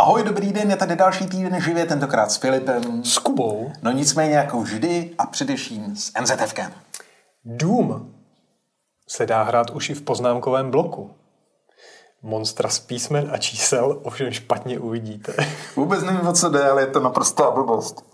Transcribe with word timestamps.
Ahoj, 0.00 0.22
dobrý 0.22 0.52
den, 0.52 0.70
je 0.70 0.76
tady 0.76 0.96
další 0.96 1.26
týden 1.26 1.60
živě, 1.60 1.86
tentokrát 1.86 2.30
s 2.30 2.36
Filipem. 2.36 3.04
S 3.04 3.18
Kubou. 3.18 3.72
No 3.82 3.90
nicméně 3.90 4.34
jako 4.34 4.60
vždy 4.60 5.10
a 5.18 5.26
především 5.26 5.96
s 5.96 6.12
NZFkem. 6.20 6.72
Dům 7.44 8.14
se 9.08 9.26
dá 9.26 9.42
hrát 9.42 9.70
už 9.70 9.90
i 9.90 9.94
v 9.94 10.02
poznámkovém 10.02 10.70
bloku. 10.70 11.10
Monstra 12.22 12.68
z 12.68 12.78
písmen 12.78 13.30
a 13.32 13.38
čísel 13.38 14.00
ovšem 14.02 14.30
špatně 14.30 14.78
uvidíte. 14.78 15.32
Vůbec 15.76 16.02
nevím, 16.02 16.26
o 16.26 16.32
co 16.32 16.50
jde, 16.50 16.70
ale 16.70 16.82
je 16.82 16.86
to 16.86 17.00
naprostá 17.00 17.50
blbost. 17.50 18.04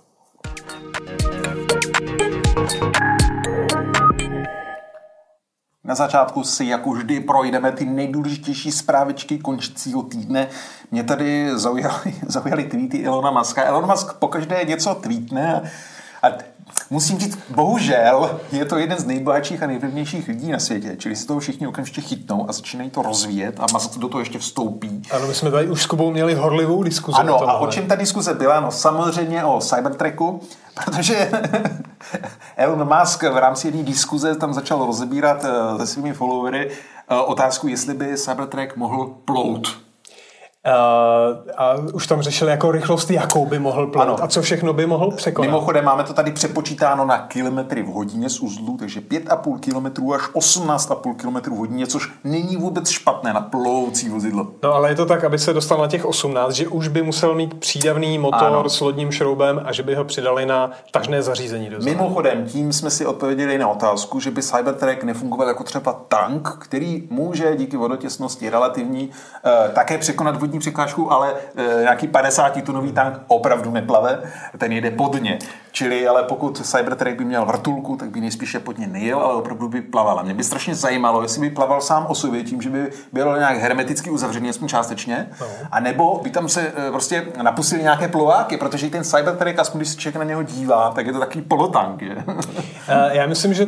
Na 5.87 5.95
začátku 5.95 6.45
si 6.45 6.64
jako 6.64 6.91
vždy 6.91 7.21
projdeme 7.21 7.73
ty 7.73 7.84
nejdůležitější 7.84 8.73
zprávičky 8.73 9.39
končícího 9.39 10.02
týdne. 10.02 10.48
Mě 10.91 11.05
tady 11.05 11.51
zaujaly, 11.59 12.14
zaujaly 12.27 12.64
tweety 12.64 13.07
Elona 13.07 13.30
Muska. 13.30 13.65
Elon 13.65 13.87
Musk 13.87 14.12
pokaždé 14.12 14.64
něco 14.64 14.95
tweetne 14.95 15.70
a 16.23 16.28
musím 16.91 17.19
říct, 17.19 17.38
bohužel 17.55 18.41
je 18.52 18.65
to 18.65 18.79
jeden 18.79 18.98
z 18.98 19.05
nejbohatších 19.05 19.62
a 19.62 19.66
nejvlivnějších 19.66 20.29
lidí 20.29 20.52
na 20.52 20.59
světě, 20.59 20.97
čili 20.98 21.16
si 21.16 21.27
toho 21.27 21.41
všichni 21.41 21.66
okamžitě 21.66 22.01
chytnou 22.01 22.48
a 22.48 22.52
začínají 22.52 22.91
to 22.91 23.02
rozvíjet 23.02 23.61
a 23.61 23.66
Musk 23.73 23.98
do 23.98 24.09
toho 24.09 24.20
ještě 24.20 24.39
vstoupí. 24.39 25.02
Ano, 25.11 25.27
my 25.27 25.34
jsme 25.34 25.51
tady 25.51 25.70
už 25.70 25.83
s 25.83 25.87
Kubou 25.87 26.11
měli 26.11 26.34
horlivou 26.34 26.83
diskuzi. 26.83 27.19
Ano, 27.20 27.37
o 27.37 27.48
a 27.48 27.59
o 27.59 27.66
čem 27.66 27.87
ta 27.87 27.95
diskuze 27.95 28.34
byla? 28.34 28.61
No 28.61 28.70
samozřejmě 28.70 29.45
o 29.45 29.61
Cybertreku, 29.61 30.41
protože 30.84 31.30
Elon 32.56 32.98
Musk 32.98 33.23
v 33.23 33.37
rámci 33.37 33.69
jedné 33.69 33.83
diskuze 33.83 34.34
tam 34.34 34.55
začal 34.55 34.87
rozebírat 34.87 35.45
eh, 35.45 35.78
se 35.78 35.87
svými 35.87 36.12
followery 36.12 36.70
eh, 36.70 37.14
otázku, 37.14 37.69
jestli 37.69 37.95
by 37.95 38.17
Cybertrack 38.17 38.77
mohl 38.77 39.14
plout. 39.25 39.86
Uh, 40.66 40.73
a 41.56 41.75
už 41.93 42.06
tam 42.06 42.23
řešili 42.23 42.51
jako 42.51 42.73
rychlost, 42.73 43.11
jakou 43.11 43.47
by 43.47 43.59
mohl 43.59 43.87
plout 43.87 44.20
a 44.20 44.27
co 44.27 44.43
všechno 44.43 44.73
by 44.73 44.87
mohl 44.87 45.11
překonat. 45.11 45.48
Mimochodem 45.48 45.84
máme 45.84 46.05
to 46.05 46.12
tady 46.12 46.33
přepočítáno 46.33 47.06
na 47.06 47.19
kilometry 47.19 47.83
v 47.83 47.86
hodině 47.86 48.28
z 48.31 48.41
uzlu, 48.41 48.77
takže 48.77 49.00
5,5 49.00 49.61
km 49.61 50.12
až 50.12 50.22
18,5 50.22 51.14
km 51.14 51.50
v 51.50 51.56
hodině, 51.56 51.87
což 51.87 52.12
není 52.25 52.56
vůbec 52.56 52.89
špatné 52.89 53.33
na 53.33 53.41
ploucí 53.41 54.09
vozidlo. 54.09 54.47
No 54.62 54.75
ale 54.75 54.89
je 54.89 54.94
to 54.94 55.06
tak, 55.06 55.25
aby 55.25 55.39
se 55.39 55.53
dostal 55.53 55.78
na 55.78 55.87
těch 55.87 56.05
18, 56.05 56.53
že 56.53 56.69
už 56.69 56.89
by 56.89 57.03
musel 57.03 57.34
mít 57.34 57.55
přídavný 57.55 58.19
motor 58.19 58.48
ano. 58.48 58.69
s 58.69 58.81
lodním 58.81 59.12
šroubem 59.12 59.62
a 59.64 59.72
že 59.72 59.83
by 59.83 59.94
ho 59.94 60.05
přidali 60.05 60.47
na 60.47 60.70
tažné 60.91 61.22
zařízení. 61.22 61.70
Do 61.70 61.78
Mimochodem, 61.78 62.47
tím 62.47 62.72
jsme 62.72 62.91
si 62.91 63.06
odpověděli 63.06 63.59
na 63.59 63.69
otázku, 63.69 64.20
že 64.20 64.31
by 64.31 64.42
Cybertruck 64.42 65.03
nefungoval 65.03 65.48
jako 65.48 65.64
třeba 65.64 65.92
tank, 66.09 66.48
který 66.48 67.09
může 67.11 67.56
díky 67.56 67.77
vodotěsnosti 67.77 68.50
relativní 68.50 69.11
eh, 69.44 69.70
také 69.75 69.98
překonat 69.98 70.41
vodní 70.41 70.56
vrtulníkní 70.57 70.61
překážku, 70.61 71.12
ale 71.12 71.35
e, 71.57 71.81
nějaký 71.81 72.09
50 72.09 72.62
tunový 72.65 72.93
tank 72.93 73.21
opravdu 73.29 73.71
neplave, 73.71 74.23
ten 74.59 74.73
jede 74.73 74.91
podně. 74.91 75.39
Čili, 75.73 76.09
ale 76.09 76.23
pokud 76.23 76.67
Cybertruck 76.67 77.17
by 77.17 77.25
měl 77.25 77.45
vrtulku, 77.47 77.97
tak 77.97 78.11
by 78.11 78.21
nejspíše 78.21 78.61
pod 78.61 78.79
ně 78.79 78.87
nejel, 78.87 79.19
ale 79.19 79.34
opravdu 79.34 79.69
by 79.69 79.83
plaval. 79.83 80.19
A 80.19 80.23
mě 80.23 80.34
by 80.34 80.45
strašně 80.45 80.75
zajímalo, 80.75 81.23
jestli 81.23 81.41
by 81.41 81.51
plaval 81.51 81.81
sám 81.81 82.07
o 82.09 82.15
sobě, 82.15 82.43
tím, 82.43 82.62
že 82.62 82.71
by 82.71 82.91
byl 83.12 83.37
nějak 83.39 83.59
hermeticky 83.59 84.11
uzavřený, 84.11 84.51
aspoň 84.51 84.69
částečně, 84.69 85.29
no. 85.41 85.47
a 85.71 85.81
nebo 85.81 86.21
by 86.23 86.31
tam 86.31 86.49
se 86.49 86.73
e, 86.89 86.91
prostě 86.91 87.27
napustili 87.43 87.83
nějaké 87.83 88.09
plováky, 88.09 88.57
protože 88.57 88.91
ten 88.91 89.05
Cybertruck, 89.05 89.59
aspoň 89.59 89.79
když 89.79 89.89
se 89.89 89.97
člověk 89.97 90.17
na 90.17 90.25
něho 90.25 90.43
dívá, 90.43 90.91
tak 90.91 91.07
je 91.07 91.12
to 91.12 91.19
takový 91.19 91.45
polotank. 91.45 92.03
Je? 92.03 92.17
E, 92.89 93.17
já 93.17 93.27
myslím, 93.27 93.55
že 93.55 93.67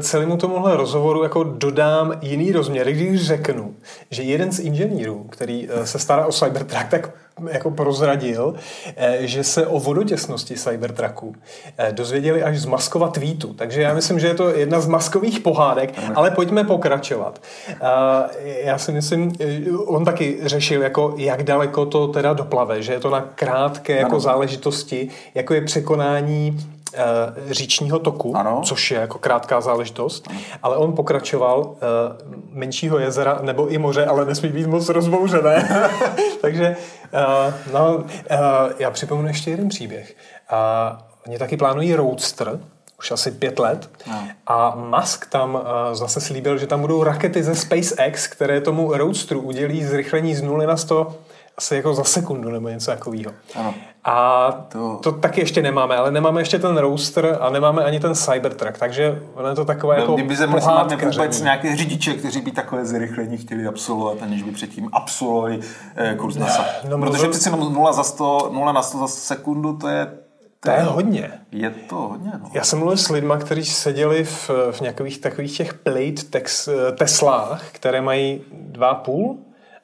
celému 0.00 0.36
tomuhle 0.36 0.76
rozhovoru 0.76 1.22
jako 1.22 1.44
dodám 1.44 2.12
jiný 2.20 2.52
rozměr, 2.52 2.92
když 2.92 3.26
řeknu, 3.26 3.74
že 4.10 4.22
jeden 4.22 4.52
z 4.52 4.58
inženýrů, 4.58 5.26
který 5.30 5.68
se 5.84 5.98
stará 6.02 6.26
o 6.26 6.32
Cybertruck, 6.32 6.88
tak 6.88 7.10
jako 7.50 7.70
prozradil, 7.70 8.54
eh, 8.96 9.18
že 9.20 9.44
se 9.44 9.66
o 9.66 9.80
vodotěsnosti 9.80 10.54
Cybertrucku 10.54 11.34
eh, 11.78 11.92
dozvěděli 11.92 12.42
až 12.42 12.58
z 12.58 12.66
Maskova 12.66 13.08
tweetu. 13.08 13.54
Takže 13.54 13.82
já 13.82 13.94
myslím, 13.94 14.20
že 14.20 14.26
je 14.26 14.34
to 14.34 14.48
jedna 14.48 14.80
z 14.80 14.86
maskových 14.86 15.40
pohádek, 15.40 15.94
ale 16.14 16.30
pojďme 16.30 16.64
pokračovat. 16.64 17.42
Eh, 17.68 17.76
já 18.64 18.78
si 18.78 18.92
myslím, 18.92 19.32
on 19.86 20.04
taky 20.04 20.38
řešil, 20.42 20.82
jako 20.82 21.14
jak 21.16 21.42
daleko 21.42 21.86
to 21.86 22.08
teda 22.08 22.32
doplave, 22.32 22.82
že 22.82 22.92
je 22.92 23.00
to 23.00 23.10
na 23.10 23.20
krátké 23.20 23.96
jako 23.96 24.20
záležitosti, 24.20 25.08
jako 25.34 25.54
je 25.54 25.60
překonání 25.60 26.58
říčního 27.50 27.98
toku, 27.98 28.36
ano. 28.36 28.60
což 28.64 28.90
je 28.90 29.00
jako 29.00 29.18
krátká 29.18 29.60
záležitost, 29.60 30.28
ano. 30.30 30.38
ale 30.62 30.76
on 30.76 30.92
pokračoval 30.92 31.60
uh, 31.60 31.76
menšího 32.50 32.98
jezera 32.98 33.38
nebo 33.42 33.66
i 33.68 33.78
moře, 33.78 34.06
ale 34.06 34.24
nesmí 34.24 34.48
být 34.48 34.66
moc 34.66 34.88
rozbouřené. 34.88 35.68
Takže 36.40 36.76
uh, 37.12 37.72
no, 37.72 37.96
uh, 37.96 38.04
já 38.78 38.90
připomenu 38.90 39.28
ještě 39.28 39.50
jeden 39.50 39.68
příběh. 39.68 40.16
Uh, 40.52 40.98
oni 41.26 41.38
taky 41.38 41.56
plánují 41.56 41.94
Roadster, 41.94 42.60
už 42.98 43.10
asi 43.10 43.30
pět 43.30 43.58
let. 43.58 43.90
No. 44.06 44.28
A 44.46 44.74
Musk 44.76 45.26
tam 45.26 45.54
uh, 45.54 45.60
zase 45.92 46.20
slíbil, 46.20 46.58
že 46.58 46.66
tam 46.66 46.80
budou 46.80 47.02
rakety 47.02 47.42
ze 47.42 47.54
SpaceX, 47.54 48.26
které 48.26 48.60
tomu 48.60 48.96
Roadsteru 48.96 49.40
udělí 49.40 49.84
zrychlení 49.84 50.34
z 50.34 50.42
0 50.42 50.66
na 50.66 50.76
100 50.76 51.14
asi 51.58 51.76
jako 51.76 51.94
za 51.94 52.04
sekundu 52.04 52.50
nebo 52.50 52.68
něco 52.68 52.90
takového. 52.90 53.32
A 54.04 54.50
to... 54.68 54.98
to 55.02 55.12
taky 55.12 55.40
ještě 55.40 55.62
nemáme, 55.62 55.96
ale 55.96 56.10
nemáme 56.10 56.40
ještě 56.40 56.58
ten 56.58 56.76
roaster 56.76 57.38
a 57.40 57.50
nemáme 57.50 57.84
ani 57.84 58.00
ten 58.00 58.14
Cybertruck, 58.14 58.78
takže 58.78 59.22
ono 59.34 59.48
je 59.48 59.54
to 59.54 59.64
takové 59.64 60.00
jako 60.00 60.14
Kdyby 60.14 60.36
se 60.36 60.46
máme 60.46 60.96
vůbec 60.96 61.42
nějaké 61.42 61.76
řidiče, 61.76 62.14
kteří 62.14 62.40
by 62.40 62.50
takové 62.50 62.84
zrychlení 62.84 63.38
chtěli 63.38 63.66
absolvovat, 63.66 64.22
aniž 64.22 64.42
by 64.42 64.50
předtím 64.50 64.88
absolvovali 64.92 65.60
eh, 65.96 66.14
kurz 66.14 66.36
NASA. 66.36 66.64
No, 66.88 66.98
no, 66.98 67.06
Protože 67.06 67.28
přeci 67.28 67.50
0, 67.50 67.92
za 67.92 68.04
100, 68.04 68.50
0 68.52 68.72
na 68.72 68.82
100 68.82 68.98
za 68.98 69.08
sekundu, 69.08 69.76
to 69.76 69.88
je 69.88 70.22
to 70.64 70.70
je 70.70 70.82
hodně. 70.82 71.30
Je 71.52 71.70
to 71.70 71.96
hodně, 71.96 72.30
no. 72.42 72.50
Já 72.52 72.64
jsem 72.64 72.78
mluvil 72.78 72.96
s 72.96 73.08
lidmi, 73.08 73.34
kteří 73.40 73.64
seděli 73.64 74.24
v, 74.24 74.50
v 74.70 74.80
nějakých 74.80 75.18
takových 75.18 75.56
těch 75.56 75.74
plate 75.74 76.22
tex, 76.30 76.68
eh, 76.68 76.92
Teslách, 76.92 77.64
které 77.72 78.00
mají 78.00 78.40
2,5 78.72 79.36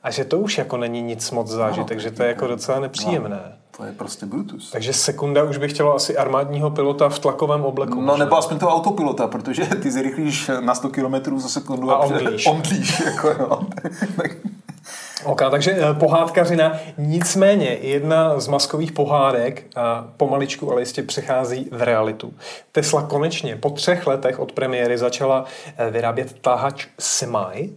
a 0.08 0.10
že 0.10 0.24
to 0.24 0.38
už 0.38 0.58
jako 0.58 0.76
není 0.76 1.02
nic 1.02 1.30
moc 1.30 1.48
zážitek, 1.48 1.96
no, 1.96 2.02
že 2.02 2.10
to 2.10 2.22
je 2.22 2.28
jako 2.28 2.46
docela 2.46 2.80
nepříjemné. 2.80 3.41
No, 3.44 3.76
to 3.76 3.84
je 3.84 3.92
prostě 3.92 4.26
Bluetooth. 4.26 4.70
Takže 4.72 4.92
sekunda 4.92 5.44
už 5.44 5.56
by 5.56 5.69
chtělo 5.69 5.94
asi 5.94 6.16
armádního 6.16 6.70
pilota 6.70 7.08
v 7.08 7.19
tlakovém 7.19 7.64
obleku. 7.64 8.00
No 8.00 8.16
nebo 8.16 8.36
aspoň 8.36 8.58
toho 8.58 8.74
autopilota, 8.74 9.26
protože 9.26 9.64
ty 9.82 9.91
zrychlíš 9.91 10.50
na 10.60 10.74
100 10.74 10.88
km 10.88 11.38
za 11.38 11.48
sekundu 11.48 11.91
a, 11.91 11.94
a 11.94 11.98
omdlíš. 11.98 12.47
omdlíš 12.50 13.00
jako, 13.00 13.34
no. 13.38 13.60
Ok, 15.24 15.42
takže 15.50 15.72
eh, 15.72 15.94
pohádkařina. 15.94 16.76
Nicméně 16.98 17.78
jedna 17.80 18.41
z 18.41 18.48
maskových 18.48 18.92
pohádek 18.92 19.66
pomaličku, 20.16 20.72
ale 20.72 20.82
jistě 20.82 21.02
přechází 21.02 21.68
v 21.72 21.82
realitu. 21.82 22.34
Tesla 22.72 23.02
konečně 23.02 23.56
po 23.56 23.70
třech 23.70 24.06
letech 24.06 24.38
od 24.38 24.52
premiéry 24.52 24.98
začala 24.98 25.44
eh, 25.76 25.91
vyrábět 25.91 26.36
tahač 26.41 26.86
Semi, 26.98 27.72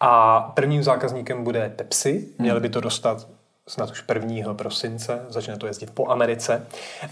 a 0.00 0.40
prvním 0.54 0.82
zákazníkem 0.82 1.44
bude 1.44 1.72
Pepsi. 1.76 2.28
Měli 2.38 2.60
by 2.60 2.68
to 2.68 2.80
dostat 2.80 3.26
snad 3.70 3.90
už 3.90 4.04
1. 4.14 4.54
prosince, 4.54 5.26
začne 5.28 5.56
to 5.56 5.66
jezdit 5.66 5.90
po 5.90 6.10
Americe. 6.10 6.66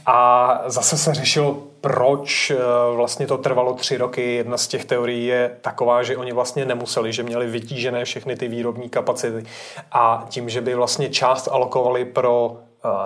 A 0.07 0.61
zase 0.67 0.99
se 0.99 1.15
řešilo, 1.15 1.63
proč 1.81 2.51
eh, 2.51 2.57
vlastně 2.95 3.27
to 3.27 3.39
trvalo 3.39 3.75
tři 3.75 3.97
roky. 3.97 4.35
Jedna 4.35 4.57
z 4.57 4.69
těch 4.69 4.85
teorií 4.85 5.27
je 5.27 5.57
taková, 5.61 6.03
že 6.03 6.17
oni 6.17 6.33
vlastně 6.33 6.65
nemuseli, 6.65 7.13
že 7.13 7.23
měli 7.23 7.47
vytížené 7.47 8.05
všechny 8.05 8.37
ty 8.37 8.49
výrobní 8.49 8.89
kapacity 8.89 9.51
a 9.93 10.27
tím, 10.29 10.49
že 10.49 10.61
by 10.61 10.75
vlastně 10.75 11.09
část 11.09 11.49
alokovali 11.49 12.05
pro 12.05 12.57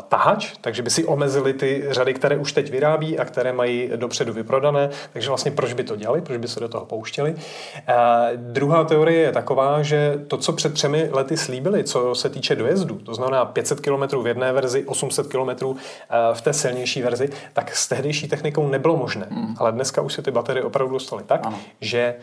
tahač, 0.09 0.53
takže 0.61 0.83
by 0.83 0.91
si 0.91 1.05
omezili 1.05 1.53
ty 1.53 1.85
řady, 1.91 2.15
které 2.15 2.37
už 2.37 2.53
teď 2.53 2.71
vyrábí 2.71 3.19
a 3.19 3.25
které 3.25 3.53
mají 3.53 3.91
dopředu 3.97 4.33
vyprodané. 4.33 4.91
Takže 5.13 5.29
vlastně 5.29 5.51
proč 5.51 5.73
by 5.73 5.85
to 5.85 5.97
dělali, 5.97 6.21
proč 6.21 6.39
by 6.39 6.49
se 6.49 6.61
do 6.61 6.69
toho 6.69 6.87
pouštěli. 6.87 7.35
Uh, 7.35 7.39
druhá 8.37 8.85
teorie 8.85 9.21
je 9.21 9.33
taková, 9.33 9.83
že 9.83 10.25
to, 10.29 10.37
co 10.37 10.53
před 10.53 10.75
třemi 10.75 11.09
lety 11.13 11.37
slíbili, 11.37 11.85
co 11.85 12.15
se 12.15 12.29
týče 12.29 12.57
dojezdu, 12.57 12.95
to 12.95 13.15
znamená 13.15 13.45
500 13.45 13.81
km 13.81 14.17
v 14.23 14.27
jedné 14.27 14.53
verzi, 14.53 14.85
800 14.85 15.27
km 15.27 15.65
uh, 15.65 15.77
v 16.33 16.41
té 16.41 16.53
silnější 16.53 17.03
verzi, 17.03 17.29
tak 17.53 17.77
s 17.77 17.89
tehdejší 17.89 18.29
technikou 18.29 18.69
nebylo 18.69 18.97
možné. 18.97 19.27
Mm. 19.31 19.55
Ale 19.59 19.73
dneska 19.73 20.03
už 20.03 20.13
se 20.13 20.23
ty 20.23 20.31
baterie 20.31 20.65
opravdu 20.65 20.93
dostaly 20.93 21.23
tak, 21.27 21.47
ano. 21.47 21.59
že 21.81 22.15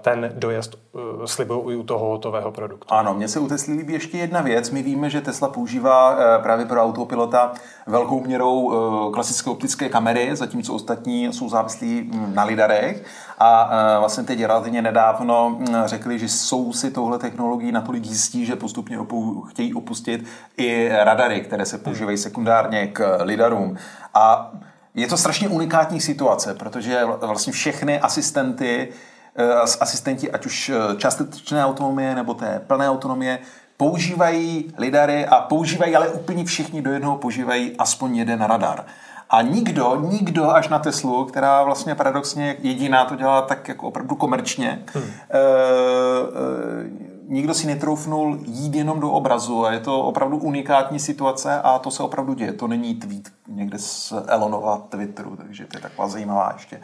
ten 0.00 0.32
dojezd 0.34 0.78
slibují 1.24 1.76
i 1.76 1.76
u 1.76 1.82
toho 1.82 2.06
hotového 2.06 2.52
produktu. 2.52 2.86
Ano, 2.94 3.14
mně 3.14 3.28
se 3.28 3.40
u 3.40 3.48
Tesly 3.48 3.74
líbí 3.74 3.92
ještě 3.92 4.18
jedna 4.18 4.40
věc. 4.40 4.70
My 4.70 4.82
víme, 4.82 5.10
že 5.10 5.20
Tesla 5.20 5.48
používá 5.48 6.16
právě 6.42 6.63
právě 6.64 6.68
pro 6.68 6.82
autopilota 6.82 7.52
velkou 7.86 8.20
měrou 8.20 8.72
eh, 8.72 9.12
klasické 9.12 9.50
optické 9.50 9.88
kamery, 9.88 10.36
zatímco 10.36 10.74
ostatní 10.74 11.32
jsou 11.32 11.48
závislí 11.48 12.10
hm, 12.12 12.34
na 12.34 12.44
lidarech. 12.44 13.04
A 13.38 13.70
eh, 13.70 13.98
vlastně 13.98 14.24
teď 14.24 14.44
relativně 14.44 14.82
nedávno 14.82 15.56
hm, 15.58 15.66
řekli, 15.84 16.18
že 16.18 16.28
jsou 16.28 16.72
si 16.72 16.90
touhle 16.90 17.18
technologií 17.18 17.72
natolik 17.72 18.06
jistí, 18.06 18.46
že 18.46 18.56
postupně 18.56 18.98
opou, 18.98 19.40
chtějí 19.40 19.74
opustit 19.74 20.24
i 20.56 20.88
radary, 20.92 21.40
které 21.40 21.66
se 21.66 21.78
používají 21.78 22.18
sekundárně 22.18 22.86
k 22.86 23.18
lidarům. 23.22 23.76
A 24.14 24.52
je 24.94 25.06
to 25.06 25.16
strašně 25.16 25.48
unikátní 25.48 26.00
situace, 26.00 26.54
protože 26.54 27.04
vlastně 27.04 27.52
všechny 27.52 28.00
asistenty, 28.00 28.88
eh, 29.36 29.52
asistenti, 29.80 30.30
ať 30.30 30.46
už 30.46 30.70
částečné 30.96 31.64
autonomie 31.64 32.14
nebo 32.14 32.34
té 32.34 32.60
plné 32.66 32.90
autonomie, 32.90 33.38
používají 33.76 34.74
lidary 34.78 35.26
a 35.26 35.40
používají, 35.40 35.96
ale 35.96 36.08
úplně 36.08 36.44
všichni 36.44 36.82
do 36.82 36.92
jednoho 36.92 37.16
používají 37.16 37.72
aspoň 37.78 38.16
jeden 38.16 38.42
radar. 38.42 38.84
A 39.30 39.42
nikdo, 39.42 39.96
nikdo 40.10 40.50
až 40.50 40.68
na 40.68 40.78
Teslu, 40.78 41.24
která 41.24 41.62
vlastně 41.62 41.94
paradoxně 41.94 42.56
jediná 42.58 43.04
to 43.04 43.16
dělá 43.16 43.42
tak 43.42 43.68
jako 43.68 43.88
opravdu 43.88 44.16
komerčně, 44.16 44.82
hmm. 44.94 45.04
e, 45.04 45.38
e, 45.38 47.13
nikdo 47.28 47.54
si 47.54 47.66
netroufnul 47.66 48.38
jít 48.46 48.74
jenom 48.74 49.00
do 49.00 49.10
obrazu 49.10 49.66
a 49.66 49.72
je 49.72 49.80
to 49.80 50.02
opravdu 50.02 50.36
unikátní 50.36 50.98
situace 50.98 51.60
a 51.60 51.78
to 51.78 51.90
se 51.90 52.02
opravdu 52.02 52.34
děje. 52.34 52.52
To 52.52 52.66
není 52.66 52.94
tweet 52.94 53.28
někde 53.48 53.78
z 53.78 54.12
Elonova 54.26 54.82
Twitteru, 54.88 55.36
takže 55.36 55.66
to 55.66 55.76
je 55.76 55.80
taková 55.80 56.08
zajímavá 56.08 56.50
ještě 56.56 56.80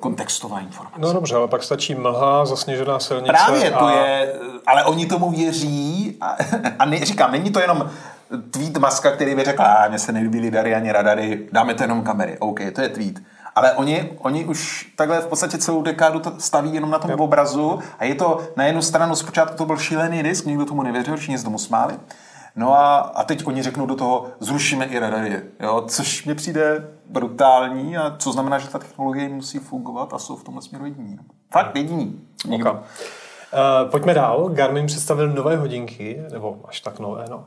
kontextová 0.00 0.60
informace. 0.60 1.00
No 1.00 1.12
dobře, 1.12 1.36
ale 1.36 1.48
pak 1.48 1.62
stačí 1.62 1.94
mlha, 1.94 2.46
zasněžená 2.46 2.98
silnice. 2.98 3.32
Právě 3.32 3.70
to 3.70 3.84
a... 3.84 3.92
je, 3.92 4.34
ale 4.66 4.84
oni 4.84 5.06
tomu 5.06 5.30
věří 5.30 6.16
a, 6.20 6.36
a 6.78 6.84
ne, 6.84 7.04
říkám, 7.04 7.32
není 7.32 7.50
to 7.50 7.60
jenom 7.60 7.90
tweet 8.50 8.76
Maska, 8.76 9.10
který 9.10 9.34
by 9.34 9.44
řekl, 9.44 9.62
a 9.62 9.88
mně 9.88 9.98
se 9.98 10.12
nelíbí 10.12 10.40
lidary 10.40 10.74
ani 10.74 10.92
radary, 10.92 11.48
dáme 11.52 11.74
to 11.74 11.82
jenom 11.82 12.02
kamery. 12.02 12.38
OK, 12.38 12.60
to 12.74 12.80
je 12.80 12.88
tweet. 12.88 13.22
Ale 13.58 13.72
oni, 13.72 14.10
oni 14.18 14.44
už 14.44 14.92
takhle 14.96 15.20
v 15.20 15.26
podstatě 15.26 15.58
celou 15.58 15.82
dekádu 15.82 16.20
to 16.20 16.32
staví 16.38 16.74
jenom 16.74 16.90
na 16.90 16.98
tom 16.98 17.10
yep. 17.10 17.20
obrazu 17.20 17.78
a 17.98 18.04
je 18.04 18.14
to 18.14 18.40
na 18.56 18.64
jednu 18.64 18.82
stranu 18.82 19.16
zpočátku 19.16 19.56
to 19.56 19.64
byl 19.64 19.76
šílený 19.76 20.22
disk, 20.22 20.44
nikdo 20.44 20.64
tomu 20.64 20.82
nevěřil, 20.82 21.16
všichni 21.16 21.38
se 21.38 21.44
tomu 21.44 21.58
smáli. 21.58 21.94
No 22.56 22.72
a, 22.72 22.98
a 22.98 23.24
teď 23.24 23.46
oni 23.46 23.62
řeknou 23.62 23.86
do 23.86 23.94
toho, 23.94 24.26
zrušíme 24.40 24.84
i 24.84 24.98
radary, 24.98 25.42
jo, 25.60 25.84
což 25.88 26.24
mi 26.24 26.34
přijde 26.34 26.88
brutální 27.06 27.96
a 27.96 28.16
co 28.18 28.32
znamená, 28.32 28.58
že 28.58 28.68
ta 28.68 28.78
technologie 28.78 29.28
musí 29.28 29.58
fungovat 29.58 30.12
a 30.14 30.18
jsou 30.18 30.36
v 30.36 30.44
tomhle 30.44 30.62
směru 30.62 30.84
jediní. 30.84 31.18
Fakt 31.52 31.76
jediní. 31.76 32.20
Nikdo. 32.46 32.70
Okay. 32.70 32.84
Uh, 33.52 33.90
pojďme 33.90 34.14
dál. 34.14 34.48
Garmin 34.48 34.86
představil 34.86 35.28
nové 35.28 35.56
hodinky, 35.56 36.22
nebo 36.32 36.56
až 36.64 36.80
tak 36.80 36.98
nové. 36.98 37.24
No. 37.30 37.36
Uh, 37.36 37.44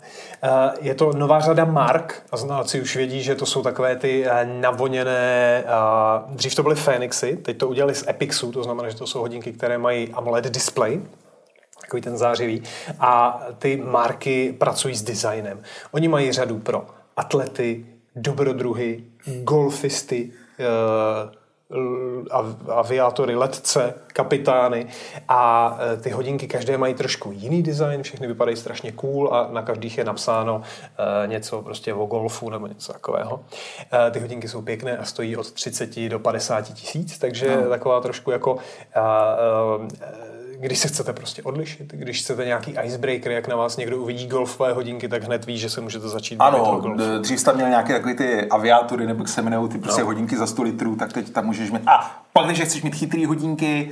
je 0.82 0.96
to 0.96 1.14
nová 1.14 1.40
řada 1.40 1.66
Mark 1.66 2.24
a 2.32 2.38
znalci 2.38 2.82
už 2.82 2.96
vědí, 2.96 3.24
že 3.24 3.36
to 3.36 3.46
jsou 3.46 3.64
takové 3.64 3.96
ty 3.96 4.26
uh, 4.26 4.32
navoněné, 4.62 5.64
uh, 5.66 6.36
dřív 6.36 6.56
to 6.56 6.64
byly 6.64 6.76
Phoenixy, 6.76 7.38
teď 7.38 7.58
to 7.58 7.68
udělali 7.68 7.96
z 7.96 8.08
Epixu, 8.08 8.52
to 8.52 8.64
znamená, 8.64 8.90
že 8.90 8.96
to 8.96 9.08
jsou 9.08 9.20
hodinky, 9.20 9.54
které 9.54 9.78
mají 9.78 10.10
AMOLED 10.14 10.46
display, 10.46 11.02
takový 11.82 12.02
ten 12.02 12.18
zářivý. 12.18 12.64
A 13.00 13.42
ty 13.60 13.78
marky 13.78 14.56
pracují 14.60 14.96
s 14.96 15.02
designem. 15.02 15.60
Oni 15.92 16.08
mají 16.08 16.32
řadu 16.32 16.60
pro 16.60 16.86
atlety, 17.18 17.86
dobrodruhy, 18.16 19.04
golfisty, 19.44 20.32
uh, 20.60 21.41
aviátory, 22.68 23.36
letce, 23.36 23.94
kapitány 24.08 24.88
a 25.28 25.78
e, 25.94 25.98
ty 25.98 26.10
hodinky 26.10 26.48
každé 26.48 26.78
mají 26.78 26.94
trošku 26.94 27.32
jiný 27.32 27.64
design, 27.64 28.04
všechny 28.04 28.28
vypadají 28.28 28.58
strašně 28.58 28.92
cool 28.92 29.34
a 29.34 29.48
na 29.52 29.62
každých 29.62 29.98
je 29.98 30.04
napsáno 30.04 30.62
e, 31.24 31.28
něco 31.28 31.62
prostě 31.62 31.94
o 31.94 32.06
golfu 32.06 32.50
nebo 32.50 32.68
něco 32.68 32.94
takového. 32.94 33.40
E, 34.08 34.12
ty 34.12 34.20
hodinky 34.20 34.48
jsou 34.48 34.62
pěkné 34.62 34.98
a 34.98 35.06
stojí 35.06 35.38
od 35.38 35.52
30 35.52 36.10
do 36.10 36.20
50 36.20 36.62
tisíc, 36.62 37.18
takže 37.18 37.58
no. 37.64 37.70
taková 37.70 38.02
trošku 38.02 38.32
jako 38.32 38.58
když 40.62 40.80
se 40.80 40.88
chcete 40.88 41.14
prostě 41.14 41.44
odlišit, 41.44 41.94
když 41.94 42.22
chcete 42.22 42.46
nějaký 42.46 42.76
icebreaker, 42.84 43.32
jak 43.32 43.48
na 43.48 43.56
vás 43.56 43.78
někdo 43.78 43.98
uvidí 43.98 44.28
golfové 44.28 44.74
hodinky, 44.74 45.08
tak 45.08 45.24
hned 45.24 45.46
ví, 45.46 45.58
že 45.58 45.70
se 45.70 45.82
můžete 45.82 46.10
začít 46.10 46.38
Ano, 46.40 46.84
dřív 47.22 47.40
jste 47.40 47.54
měl 47.54 47.70
nějaké 47.70 47.94
takové 47.94 48.14
ty 48.14 48.50
aviátory, 48.50 49.08
nebo 49.08 49.28
se 49.28 49.42
jmenují 49.42 49.70
ty 49.70 49.78
prostě 49.78 50.02
no. 50.02 50.08
hodinky 50.08 50.38
za 50.38 50.48
100 50.48 50.64
litrů, 50.64 50.96
tak 50.96 51.14
teď 51.14 51.30
tam 51.30 51.46
můžeš 51.46 51.72
mít. 51.72 51.82
A 51.88 52.24
pak, 52.34 52.46
když 52.46 52.62
chceš 52.62 52.84
mít 52.84 52.96
chytrý 52.96 53.26
hodinky, 53.26 53.92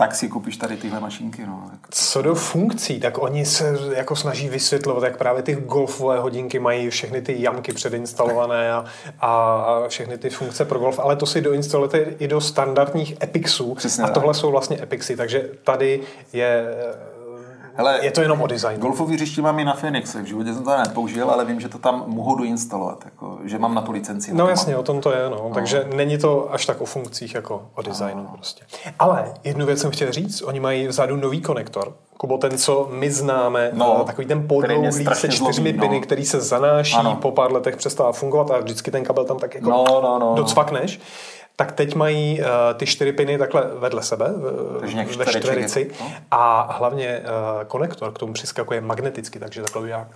tak 0.00 0.14
si 0.14 0.28
koupíš 0.28 0.56
tady 0.56 0.76
tyhle 0.76 1.00
mašinky. 1.00 1.46
No. 1.46 1.70
Co 1.90 2.22
do 2.22 2.34
funkcí, 2.34 3.00
tak 3.00 3.22
oni 3.22 3.46
se 3.46 3.78
jako 3.96 4.16
snaží 4.16 4.48
vysvětlovat, 4.48 5.04
jak 5.04 5.16
právě 5.16 5.42
ty 5.42 5.54
golfové 5.54 6.18
hodinky 6.18 6.58
mají 6.58 6.90
všechny 6.90 7.22
ty 7.22 7.42
jamky 7.42 7.72
předinstalované 7.72 8.72
a, 8.72 8.84
a 9.20 9.84
všechny 9.88 10.18
ty 10.18 10.30
funkce 10.30 10.64
pro 10.64 10.78
golf, 10.78 10.98
ale 10.98 11.16
to 11.16 11.26
si 11.26 11.40
doinstalujete 11.40 11.98
i 11.98 12.28
do 12.28 12.40
standardních 12.40 13.16
Epixů 13.22 13.74
Přesně 13.74 14.04
a 14.04 14.08
tohle 14.08 14.32
tak. 14.32 14.40
jsou 14.40 14.50
vlastně 14.50 14.82
Epixy, 14.82 15.16
takže 15.16 15.48
tady 15.64 16.00
je 16.32 16.74
Hele, 17.74 17.98
je 18.02 18.10
to 18.10 18.22
jenom 18.22 18.42
o 18.42 18.46
designu. 18.46 18.80
Golfový 18.80 19.14
hřiště 19.14 19.42
mám 19.42 19.58
i 19.58 19.64
na 19.64 19.74
Phoenixe. 19.74 20.22
V 20.22 20.26
životě 20.26 20.54
jsem 20.54 20.64
to 20.64 20.76
nepoužil, 20.76 21.30
ale 21.30 21.44
vím, 21.44 21.60
že 21.60 21.68
to 21.68 21.78
tam 21.78 22.04
mohu 22.06 22.34
doinstalovat. 22.34 23.04
Jako, 23.04 23.38
že 23.44 23.58
mám 23.58 23.74
na 23.74 23.82
tu 23.82 23.92
licenci. 23.92 24.34
No 24.34 24.48
jasně, 24.48 24.76
o 24.76 24.82
tom 24.82 25.00
to 25.00 25.12
je. 25.12 25.30
No. 25.30 25.36
no. 25.48 25.50
Takže 25.54 25.88
není 25.94 26.18
to 26.18 26.52
až 26.52 26.66
tak 26.66 26.80
o 26.80 26.84
funkcích 26.84 27.34
jako 27.34 27.62
o 27.74 27.82
designu. 27.82 28.22
No. 28.22 28.30
Prostě. 28.34 28.64
Ale 28.98 29.34
jednu 29.44 29.66
věc 29.66 29.80
jsem 29.80 29.90
chtěl 29.90 30.12
říct. 30.12 30.42
Oni 30.42 30.60
mají 30.60 30.86
vzadu 30.86 31.16
nový 31.16 31.40
konektor. 31.40 31.94
Kubo, 32.16 32.38
ten, 32.38 32.58
co 32.58 32.88
my 32.92 33.10
známe, 33.10 33.70
no, 33.72 34.04
takový 34.06 34.26
ten 34.26 34.48
podlouhlý 34.48 35.06
se 35.12 35.28
čtyřmi 35.28 35.72
piny, 35.72 35.94
no. 35.94 36.00
který 36.00 36.24
se 36.24 36.40
zanáší, 36.40 36.96
ano. 36.96 37.16
po 37.16 37.30
pár 37.30 37.52
letech 37.52 37.76
přestává 37.76 38.12
fungovat 38.12 38.50
a 38.50 38.58
vždycky 38.58 38.90
ten 38.90 39.04
kabel 39.04 39.24
tam 39.24 39.38
tak 39.38 39.54
jako 39.54 39.70
no, 39.70 39.84
no, 40.02 40.18
no, 40.18 40.34
docvakneš. 40.34 41.00
Tak 41.56 41.72
teď 41.72 41.94
mají 41.94 42.40
uh, 42.40 42.46
ty 42.76 42.86
čtyři 42.86 43.12
piny 43.12 43.38
takhle 43.38 43.70
vedle 43.78 44.02
sebe, 44.02 44.26
ve 45.16 45.26
čtverici 45.26 45.90
no? 46.00 46.12
a 46.30 46.72
hlavně 46.78 47.20
uh, 47.20 47.64
konektor 47.64 48.12
k 48.12 48.18
tomu 48.18 48.32
přiskakuje 48.32 48.80
magneticky, 48.80 49.38
takže 49.38 49.62
takhle 49.62 49.82
udělá 49.82 50.08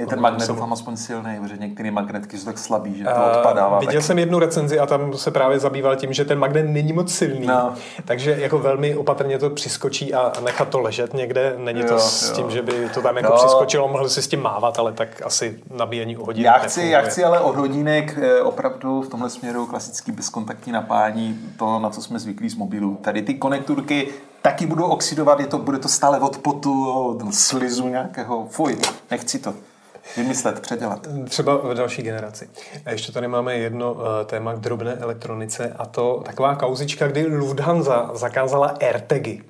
je 0.00 0.06
ten 0.06 0.20
magnet 0.20 0.48
doufám 0.48 0.72
aspoň 0.72 0.96
silný, 0.96 1.40
protože 1.40 1.56
některé 1.56 1.90
magnetky 1.90 2.38
jsou 2.38 2.44
tak 2.44 2.58
slabý, 2.58 2.98
že 2.98 3.04
to 3.04 3.10
uh, 3.10 3.36
odpadává. 3.36 3.78
Viděl 3.78 4.00
tak... 4.00 4.02
jsem 4.02 4.18
jednu 4.18 4.38
recenzi 4.38 4.78
a 4.78 4.86
tam 4.86 5.14
se 5.14 5.30
právě 5.30 5.58
zabýval 5.58 5.96
tím, 5.96 6.12
že 6.12 6.24
ten 6.24 6.38
magnet 6.38 6.62
není 6.62 6.92
moc 6.92 7.14
silný, 7.14 7.46
no. 7.46 7.74
takže 8.04 8.36
jako 8.38 8.58
velmi 8.58 8.96
opatrně 8.96 9.38
to 9.38 9.50
přiskočí 9.50 10.14
a 10.14 10.32
nechat 10.44 10.68
to 10.68 10.80
ležet 10.80 11.14
někde. 11.14 11.54
Není 11.58 11.80
jo, 11.80 11.88
to 11.88 11.98
s 11.98 12.28
jo. 12.28 12.36
tím, 12.36 12.50
že 12.50 12.62
by 12.62 12.88
to 12.94 13.02
tam 13.02 13.16
jako 13.16 13.32
jo. 13.32 13.36
přiskočilo, 13.36 13.88
mohli 13.88 14.10
si 14.10 14.22
s 14.22 14.28
tím 14.28 14.42
mávat, 14.42 14.78
ale 14.78 14.92
tak 14.92 15.22
asi 15.24 15.58
nabíjení 15.70 16.16
u 16.16 16.24
hodinek 16.24 16.44
já 16.44 16.58
chci, 16.58 16.82
já 16.82 17.02
chci 17.02 17.24
ale 17.24 17.40
od 17.40 17.56
hodinek 17.56 18.18
eh, 18.22 18.42
opravdu 18.42 19.02
v 19.02 19.08
tomhle 19.08 19.30
směru 19.30 19.66
klasický 19.66 20.12
bezkontaktní 20.12 20.72
napájení, 20.72 21.38
to, 21.58 21.78
na 21.78 21.90
co 21.90 22.02
jsme 22.02 22.18
zvyklí 22.18 22.50
z 22.50 22.54
mobilu. 22.54 22.98
Tady 23.02 23.22
ty 23.22 23.34
konekturky 23.34 24.08
taky 24.42 24.66
budou 24.66 24.84
oxidovat, 24.84 25.40
je 25.40 25.46
to, 25.46 25.58
bude 25.58 25.78
to 25.78 25.88
stále 25.88 26.20
od 26.20 26.38
potu, 26.38 26.92
od 26.92 27.34
slizu 27.34 27.88
nějakého. 27.88 28.46
Fuj, 28.50 28.78
nechci 29.10 29.38
to. 29.38 29.54
Vymyslet, 30.16 30.60
předělat. 30.60 31.08
Třeba 31.28 31.56
v 31.56 31.74
další 31.74 32.02
generaci. 32.02 32.48
A 32.86 32.90
ještě 32.90 33.12
tady 33.12 33.28
máme 33.28 33.56
jedno 33.56 33.92
uh, 33.92 34.00
téma 34.26 34.54
k 34.54 34.60
drobné 34.60 34.94
elektronice 34.94 35.72
a 35.78 35.86
to 35.86 36.22
taková 36.26 36.54
kauzička, 36.54 37.08
kdy 37.08 37.26
Lufthansa 37.26 38.10
zakázala 38.14 38.66
AirTagy. 38.66 39.42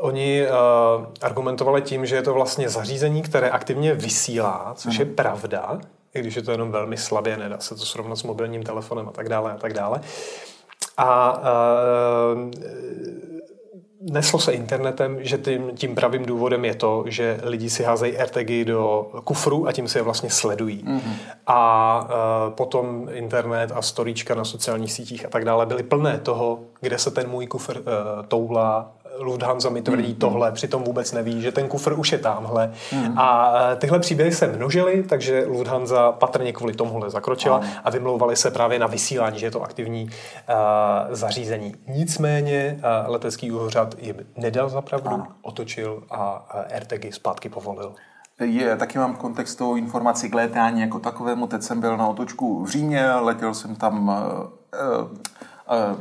Oni 0.00 0.46
uh, 0.46 1.06
argumentovali 1.20 1.82
tím, 1.82 2.06
že 2.06 2.16
je 2.16 2.22
to 2.22 2.34
vlastně 2.34 2.68
zařízení, 2.68 3.22
které 3.22 3.50
aktivně 3.50 3.94
vysílá, 3.94 4.72
což 4.76 4.98
je 4.98 5.04
pravda, 5.04 5.78
i 6.14 6.20
když 6.20 6.36
je 6.36 6.42
to 6.42 6.52
jenom 6.52 6.70
velmi 6.70 6.96
slabě, 6.96 7.36
nedá 7.36 7.58
se 7.58 7.74
to 7.74 7.84
srovnat 7.84 8.16
s 8.16 8.22
mobilním 8.22 8.62
telefonem 8.62 9.08
a 9.08 9.12
tak 9.12 9.28
dále 9.28 9.52
a 9.52 9.56
tak 9.56 9.72
dále. 9.72 10.00
A 10.96 11.38
uh, 11.38 12.50
neslo 14.00 14.38
se 14.38 14.52
internetem, 14.52 15.18
že 15.20 15.38
tím, 15.38 15.70
tím 15.74 15.94
pravým 15.94 16.26
důvodem 16.26 16.64
je 16.64 16.74
to, 16.74 17.04
že 17.06 17.40
lidi 17.42 17.70
si 17.70 17.82
házejí 17.82 18.16
RTG 18.16 18.64
do 18.64 19.10
kufru 19.24 19.68
a 19.68 19.72
tím 19.72 19.88
si 19.88 19.98
je 19.98 20.02
vlastně 20.02 20.30
sledují. 20.30 20.84
Mm-hmm. 20.84 21.12
A 21.46 22.00
uh, 22.02 22.54
potom 22.54 23.08
internet 23.12 23.72
a 23.74 23.82
storíčka 23.82 24.34
na 24.34 24.44
sociálních 24.44 24.92
sítích 24.92 25.26
a 25.26 25.28
tak 25.28 25.44
dále 25.44 25.66
byly 25.66 25.82
plné 25.82 26.18
toho, 26.18 26.60
kde 26.80 26.98
se 26.98 27.10
ten 27.10 27.30
můj 27.30 27.46
kufr 27.46 27.78
uh, 27.78 27.84
toulá, 28.28 28.92
Lufthansa 29.18 29.70
mi 29.70 29.82
tvrdí 29.82 30.12
mm. 30.12 30.14
tohle, 30.14 30.52
přitom 30.52 30.84
vůbec 30.84 31.12
neví, 31.12 31.42
že 31.42 31.52
ten 31.52 31.68
kufr 31.68 31.92
už 31.98 32.12
je 32.12 32.18
tamhle. 32.18 32.72
Mm. 32.92 33.18
A 33.18 33.52
e, 33.72 33.76
tyhle 33.76 33.98
příběhy 33.98 34.32
se 34.32 34.46
množily, 34.46 35.02
takže 35.02 35.44
Lufthansa 35.46 36.12
patrně 36.12 36.52
kvůli 36.52 36.74
tomuhle 36.74 37.10
zakročila 37.10 37.58
mm. 37.58 37.66
a 37.84 37.90
vymlouvali 37.90 38.36
se 38.36 38.50
právě 38.50 38.78
na 38.78 38.86
vysílání, 38.86 39.38
že 39.38 39.46
je 39.46 39.50
to 39.50 39.62
aktivní 39.62 40.04
uh, 40.04 41.14
zařízení. 41.14 41.74
Nicméně 41.88 42.78
uh, 42.78 43.12
letecký 43.12 43.52
úřad 43.52 43.94
jim 43.98 44.16
nedal 44.36 44.68
za 44.68 44.82
pravdu, 44.82 45.16
mm. 45.16 45.26
otočil 45.42 46.02
a 46.10 46.46
uh, 46.54 46.78
RTG 46.78 47.14
zpátky 47.14 47.48
povolil. 47.48 47.94
Je, 48.40 48.76
taky 48.76 48.98
mám 48.98 49.16
kontextovou 49.16 49.76
informaci 49.76 50.30
k 50.30 50.34
létání 50.34 50.80
jako 50.80 50.98
takovému. 50.98 51.46
Teď 51.46 51.62
jsem 51.62 51.80
byl 51.80 51.96
na 51.96 52.06
otočku 52.06 52.64
v 52.64 52.70
Římě, 52.70 53.12
letěl 53.12 53.54
jsem 53.54 53.76
tam 53.76 54.08
uh, 54.08 55.18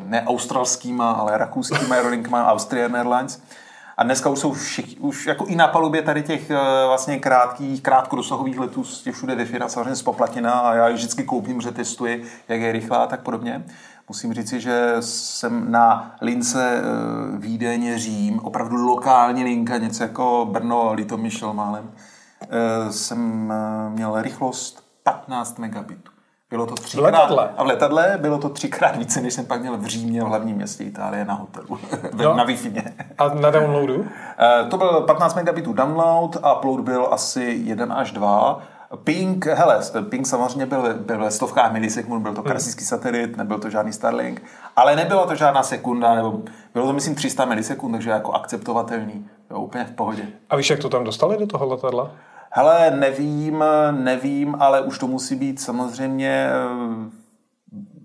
ne 0.06 0.24
australskýma, 0.24 1.12
ale 1.12 1.38
rakouskýma 1.38 1.96
aerolinkama 1.96 2.52
Austrian 2.52 2.96
Airlines. 2.96 3.42
A 4.00 4.04
dneska 4.04 4.30
už 4.30 4.40
jsou 4.40 4.54
všichni, 4.54 4.96
už 4.96 5.28
jako 5.28 5.46
i 5.46 5.56
na 5.56 5.68
palubě 5.68 6.02
tady 6.02 6.24
těch 6.24 6.50
eh, 6.50 6.58
vlastně 6.88 7.20
krátkých, 7.20 7.82
krátkodosahových 7.82 8.60
letů 8.60 8.84
je 9.06 9.12
všude 9.12 9.36
wi 9.36 9.60
samozřejmě 9.68 9.96
spoplatina 9.96 10.52
a 10.52 10.74
já 10.74 10.88
ji 10.88 10.94
vždycky 10.96 11.24
koupím, 11.24 11.62
že 11.62 11.72
testuji, 11.72 12.26
jak 12.48 12.62
je 12.62 12.72
rychlá 12.72 12.98
a 12.98 13.08
tak 13.08 13.22
podobně. 13.22 13.66
Musím 14.08 14.34
říci, 14.34 14.60
že 14.60 14.96
jsem 15.00 15.72
na 15.72 16.16
lince 16.22 16.82
eh, 16.82 17.38
Vídeň, 17.38 17.98
Řím, 17.98 18.40
opravdu 18.40 18.76
lokální 18.76 19.44
linka, 19.44 19.78
něco 19.78 20.04
jako 20.04 20.48
Brno, 20.52 20.94
Litomyšl 20.94 21.54
málem, 21.54 21.92
jsem 22.90 23.54
měl 23.90 24.22
rychlost 24.22 24.84
15 25.04 25.60
megabitů. 25.60 26.12
Bylo 26.50 26.66
to 26.66 26.76
třikrát, 26.76 27.10
v 27.10 27.14
letadle. 27.14 27.50
A 27.58 27.64
v 27.64 27.68
letadle 27.68 28.18
bylo 28.22 28.38
to 28.38 28.50
třikrát 28.50 28.96
více, 28.96 29.22
než 29.22 29.34
jsem 29.34 29.46
pak 29.46 29.62
měl 29.62 29.78
v 29.78 29.86
Římě, 29.86 30.24
v 30.24 30.26
hlavním 30.26 30.56
městě 30.56 30.84
Itálie, 30.84 31.26
na 31.26 31.34
hotelu. 31.34 31.80
No. 32.14 32.36
na 32.36 32.44
wi 32.44 32.58
A 33.18 33.34
na 33.34 33.50
downloadu? 33.50 34.06
Eh, 34.40 34.66
to 34.70 34.78
byl 34.78 35.02
15 35.02 35.36
megabitů 35.36 35.74
download 35.74 36.38
a 36.44 36.58
upload 36.58 36.80
byl 36.80 37.08
asi 37.12 37.62
1 37.64 37.96
až 37.96 38.12
2. 38.12 38.62
Ping, 39.04 39.46
hele, 39.46 39.80
Ping 40.10 40.28
samozřejmě 40.28 40.66
byl, 40.66 40.94
byl 40.94 41.20
ve 41.20 41.32
stovkách 41.32 41.72
milisekund, 41.72 42.22
byl 42.22 42.34
to 42.34 42.42
hmm. 42.42 42.52
karsický 42.52 42.86
satelit, 42.86 43.38
nebyl 43.38 43.60
to 43.60 43.70
žádný 43.70 43.94
Starlink, 43.94 44.44
ale 44.76 44.96
nebyla 44.96 45.26
to 45.26 45.36
žádná 45.36 45.64
sekunda, 45.64 46.16
nebo 46.16 46.42
bylo 46.74 46.86
to 46.86 46.94
myslím 46.94 47.16
300 47.16 47.46
milisekund, 47.46 47.94
takže 47.94 48.10
jako 48.10 48.32
akceptovatelný, 48.32 49.30
jo, 49.52 49.60
úplně 49.60 49.86
v 49.86 49.92
pohodě. 49.92 50.28
A 50.50 50.56
víš, 50.56 50.70
jak 50.70 50.80
to 50.80 50.90
tam 50.90 51.04
dostali 51.04 51.38
do 51.38 51.48
toho 51.48 51.66
letadla? 51.66 52.12
Hele, 52.52 52.92
nevím, 52.92 53.64
nevím, 53.92 54.56
ale 54.60 54.82
už 54.82 54.98
to 55.00 55.08
musí 55.08 55.36
být 55.36 55.62
samozřejmě 55.62 56.50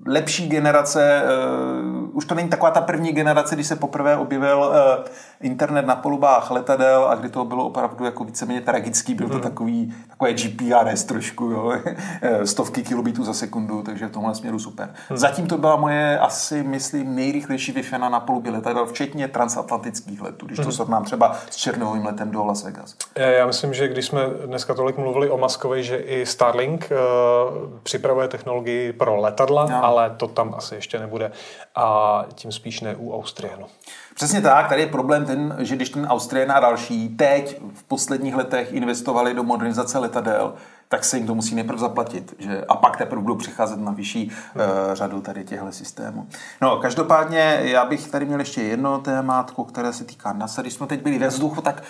lepší 0.06 0.48
generace, 0.48 1.22
uh, 1.22 1.93
už 2.14 2.24
to 2.24 2.34
není 2.34 2.48
taková 2.48 2.70
ta 2.70 2.80
první 2.80 3.12
generace, 3.12 3.54
když 3.54 3.66
se 3.66 3.76
poprvé 3.76 4.16
objevil 4.16 4.58
uh, 4.58 5.04
internet 5.40 5.86
na 5.86 5.96
polubách 5.96 6.50
letadel 6.50 7.04
a 7.08 7.14
kdy 7.14 7.28
to 7.28 7.44
bylo 7.44 7.64
opravdu 7.64 8.04
jako 8.04 8.24
víceméně 8.24 8.60
tragický, 8.60 9.14
byl 9.14 9.28
to 9.28 9.34
hmm. 9.34 9.42
takový, 9.42 9.94
takové 10.08 10.32
GPRS 10.32 11.04
trošku, 11.04 11.44
jo, 11.44 11.72
eh, 12.22 12.46
stovky 12.46 12.82
kilobitů 12.82 13.24
za 13.24 13.34
sekundu, 13.34 13.82
takže 13.82 14.06
v 14.06 14.10
tomhle 14.10 14.34
směru 14.34 14.58
super. 14.58 14.94
Hmm. 15.08 15.18
Zatím 15.18 15.46
to 15.46 15.58
byla 15.58 15.76
moje 15.76 16.18
asi, 16.18 16.62
myslím, 16.62 17.14
nejrychlejší 17.14 17.72
wi 17.72 17.82
na 17.98 18.20
polubě 18.20 18.52
letadel, 18.52 18.86
včetně 18.86 19.28
transatlantických 19.28 20.22
letů, 20.22 20.46
když 20.46 20.56
to 20.56 20.62
hmm. 20.62 20.72
srovnám 20.72 21.04
třeba 21.04 21.36
s 21.50 21.56
černovým 21.56 22.06
letem 22.06 22.30
do 22.30 22.44
Las 22.44 22.64
Vegas. 22.64 22.96
Já 23.16 23.46
myslím, 23.46 23.74
že 23.74 23.88
když 23.88 24.06
jsme 24.06 24.20
dneska 24.46 24.74
tolik 24.74 24.98
mluvili 24.98 25.30
o 25.30 25.38
Maskovi, 25.38 25.82
že 25.82 25.96
i 25.96 26.26
Starlink 26.26 26.92
uh, 26.92 27.78
připravuje 27.82 28.28
technologii 28.28 28.92
pro 28.92 29.16
letadla, 29.16 29.66
no 29.70 29.84
ale 29.84 30.10
to 30.16 30.28
tam 30.28 30.54
asi 30.56 30.74
ještě 30.74 30.98
nebude 30.98 31.32
a 31.74 32.03
tím 32.34 32.52
spíš 32.52 32.80
ne 32.80 32.96
u 32.96 33.14
Austrianu. 33.14 33.66
Přesně 34.14 34.40
tak, 34.40 34.68
tady 34.68 34.80
je 34.80 34.86
problém 34.86 35.24
ten, 35.24 35.56
že 35.58 35.76
když 35.76 35.90
ten 35.90 36.06
Austrian 36.06 36.52
a 36.52 36.60
další 36.60 37.08
teď 37.08 37.60
v 37.74 37.82
posledních 37.82 38.34
letech 38.34 38.72
investovali 38.72 39.34
do 39.34 39.42
modernizace 39.42 39.98
letadel, 39.98 40.54
tak 40.88 41.04
se 41.04 41.16
jim 41.16 41.26
to 41.26 41.34
musí 41.34 41.54
nejprve 41.54 41.78
zaplatit. 41.78 42.34
Že, 42.38 42.64
a 42.68 42.76
pak 42.76 42.96
teprve 42.96 43.22
budou 43.22 43.36
přicházet 43.36 43.80
na 43.80 43.92
vyšší 43.92 44.26
uh, 44.28 44.62
řadu 44.94 45.20
tady 45.20 45.44
těchto 45.44 45.72
systémů. 45.72 46.26
No, 46.60 46.76
každopádně 46.76 47.58
já 47.62 47.84
bych 47.84 48.10
tady 48.10 48.26
měl 48.26 48.38
ještě 48.38 48.62
jedno 48.62 48.98
témátko, 48.98 49.64
které 49.64 49.92
se 49.92 50.04
týká 50.04 50.32
NASA. 50.32 50.62
Když 50.62 50.74
jsme 50.74 50.86
teď 50.86 51.02
byli 51.02 51.18
ve 51.18 51.28
vzduchu, 51.28 51.60
tak 51.60 51.82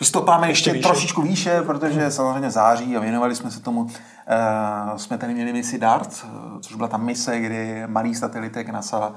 Vystopáme 0.00 0.48
ještě, 0.48 0.70
ještě 0.70 0.88
trošičku 0.88 1.22
výše, 1.22 1.62
protože 1.62 2.10
samozřejmě 2.10 2.50
září 2.50 2.96
a 2.96 3.00
věnovali 3.00 3.34
jsme 3.34 3.50
se 3.50 3.60
tomu. 3.60 3.80
Uh, 3.80 4.96
jsme 4.96 5.18
tady 5.18 5.34
měli 5.34 5.52
misi 5.52 5.78
DART, 5.78 6.24
eh, 6.24 6.60
což 6.60 6.76
byla 6.76 6.88
ta 6.88 6.96
mise, 6.96 7.40
kdy 7.40 7.82
malý 7.86 8.14
satelitek 8.14 8.68
NASA 8.68 9.08
uh, 9.08 9.14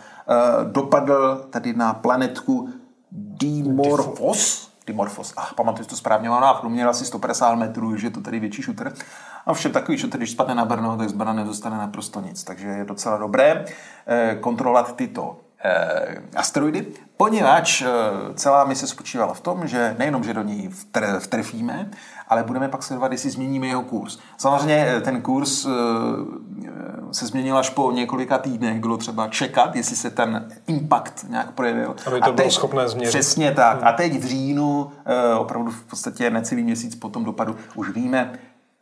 dopadl 0.72 1.48
tady 1.50 1.74
na 1.74 1.94
planetku 1.94 2.70
Dimorphos. 3.12 4.72
Dimorphos, 4.88 5.34
ach, 5.38 5.54
pamatuju 5.54 5.88
to 5.88 5.96
správně, 5.96 6.30
má 6.30 6.54
průměr 6.54 6.88
asi 6.88 7.06
150 7.06 7.56
metrů, 7.56 7.98
že 7.98 8.08
je 8.08 8.12
to 8.12 8.22
tady 8.22 8.40
větší 8.40 8.62
šuter. 8.62 8.94
A 9.46 9.54
všem 9.54 9.72
takový 9.72 9.98
šuter, 9.98 10.18
když 10.18 10.32
spadne 10.32 10.56
na 10.56 10.66
Brno, 10.66 10.98
tak 10.98 11.10
z 11.10 11.14
Brna 11.14 11.34
nedostane 11.34 11.78
naprosto 11.78 12.22
nic. 12.22 12.44
Takže 12.44 12.68
je 12.68 12.86
docela 12.86 13.18
dobré 13.18 13.66
kontrolovat 14.40 14.96
tyto 14.96 15.38
asteroidy, 16.36 16.86
poněvadž 17.18 17.82
eh, 17.82 17.88
celá 18.34 18.66
mise 18.66 18.88
spočívala 18.88 19.34
v 19.34 19.40
tom, 19.40 19.68
že 19.68 19.96
nejenom, 20.00 20.24
že 20.24 20.34
do 20.34 20.44
ní 20.44 20.70
vtrefíme, 21.20 21.90
ale 22.28 22.44
budeme 22.44 22.68
pak 22.68 22.84
sledovat, 22.84 23.12
jestli 23.12 23.30
změníme 23.30 23.68
jeho 23.68 23.82
kurz. 23.82 24.20
Samozřejmě 24.38 24.86
eh, 24.88 25.02
ten 25.02 25.22
kurz 25.22 25.68
se 27.12 27.26
změnil 27.26 27.58
až 27.58 27.70
po 27.70 27.92
několika 27.92 28.38
týdnech, 28.38 28.80
bylo 28.80 28.98
třeba 28.98 29.28
čekat, 29.28 29.76
jestli 29.76 29.96
se 29.96 30.10
ten 30.10 30.52
impact 30.68 31.30
nějak 31.30 31.52
projevil. 31.52 31.96
Aby 32.06 32.20
to 32.20 32.26
a 32.26 32.28
teď, 32.28 32.36
bylo 32.36 32.52
schopné 32.52 32.90
změnit. 32.90 33.10
Přesně 33.10 33.52
tak. 33.52 33.78
Hmm. 33.78 33.88
A 33.88 33.92
teď 33.92 34.20
v 34.20 34.26
říjnu, 34.26 34.92
opravdu 35.38 35.72
v 35.72 35.84
podstatě 35.84 36.30
necelý 36.30 36.64
měsíc 36.64 36.96
po 36.96 37.10
tom 37.10 37.26
dopadu, 37.26 37.56
už 37.76 37.90
víme, 37.90 38.34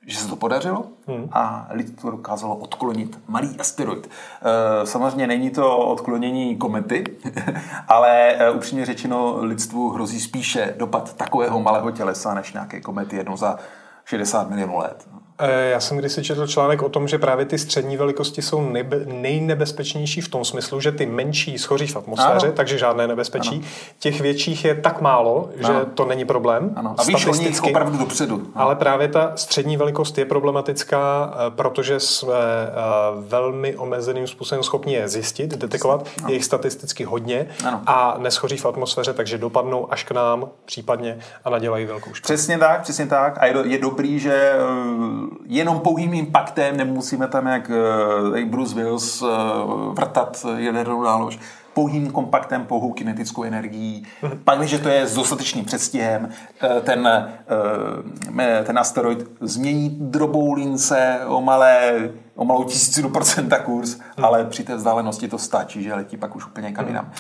že 0.09 0.17
se 0.19 0.27
to 0.27 0.35
podařilo 0.35 0.85
hmm. 1.07 1.29
a 1.31 1.67
lidstvo 1.71 2.11
dokázalo 2.11 2.55
odklonit 2.55 3.19
malý 3.27 3.59
asteroid. 3.59 4.09
E, 4.09 4.85
samozřejmě 4.85 5.27
není 5.27 5.49
to 5.49 5.77
odklonění 5.77 6.55
komety, 6.57 7.03
ale 7.87 8.31
e, 8.31 8.51
upřímně 8.51 8.85
řečeno 8.85 9.37
lidstvu 9.41 9.89
hrozí 9.89 10.19
spíše 10.19 10.75
dopad 10.77 11.13
takového 11.13 11.59
malého 11.59 11.91
tělesa 11.91 12.33
než 12.33 12.53
nějaké 12.53 12.81
komety 12.81 13.15
jednou 13.15 13.37
za 13.37 13.57
60 14.05 14.49
milionů 14.49 14.77
let. 14.77 15.07
Eh, 15.41 15.69
já 15.69 15.79
jsem 15.79 15.98
kdysi 15.98 16.24
četl 16.24 16.48
článek 16.48 16.81
o 16.81 16.89
tom, 16.89 17.08
že 17.08 17.17
právě 17.17 17.46
ty 17.46 17.58
střední 17.58 17.98
velikosti 17.98 18.41
jsou 18.41 18.62
nebe, 18.62 19.00
nejnebezpečnější 19.05 20.22
v 20.22 20.27
tom 20.27 20.46
smyslu, 20.46 20.79
že 20.79 20.91
ty 20.91 21.05
menší 21.05 21.58
schoří 21.58 21.88
v 21.88 21.96
atmosféře, 21.96 22.48
ano. 22.48 22.55
takže 22.55 22.77
žádné 22.77 23.08
nebezpečí. 23.08 23.55
Ano. 23.55 23.65
Těch 24.00 24.22
větších 24.22 24.65
je 24.65 24.75
tak 24.75 25.01
málo, 25.01 25.50
že 25.55 25.67
ano. 25.67 25.86
to 25.93 26.05
není 26.05 26.25
problém. 26.25 26.74
Ano. 26.75 26.96
A 26.98 27.03
víš, 27.03 27.25
oni 27.25 27.60
opravdu 27.62 27.98
dopředu. 27.98 28.36
Ano. 28.36 28.51
Ale 28.55 28.75
právě 28.75 29.08
ta 29.08 29.31
střední 29.36 29.77
velikost 29.77 30.17
je 30.17 30.25
problematická, 30.25 31.34
eh, 31.34 31.51
protože 31.51 32.00
jsme 32.00 32.34
eh, 32.34 32.72
velmi 33.27 33.77
omezeným 33.77 34.27
způsobem 34.27 34.63
schopni 34.63 34.93
je 34.93 35.10
zjistit, 35.10 35.58
detekovat. 35.58 36.08
Ano. 36.19 36.29
Je 36.29 36.34
jich 36.34 36.46
statisticky 36.46 37.03
hodně 37.03 37.48
ano. 37.65 37.81
a 37.86 38.15
neschoří 38.17 38.58
v 38.58 38.65
atmosféře, 38.65 39.13
takže 39.13 39.38
dopadnou 39.38 39.93
až 39.93 40.03
k 40.03 40.12
nám 40.12 40.50
případně 40.65 41.17
a 41.46 41.50
nadělají 41.50 41.86
velkou 41.86 42.13
škodu. 42.13 42.34
Přesně 42.34 42.58
tak, 42.58 42.81
přesně 42.81 43.05
tak. 43.05 43.38
A 43.38 43.46
je, 43.46 43.53
do, 43.53 43.63
je 43.63 43.77
dobrý, 43.77 44.19
že 44.19 44.53
jenom 45.45 45.79
pouhým 45.79 46.13
impactem, 46.13 46.77
nemusíme 46.77 47.27
tam 47.27 47.48
jak, 47.48 47.71
eh, 47.71 48.39
jak 48.39 48.48
Bruce 48.48 48.75
Willis 48.75 49.21
eh, 49.21 49.25
vrtat 49.93 50.45
jadernou 50.57 51.03
nálož, 51.03 51.39
pouhým 51.74 52.12
kompaktem, 52.12 52.65
pouhou 52.65 52.93
kinetickou 52.93 53.43
energií. 53.43 54.03
Mhm. 54.21 54.39
Pak, 54.43 54.59
když 54.59 54.79
to 54.83 54.89
je 54.89 55.07
s 55.07 55.15
dostatečným 55.15 55.65
předstihem, 55.65 56.29
eh, 56.62 56.81
ten, 56.81 57.29
ten 58.63 58.79
asteroid 58.79 59.27
změní 59.41 59.98
drobou 60.00 60.53
lince 60.53 61.19
o 61.27 61.41
malé 61.41 62.09
o 62.39 62.45
malou 62.45 62.63
tisícinu 62.63 63.09
procenta 63.09 63.59
kurz, 63.59 63.93
hmm. 63.93 64.25
ale 64.25 64.45
při 64.45 64.63
té 64.63 64.75
vzdálenosti 64.75 65.27
to 65.27 65.38
stačí, 65.38 65.83
že 65.83 65.93
letí 65.93 66.17
pak 66.17 66.36
už 66.36 66.45
úplně 66.45 66.71
kam 66.71 66.88
jinam. 66.88 67.12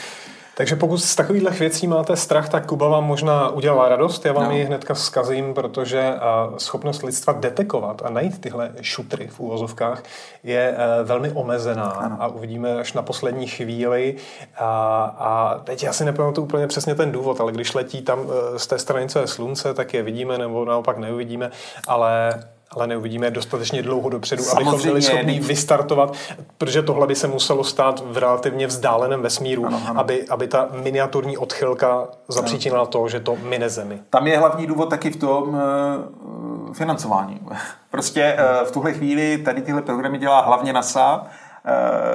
Takže 0.59 0.75
pokud 0.75 0.97
z 0.97 1.15
takových 1.15 1.59
věcí 1.59 1.87
máte 1.87 2.15
strach, 2.15 2.49
tak 2.49 2.65
Kuba 2.65 2.87
vám 2.87 3.03
možná 3.03 3.49
udělá 3.49 3.89
radost. 3.89 4.25
Já 4.25 4.33
vám 4.33 4.43
no. 4.43 4.51
ji 4.51 4.63
hnedka 4.63 4.95
zkazím, 4.95 5.53
protože 5.53 6.13
schopnost 6.57 7.03
lidstva 7.03 7.33
detekovat 7.33 8.01
a 8.05 8.09
najít 8.09 8.41
tyhle 8.41 8.71
šutry 8.81 9.27
v 9.27 9.39
úvozovkách 9.39 10.03
je 10.43 10.75
e, 10.77 11.03
velmi 11.03 11.31
omezená 11.31 11.85
ano. 11.85 12.17
a 12.19 12.27
uvidíme 12.27 12.79
až 12.79 12.93
na 12.93 13.01
poslední 13.01 13.47
chvíli. 13.47 14.15
A, 14.57 15.03
a 15.19 15.59
teď 15.63 15.83
já 15.83 15.93
si 15.93 16.05
nepamatuju 16.05 16.47
úplně 16.47 16.67
přesně 16.67 16.95
ten 16.95 17.11
důvod, 17.11 17.41
ale 17.41 17.51
když 17.51 17.73
letí 17.73 18.01
tam 18.01 18.19
e, 18.19 18.59
z 18.59 18.67
té 18.67 18.79
stranice 18.79 19.27
slunce, 19.27 19.73
tak 19.73 19.93
je 19.93 20.03
vidíme 20.03 20.37
nebo 20.37 20.65
naopak 20.65 20.97
neuvidíme, 20.97 21.51
ale 21.87 22.43
ale 22.71 22.87
neuvidíme 22.87 23.31
dostatečně 23.31 23.83
dlouho 23.83 24.09
dopředu, 24.09 24.43
Samozřejmě, 24.43 24.69
abychom 24.69 24.89
byli 24.89 25.01
schopni 25.01 25.39
vystartovat, 25.39 26.13
protože 26.57 26.81
tohle 26.81 27.07
by 27.07 27.15
se 27.15 27.27
muselo 27.27 27.63
stát 27.63 28.03
v 28.05 28.17
relativně 28.17 28.67
vzdáleném 28.67 29.21
vesmíru, 29.21 29.65
ano, 29.65 29.81
ano. 29.87 29.99
Aby, 29.99 30.27
aby 30.29 30.47
ta 30.47 30.69
miniaturní 30.71 31.37
odchylka 31.37 32.07
zapříčinila 32.27 32.85
to, 32.85 33.07
že 33.07 33.19
to 33.19 33.35
mine 33.35 33.69
Zemi. 33.69 33.99
Tam 34.09 34.27
je 34.27 34.37
hlavní 34.37 34.67
důvod 34.67 34.89
taky 34.89 35.09
v 35.09 35.15
tom 35.15 35.49
uh, 35.49 36.73
financování. 36.73 37.39
Prostě 37.91 38.37
uh, 38.61 38.67
v 38.67 38.71
tuhle 38.71 38.93
chvíli 38.93 39.37
tady 39.37 39.61
tyhle 39.61 39.81
programy 39.81 40.17
dělá 40.17 40.41
hlavně 40.41 40.73
NASA, 40.73 41.27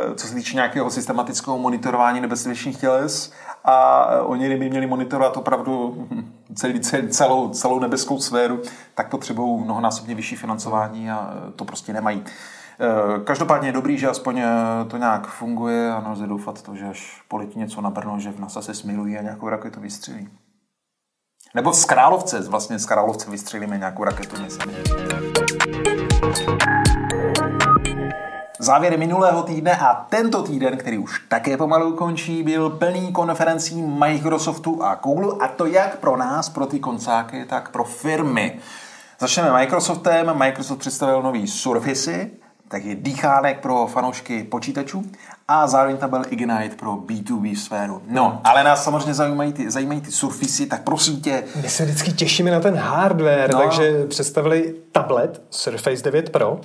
uh, 0.09 0.15
co 0.15 0.27
se 0.27 0.35
týče 0.35 0.55
nějakého 0.55 0.91
systematického 0.91 1.59
monitorování 1.59 2.21
nebezpečných 2.21 2.81
těles 2.81 3.33
a 3.65 4.07
oni 4.23 4.57
by 4.57 4.71
měli 4.71 4.87
monitorovat 4.87 5.37
opravdu 5.37 6.07
celý, 6.55 6.81
celou, 7.11 7.49
celou 7.49 7.79
nebeskou 7.79 8.21
sféru, 8.21 8.63
tak 8.95 9.11
potřebují 9.11 9.65
mnohonásobně 9.65 10.15
vyšší 10.15 10.37
financování 10.37 11.11
a 11.11 11.35
to 11.57 11.65
prostě 11.65 11.93
nemají. 11.93 12.25
E, 12.25 13.25
každopádně 13.25 13.69
je 13.69 13.73
dobrý, 13.73 13.99
že 13.99 14.09
aspoň 14.09 14.39
e, 14.39 14.49
to 14.89 14.97
nějak 14.97 15.27
funguje 15.27 15.93
a 15.93 16.01
nelze 16.01 16.27
doufat 16.27 16.63
to, 16.63 16.75
že 16.77 16.89
až 16.89 17.23
poletí 17.29 17.59
něco 17.59 17.81
na 17.81 17.91
Brno, 17.91 18.21
že 18.21 18.33
v 18.33 18.41
NASA 18.41 18.63
se 18.63 18.75
smilují 18.75 19.19
a 19.19 19.23
nějakou 19.23 19.49
raketu 19.49 19.81
vystřelí. 19.81 20.29
Nebo 21.55 21.73
z 21.73 21.85
Královce, 21.85 22.41
vlastně 22.41 22.79
z 22.79 22.87
Královce 22.87 23.31
vystřelíme 23.31 23.79
nějakou 23.79 24.05
raketu, 24.05 24.43
myslím. 24.43 24.75
Závěry 28.59 28.97
minulého 28.97 29.43
týdne 29.43 29.77
a 29.77 30.07
tento 30.09 30.43
týden, 30.43 30.77
který 30.77 30.99
už 30.99 31.23
také 31.29 31.57
pomalu 31.57 31.93
končí, 31.93 32.43
byl 32.43 32.71
plný 32.71 33.13
konferencí 33.13 33.83
Microsoftu 33.83 34.83
a 34.85 34.95
Google 34.95 35.35
a 35.41 35.49
to 35.49 35.67
jak 35.67 35.99
pro 35.99 36.17
nás, 36.17 36.49
pro 36.49 36.67
ty 36.67 36.79
koncáky, 36.79 37.45
tak 37.45 37.69
pro 37.69 37.85
firmy. 37.85 38.59
Začneme 39.21 39.53
Microsoftem. 39.53 40.39
Microsoft 40.39 40.79
představil 40.79 41.23
nový 41.23 41.47
Surface, 41.47 42.31
je 42.75 42.95
dýchánek 42.95 43.61
pro 43.61 43.87
fanoušky 43.87 44.45
počítačů 44.45 45.05
a 45.49 45.67
zároveň 45.67 45.97
tam 45.97 46.11
byl 46.11 46.23
Ignite 46.31 46.77
pro 46.77 46.93
B2B 46.93 47.57
sféru. 47.57 48.03
No, 48.07 48.41
ale 48.45 48.65
nás 48.65 48.85
samozřejmě 48.85 49.15
zajímají 49.15 49.53
ty, 49.53 49.71
zajímají 49.71 50.01
ty 50.01 50.13
Surface, 50.13 50.67
tak 50.67 50.83
prosím 50.83 51.21
tě. 51.21 51.45
My 51.63 51.69
se 51.69 51.85
vždycky 51.85 52.13
těšíme 52.13 52.51
na 52.51 52.61
ten 52.61 52.75
hardware, 52.75 53.53
no. 53.53 53.59
takže 53.59 54.07
představili 54.07 54.75
tablet 54.93 55.43
Surface 55.51 56.03
9 56.03 56.31
Pro, 56.31 56.61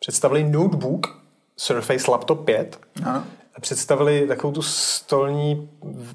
představili 0.00 0.44
notebook 0.44 1.25
Surface 1.56 2.10
Laptop 2.10 2.44
5. 2.44 2.80
Ano. 3.04 3.24
Představili 3.60 4.26
takovou 4.26 4.52
tu 4.52 4.62
stolní 4.62 5.70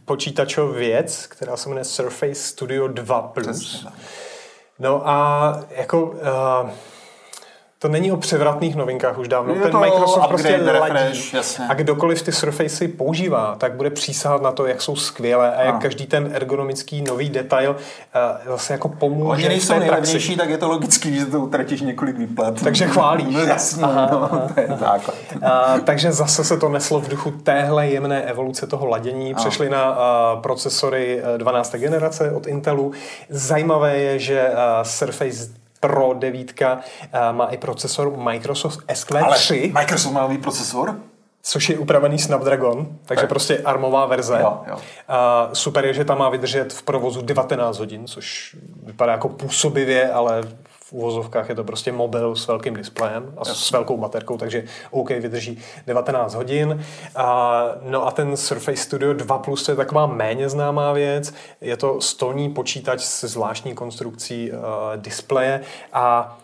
počítačovou 0.05 0.73
věc, 0.73 1.27
která 1.27 1.57
se 1.57 1.69
jmenuje 1.69 1.83
Surface 1.83 2.35
Studio 2.35 2.87
2+. 2.87 3.27
Plus. 3.27 3.87
No 4.79 5.09
a 5.09 5.59
jako... 5.69 6.05
Uh, 6.05 6.69
to 7.81 7.87
není 7.87 8.11
o 8.11 8.17
převratných 8.17 8.75
novinkách 8.75 9.17
už 9.17 9.27
dávno. 9.27 9.53
Je 9.53 9.61
Ten 9.61 9.71
to 9.71 9.79
Microsoft 9.79 10.27
prostě 10.27 10.57
upgrade, 10.57 10.79
ladí. 10.79 10.93
refresh, 10.93 11.33
jasně. 11.33 11.65
A 11.69 11.73
kdokoliv 11.73 12.21
ty 12.21 12.31
Surfacey 12.31 12.87
používá, 12.87 13.55
tak 13.57 13.73
bude 13.73 13.89
přísahat 13.89 14.41
na 14.41 14.51
to, 14.51 14.65
jak 14.65 14.81
jsou 14.81 14.95
skvělé 14.95 15.55
a 15.55 15.61
jak 15.61 15.69
Ano. 15.69 15.79
každý 15.81 16.05
ten 16.05 16.29
ergonomický 16.33 17.01
nový 17.01 17.29
detail 17.29 17.71
uh, 18.45 18.51
zase 18.51 18.73
jako 18.73 18.89
pomůže 18.89 19.29
Oni 19.31 19.47
nejsou 19.47 19.79
nejlevnější, 19.79 20.37
tak 20.37 20.49
je 20.49 20.57
to 20.57 20.67
logický, 20.67 21.19
že 21.19 21.25
to 21.25 21.39
utratíš 21.39 21.81
několik 21.81 22.17
výplat. 22.17 22.61
Takže 22.63 22.87
chválíš. 22.87 23.35
No 23.35 23.39
jasně, 23.39 23.83
Aha, 23.83 24.09
no, 24.11 24.23
aha, 24.23 24.47
to 24.55 24.59
je 24.59 24.67
základ. 24.79 25.15
A, 25.43 25.79
takže 25.79 26.11
zase 26.11 26.43
se 26.43 26.57
to 26.57 26.69
neslo 26.69 26.99
v 26.99 27.07
duchu 27.07 27.31
téhle 27.31 27.87
jemné 27.87 28.21
evoluce 28.21 28.67
toho 28.67 28.85
ladění. 28.85 29.33
Přešli 29.35 29.69
na 29.69 29.83
a, 29.83 30.35
procesory 30.43 31.23
a, 31.23 31.37
12. 31.37 31.75
generace 31.75 32.31
od 32.31 32.47
Intelu. 32.47 32.91
Zajímavé 33.29 33.97
je, 33.97 34.19
že 34.19 34.49
a, 34.49 34.83
Surface 34.83 35.60
Pro 35.81 36.13
9 36.13 36.61
a, 36.61 36.79
má 37.31 37.45
i 37.45 37.57
procesor 37.57 38.17
Microsoft 38.17 38.79
Ale 38.87 38.97
SQ3, 39.37 39.73
Microsoft 39.73 40.13
má 40.13 40.21
nový 40.21 40.37
procesor? 40.37 40.95
což 41.43 41.69
je 41.69 41.77
upravený 41.77 42.19
Snapdragon, 42.19 42.87
takže 43.05 43.21
Tak. 43.21 43.29
prostě 43.29 43.57
armová 43.65 44.05
verze. 44.05 44.37
Jo, 44.41 44.61
jo. 44.67 44.77
A 45.07 45.49
super 45.53 45.85
je, 45.85 45.93
že 45.93 46.05
tam 46.05 46.17
má 46.17 46.29
vydržet 46.29 46.73
v 46.73 46.83
provozu 46.83 47.21
19 47.21 47.79
hodin, 47.79 48.07
což 48.07 48.55
vypadá 48.83 49.11
jako 49.11 49.29
působivě, 49.29 50.11
ale 50.11 50.43
v 50.91 50.93
uvozovkách 50.93 51.49
je 51.49 51.55
to 51.55 51.63
prostě 51.63 51.91
mobil 51.91 52.35
s 52.35 52.47
velkým 52.47 52.75
displejem 52.75 53.33
a 53.37 53.45
s 53.45 53.71
velkou 53.71 53.97
baterkou, 53.97 54.37
takže 54.37 54.63
OK, 54.91 55.09
vydrží 55.09 55.57
19 55.87 56.35
hodin. 56.35 56.83
A, 57.15 57.63
no 57.81 58.07
a 58.07 58.11
ten 58.11 58.37
Surface 58.37 58.77
Studio 58.77 59.13
2 59.13 59.37
Plus 59.37 59.63
to 59.63 59.71
je 59.71 59.75
taková 59.75 60.05
méně 60.05 60.49
známá 60.49 60.93
věc. 60.93 61.33
Je 61.61 61.77
to 61.77 62.01
stolní 62.01 62.49
počítač 62.49 63.01
se 63.01 63.27
zvláštní 63.27 63.73
konstrukcí 63.73 64.51
uh, 64.51 64.57
displeje 64.95 65.61
a 65.93 66.37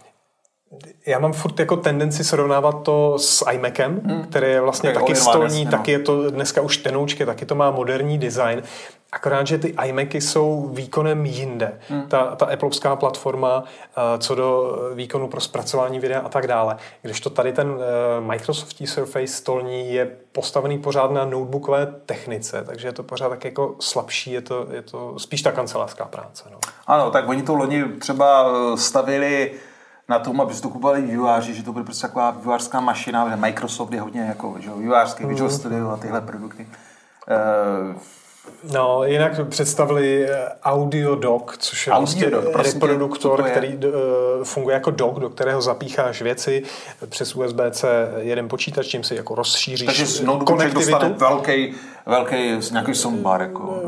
já 1.05 1.19
mám 1.19 1.33
furt 1.33 1.59
jako 1.59 1.77
tendenci 1.77 2.23
srovnávat 2.23 2.83
to 2.83 3.19
s 3.19 3.45
iMacem, 3.51 4.01
hmm. 4.05 4.23
který 4.23 4.47
je 4.47 4.61
vlastně 4.61 4.89
Tak 4.89 5.01
taky 5.01 5.13
all-in-one, 5.13 5.49
stolní, 5.49 5.65
no. 5.65 5.71
taky 5.71 5.91
je 5.91 5.99
to 5.99 6.31
dneska 6.31 6.61
už 6.61 6.77
tenoučky, 6.77 7.25
taky 7.25 7.45
to 7.45 7.55
má 7.55 7.71
moderní 7.71 8.17
design. 8.17 8.63
Akorát, 9.11 9.47
že 9.47 9.57
ty 9.57 9.75
iMacy 9.85 10.21
jsou 10.21 10.69
výkonem 10.73 11.25
jinde. 11.25 11.79
Hmm. 11.89 12.07
Ta, 12.07 12.35
ta 12.35 12.45
Appleovská 12.45 12.95
platforma, 12.95 13.59
uh, 13.59 14.03
co 14.19 14.35
do 14.35 14.79
výkonu 14.93 15.27
pro 15.27 15.41
zpracování 15.41 15.99
videa 15.99 16.19
a 16.19 16.29
tak 16.29 16.47
dále. 16.47 16.77
Kdežto 17.01 17.29
tady 17.29 17.53
ten 17.53 17.69
uh, 17.69 17.79
Microsoftí 18.19 18.87
Surface 18.87 19.27
stolní 19.27 19.93
je 19.93 20.11
postavený 20.31 20.77
pořád 20.77 21.11
na 21.11 21.25
notebookové 21.25 21.85
technice, 22.05 22.63
takže 22.65 22.87
je 22.87 22.91
to 22.91 23.03
pořád 23.03 23.29
tak 23.29 23.45
jako 23.45 23.75
slabší, 23.79 24.31
je 24.31 24.41
to, 24.41 24.67
je 24.71 24.81
to 24.81 25.19
spíš 25.19 25.41
ta 25.41 25.51
kancelářská 25.51 26.05
práce. 26.05 26.43
No. 26.51 26.59
Ano, 26.87 27.11
tak 27.11 27.29
oni 27.29 27.41
to 27.41 27.55
loni 27.55 27.83
třeba 27.83 28.51
eh, 28.73 28.77
stavili 28.77 29.51
na 30.09 30.19
tom, 30.19 30.41
aby 30.41 30.53
to 30.53 30.69
kupovali 30.69 31.01
vývojáři, 31.01 31.53
že 31.53 31.63
to 31.63 31.73
bude 31.73 31.85
prostě 31.85 32.07
taková 32.07 32.31
vývojářská 32.31 32.79
mašina, 32.79 33.29
že 33.29 33.35
Microsoft 33.35 33.93
je 33.93 34.01
hodně 34.01 34.21
jako 34.21 34.55
že, 34.59 34.69
jo, 34.69 34.77
vývojářský, 34.77 35.23
Mhm. 35.23 35.29
Visual 35.29 35.49
Studio 35.49 35.89
a 35.89 35.97
tyhle 35.97 36.21
produkty. 36.21 36.67
Uh, 37.91 37.95
No, 38.73 39.03
jinak 39.03 39.47
představili 39.49 40.29
eh, 40.29 40.49
Audio 40.63 41.15
Dock, 41.15 41.57
což 41.57 41.87
je 41.87 41.93
tě, 42.15 42.31
reproduktor, 42.55 43.43
který 43.43 43.77
uh, 43.77 43.83
funguje 44.43 44.73
jako 44.73 44.91
dock, 44.91 45.19
do 45.19 45.29
kterého 45.29 45.61
zapícháš 45.61 46.21
věci 46.21 46.63
přes 47.09 47.35
USB-C 47.35 48.09
jeden 48.17 48.47
počítač, 48.47 48.87
čím 48.87 49.03
si 49.03 49.15
jako 49.15 49.35
rozšíříš 49.35 49.85
takže 49.85 50.05
eh, 50.23 50.45
konektivitu. 50.45 51.13
velký, 51.17 51.75
velký 52.05 52.35
nějaký 52.71 52.95
soundbar. 52.95 53.41
Jako. 53.41 53.81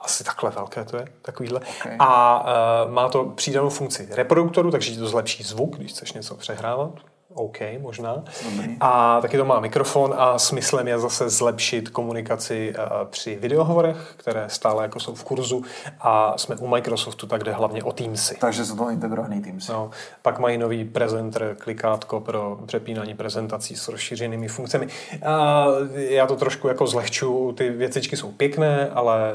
Asi 0.00 0.24
takhle 0.24 0.50
velké 0.50 0.84
to 0.84 0.96
je, 0.96 1.04
takovýhle. 1.22 1.60
Okay. 1.80 1.96
A 1.98 2.44
má 2.90 3.08
to 3.08 3.24
přídanou 3.24 3.68
funkci 3.68 4.08
reproduktoru, 4.10 4.70
takže 4.70 4.90
ti 4.92 4.98
to 4.98 5.08
zlepší 5.08 5.42
zvuk, 5.42 5.76
když 5.76 5.92
chceš 5.92 6.12
něco 6.12 6.34
přehrávat. 6.34 6.90
OK, 7.36 7.58
možná. 7.80 8.24
Dobrý. 8.44 8.76
A 8.80 9.20
taky 9.20 9.36
to 9.36 9.44
má 9.44 9.60
mikrofon 9.60 10.14
a 10.16 10.38
smyslem 10.38 10.88
je 10.88 10.98
zase 10.98 11.28
zlepšit 11.28 11.88
komunikaci 11.88 12.74
uh, 12.78 13.08
při 13.08 13.38
videohovorech, 13.40 14.14
které 14.16 14.44
stále 14.48 14.82
jako 14.82 15.00
jsou 15.00 15.14
v 15.14 15.24
kurzu 15.24 15.62
a 16.00 16.38
jsme 16.38 16.56
u 16.56 16.66
Microsoftu, 16.66 17.26
tak 17.26 17.44
jde 17.44 17.52
hlavně 17.52 17.82
o 17.82 17.92
Teamsy. 17.92 18.36
Takže 18.40 18.64
jsou 18.64 18.76
to 18.76 18.90
integrovaný 18.90 19.42
Teams. 19.42 19.68
No, 19.68 19.90
pak 20.22 20.38
mají 20.38 20.58
nový 20.58 20.84
prezenter, 20.84 21.56
klikátko 21.58 22.20
pro 22.20 22.58
přepínání 22.66 23.14
prezentací 23.14 23.76
s 23.76 23.88
rozšířenými 23.88 24.48
funkcemi. 24.48 24.88
A 25.26 25.66
já 25.94 26.26
to 26.26 26.36
trošku 26.36 26.68
jako 26.68 26.86
zlehču, 26.86 27.52
ty 27.52 27.70
věcičky 27.70 28.16
jsou 28.16 28.32
pěkné, 28.32 28.90
ale 28.94 29.32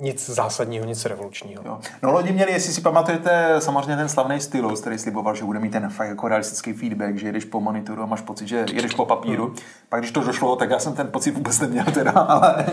nic 0.00 0.30
zásadního, 0.30 0.84
nic 0.84 1.04
revolučního. 1.04 1.62
Jo. 1.66 1.78
No 2.02 2.12
lodi 2.12 2.32
měli, 2.32 2.52
jestli 2.52 2.72
si 2.72 2.80
pamatujete, 2.80 3.56
samozřejmě 3.58 3.96
ten 3.96 4.08
slavný 4.08 4.40
stylus, 4.40 4.80
který 4.80 4.98
sliboval, 4.98 5.34
že 5.34 5.44
bude 5.44 5.58
mít 5.58 5.72
ten 5.72 5.90
fakt 5.90 6.08
jako 6.08 6.28
realistický 6.28 6.72
feedback, 6.72 7.16
že 7.16 7.28
jedeš 7.28 7.44
po 7.44 7.60
monitoru 7.60 8.02
a 8.02 8.06
máš 8.06 8.20
pocit, 8.20 8.48
že 8.48 8.64
jedeš 8.72 8.94
po 8.94 9.06
papíru. 9.06 9.46
Hmm. 9.46 9.56
Pak 9.88 10.00
když 10.00 10.12
to 10.12 10.20
došlo, 10.20 10.56
tak 10.56 10.70
já 10.70 10.78
jsem 10.78 10.94
ten 10.94 11.10
pocit 11.10 11.30
vůbec 11.30 11.60
neměl 11.60 11.84
teda, 11.84 12.10
ale, 12.28 12.66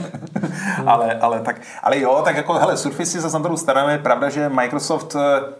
ale, 0.86 1.14
ale, 1.14 1.40
tak, 1.40 1.62
ale 1.84 2.00
jo, 2.00 2.22
tak 2.26 2.36
jako 2.36 2.54
hele, 2.54 2.78
Surface 2.78 3.22
se 3.22 3.38
na 3.38 3.40
druhou 3.40 3.58
stranu 3.58 3.90
je 3.90 3.98
pravda, 3.98 4.30
že 4.30 4.50
Microsoft 4.50 5.16
eh, 5.16 5.54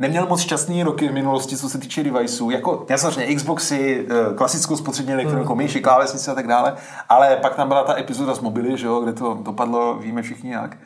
neměl 0.00 0.26
moc 0.26 0.40
šťastný 0.40 0.82
roky 0.82 1.08
v 1.08 1.12
minulosti, 1.12 1.56
co 1.56 1.68
se 1.68 1.78
týče 1.78 2.04
deviceů. 2.04 2.50
Jako, 2.50 2.86
já 2.88 2.98
samozřejmě 2.98 3.34
Xboxy, 3.34 4.06
eh, 4.10 4.34
klasickou 4.34 4.76
spotřební 4.76 5.12
elektroniku, 5.12 5.54
myši, 5.54 5.80
klávesnice 5.80 6.30
a 6.30 6.34
tak 6.34 6.46
dále, 6.46 6.74
ale 7.08 7.36
pak 7.36 7.54
tam 7.54 7.68
byla 7.68 7.84
ta 7.84 7.98
epizoda 7.98 8.34
s 8.34 8.40
mobily, 8.40 8.78
že 8.78 8.86
jo, 8.86 9.00
kde 9.00 9.12
to 9.12 9.38
dopadlo, 9.42 9.94
víme 9.94 10.22
všichni 10.22 10.50
jak. 10.50 10.76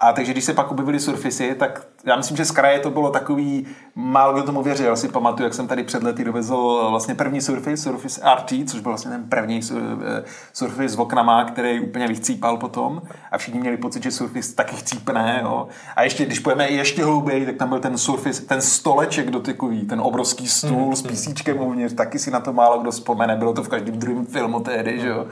A 0.00 0.12
takže 0.12 0.32
když 0.32 0.44
se 0.44 0.54
pak 0.54 0.70
objevily 0.70 1.00
Surface, 1.00 1.54
tak 1.54 1.86
já 2.04 2.16
myslím, 2.16 2.36
že 2.36 2.44
z 2.44 2.50
kraje 2.50 2.78
to 2.78 2.90
bylo 2.90 3.10
takový, 3.10 3.66
málo 3.94 4.32
kdo 4.32 4.42
tomu 4.42 4.62
věřil. 4.62 4.86
Já 4.86 4.96
si 4.96 5.08
pamatuju, 5.08 5.44
jak 5.44 5.54
jsem 5.54 5.66
tady 5.66 5.84
před 5.84 6.02
lety 6.02 6.24
dovezl 6.24 6.86
vlastně 6.90 7.14
první 7.14 7.40
Surface, 7.40 7.76
Surface 7.76 8.20
RT, 8.34 8.70
což 8.70 8.80
byl 8.80 8.90
vlastně 8.92 9.10
ten 9.10 9.24
první 9.28 9.60
eh, 9.72 10.24
Surface 10.52 10.88
s 10.88 10.98
oknama, 10.98 11.44
který 11.44 11.80
úplně 11.80 12.08
vychcípal 12.08 12.56
potom. 12.56 13.02
A 13.32 13.38
všichni 13.38 13.60
měli 13.60 13.76
pocit, 13.76 14.02
že 14.02 14.10
Surface 14.10 14.54
taky 14.54 14.76
chcípne. 14.76 15.40
Jo. 15.42 15.68
A 15.96 16.02
ještě, 16.02 16.26
když 16.26 16.38
pojeme 16.38 16.68
ještě 16.68 17.04
hlouběji, 17.04 17.46
tak 17.46 17.56
tam 17.56 17.68
byl 17.68 17.78
ten 17.78 17.98
Surface, 17.98 18.42
ten 18.42 18.60
stoleček 18.60 19.30
dotykový, 19.30 19.86
ten 19.86 20.00
obrovský 20.00 20.48
stůl 20.48 20.86
mm, 20.86 20.96
s 20.96 21.02
písíčkem 21.02 21.60
uvnitř, 21.60 21.94
taky 21.94 22.18
si 22.18 22.30
na 22.30 22.40
to 22.40 22.52
málo 22.52 22.78
kdo 22.78 22.90
vzpomene, 22.90 23.36
bylo 23.36 23.52
to 23.52 23.62
v 23.62 23.68
každém 23.68 23.98
druhém 23.98 24.26
filmu 24.26 24.60
tehdy, 24.60 25.00
že 25.00 25.08
jo. 25.08 25.26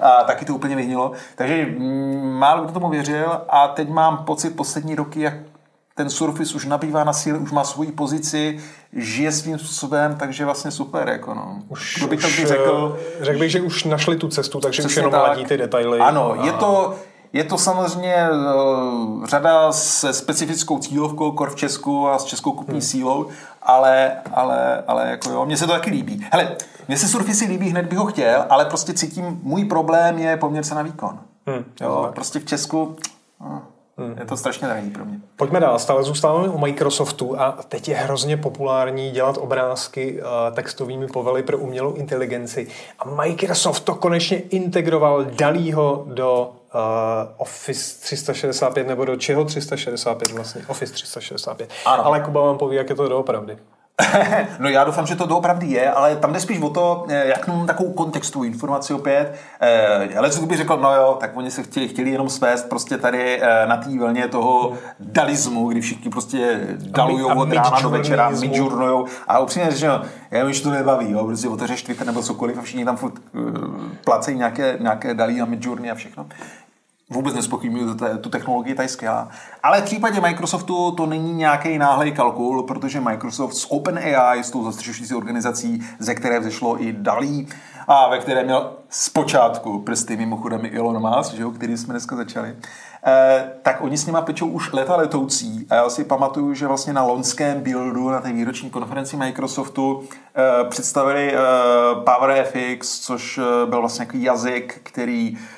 A 0.00 0.24
taky 0.24 0.44
to 0.44 0.54
úplně 0.54 0.76
vyhnilo. 0.76 1.12
Takže 1.34 1.66
mm, 1.66 2.38
málo 2.38 2.64
kdo 2.64 2.72
tomu 2.72 2.88
věřil 2.88 3.40
a 3.48 3.68
teď 3.68 3.88
mám 4.10 4.24
pocit 4.24 4.50
poslední 4.50 4.94
roky, 4.94 5.20
jak 5.20 5.34
ten 5.94 6.10
Surface 6.10 6.54
už 6.54 6.64
nabývá 6.64 7.04
na 7.04 7.12
síle, 7.12 7.38
už 7.38 7.52
má 7.52 7.64
svoji 7.64 7.92
pozici, 7.92 8.58
žije 8.92 9.32
svým 9.32 9.58
způsobem, 9.58 10.16
takže 10.18 10.44
vlastně 10.44 10.70
super. 10.70 11.08
Jako 11.08 11.34
no. 11.34 11.58
Už, 11.68 11.94
Kdo 11.98 12.06
by 12.08 12.16
to 12.16 12.26
už, 12.26 12.44
řekl? 12.46 12.98
eh, 13.20 13.24
Řekl 13.24 13.38
bych, 13.38 13.50
že 13.50 13.60
už 13.60 13.84
našli 13.84 14.16
tu 14.16 14.28
cestu, 14.28 14.60
takže 14.60 14.82
už 14.82 14.96
jenom 14.96 15.12
tak. 15.12 15.22
ladí 15.22 15.44
ty 15.44 15.56
detaily. 15.56 15.98
Ano, 16.00 16.32
a- 16.40 16.46
je 16.46 16.52
to, 16.52 16.94
je 17.32 17.44
to 17.44 17.58
samozřejmě 17.58 18.28
uh, 18.30 19.26
řada 19.26 19.72
se 19.72 20.12
specifickou 20.12 20.78
cílovkou, 20.78 21.30
kor 21.32 21.50
v 21.50 21.54
Česku 21.56 22.08
a 22.08 22.18
s 22.18 22.24
českou 22.24 22.52
kupní 22.52 22.74
hmm. 22.74 22.80
sílou, 22.82 23.26
ale, 23.62 24.12
ale, 24.34 24.84
ale 24.86 25.10
jako 25.10 25.30
jo, 25.30 25.46
mně 25.46 25.56
se 25.56 25.66
to 25.66 25.72
taky 25.72 25.90
líbí. 25.90 26.26
Hele, 26.32 26.56
mně 26.88 26.98
se 26.98 27.08
Surface 27.08 27.44
líbí, 27.44 27.68
hned 27.70 27.86
bych 27.86 27.98
ho 27.98 28.06
chtěl, 28.06 28.44
ale 28.50 28.64
prostě 28.64 28.92
cítím, 28.94 29.40
můj 29.42 29.64
problém 29.64 30.18
je 30.18 30.36
poměr 30.36 30.64
se 30.64 30.74
na 30.74 30.82
výkon. 30.82 31.18
Hmm, 31.46 31.64
jo, 31.80 32.10
prostě 32.14 32.38
v 32.38 32.44
Česku 32.44 32.96
no, 33.40 33.62
je 34.18 34.24
to 34.24 34.36
strašně 34.36 34.68
drahý 34.68 34.90
pro 34.90 35.04
mě. 35.04 35.20
Pojďme 35.36 35.60
dál, 35.60 35.78
stále 35.78 36.02
zůstáváme 36.02 36.48
u 36.48 36.58
Microsoftu 36.58 37.40
a 37.40 37.58
teď 37.68 37.88
je 37.88 37.96
hrozně 37.96 38.36
populární 38.36 39.10
dělat 39.10 39.36
obrázky 39.36 40.22
uh, 40.22 40.54
textovými 40.54 41.06
povely 41.06 41.42
pro 41.42 41.58
umělou 41.58 41.94
inteligenci. 41.94 42.66
A 42.98 43.04
Microsoft 43.04 43.80
to 43.80 43.94
konečně 43.94 44.38
integroval, 44.38 45.24
dalího 45.24 46.04
do 46.08 46.52
uh, 46.74 46.80
Office 47.36 48.00
365, 48.00 48.88
nebo 48.88 49.04
do 49.04 49.16
čeho 49.16 49.44
365 49.44 50.32
vlastně? 50.32 50.62
Office 50.68 50.92
365. 50.92 51.70
Ano. 51.86 52.06
Ale 52.06 52.20
Kuba 52.20 52.40
vám 52.40 52.58
poví, 52.58 52.76
jak 52.76 52.90
je 52.90 52.96
to 52.96 53.08
doopravdy. 53.08 53.58
no 54.58 54.68
já 54.68 54.84
doufám, 54.84 55.06
že 55.06 55.16
to 55.16 55.26
doopravdy 55.26 55.66
je, 55.66 55.90
ale 55.90 56.16
tam 56.16 56.32
jde 56.32 56.40
spíš 56.40 56.60
o 56.60 56.70
to, 56.70 57.04
eh, 57.08 57.26
jak 57.26 57.48
mám 57.48 57.66
takovou 57.66 57.92
kontextovou 57.92 58.44
informaci 58.44 58.94
opět. 58.94 59.34
Eh, 59.60 60.18
Ale 60.18 60.30
co 60.30 60.46
bych 60.46 60.58
řekl, 60.58 60.76
no 60.76 60.94
jo, 60.94 61.16
tak 61.20 61.36
oni 61.36 61.50
se 61.50 61.62
chtěli, 61.62 61.88
chtěli 61.88 62.10
jenom 62.10 62.28
svést 62.28 62.68
prostě 62.68 62.98
tady 62.98 63.42
eh, 63.42 63.66
na 63.66 63.76
té 63.76 63.98
vlně 63.98 64.28
toho 64.28 64.72
dalismu, 65.00 65.68
kdy 65.68 65.80
všichni 65.80 66.10
prostě 66.10 66.60
dalujou 66.76 67.40
od 67.40 67.52
rána 67.52 67.80
do 67.80 67.90
večera, 67.90 68.32
zvuk. 68.32 68.50
midjournujou. 68.50 69.06
A 69.28 69.38
upřímně 69.38 69.70
řečeno, 69.70 70.02
já 70.30 70.44
vím, 70.44 70.54
že 70.54 70.62
to 70.62 70.70
nebaví, 70.70 71.12
jo, 71.12 71.24
prostě 71.24 71.48
otevřeš 71.48 71.82
Twitter 71.82 72.06
nebo 72.06 72.22
cokoliv 72.22 72.58
a 72.58 72.62
všichni 72.62 72.84
tam 72.84 72.96
furt 72.96 73.14
uh, 73.34 73.42
placejí 74.04 74.36
nějaké, 74.38 74.76
nějaké 74.80 75.14
dalí 75.14 75.40
a 75.40 75.44
midjourney 75.44 75.90
a 75.90 75.94
všechno. 75.94 76.26
Vůbec 77.10 77.34
nespochybnuju 77.34 77.96
tu 78.20 78.30
technologii, 78.30 78.74
ta 78.74 78.82
je 78.82 78.88
skvělá. 78.88 79.28
Ale 79.62 79.80
v 79.80 79.84
případě 79.84 80.20
Microsoftu 80.20 80.90
to 80.90 81.06
není 81.06 81.32
nějaký 81.32 81.78
náhlej 81.78 82.12
kalkul, 82.12 82.62
protože 82.62 83.00
Microsoft 83.00 83.54
s 83.54 83.72
OpenAI, 83.72 84.44
s 84.44 84.50
tou 84.50 84.64
zastřešující 84.64 85.14
organizací, 85.14 85.82
ze 85.98 86.14
které 86.14 86.40
vzešlo 86.40 86.82
i 86.82 86.92
DALI, 86.92 87.46
a 87.88 88.08
ve 88.08 88.18
které 88.18 88.44
měl 88.44 88.72
zpočátku 88.90 89.78
prsty 89.78 90.16
mimochodem 90.16 90.64
i 90.64 90.70
Elon 90.70 91.16
Musk, 91.16 91.34
že 91.34 91.42
jo, 91.42 91.50
který 91.50 91.76
jsme 91.76 91.92
dneska 91.92 92.16
začali, 92.16 92.56
eh, 93.06 93.52
tak 93.62 93.80
oni 93.80 93.98
s 93.98 94.06
nima 94.06 94.22
pečou 94.22 94.46
už 94.46 94.72
leta 94.72 94.96
letoucí. 94.96 95.66
A 95.70 95.74
já 95.74 95.90
si 95.90 96.04
pamatuju, 96.04 96.54
že 96.54 96.66
vlastně 96.66 96.92
na 96.92 97.02
lonském 97.02 97.60
buildu, 97.60 98.10
na 98.10 98.20
té 98.20 98.32
výroční 98.32 98.70
konferenci 98.70 99.16
Microsoftu, 99.16 100.02
eh, 100.02 100.68
představili 100.68 101.34
eh, 101.34 101.38
PowerFX, 101.94 103.00
což 103.00 103.38
eh, 103.38 103.66
byl 103.66 103.80
vlastně 103.80 104.06
takový 104.06 104.22
jazyk, 104.22 104.80
který 104.82 105.36
eh, 105.36 105.55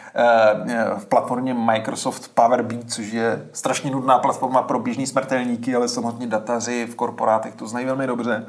v 0.97 1.07
platformě 1.07 1.55
Microsoft 1.55 2.31
Powerbeat, 2.35 2.91
což 2.91 3.13
je 3.13 3.47
strašně 3.53 3.91
nudná 3.91 4.19
platforma 4.19 4.63
pro 4.63 4.79
běžní 4.79 5.07
smrtelníky, 5.07 5.75
ale 5.75 5.89
samozřejmě 5.89 6.27
dataři 6.27 6.87
v 6.87 6.95
korporátech 6.95 7.55
to 7.55 7.67
znají 7.67 7.87
velmi 7.87 8.07
dobře, 8.07 8.47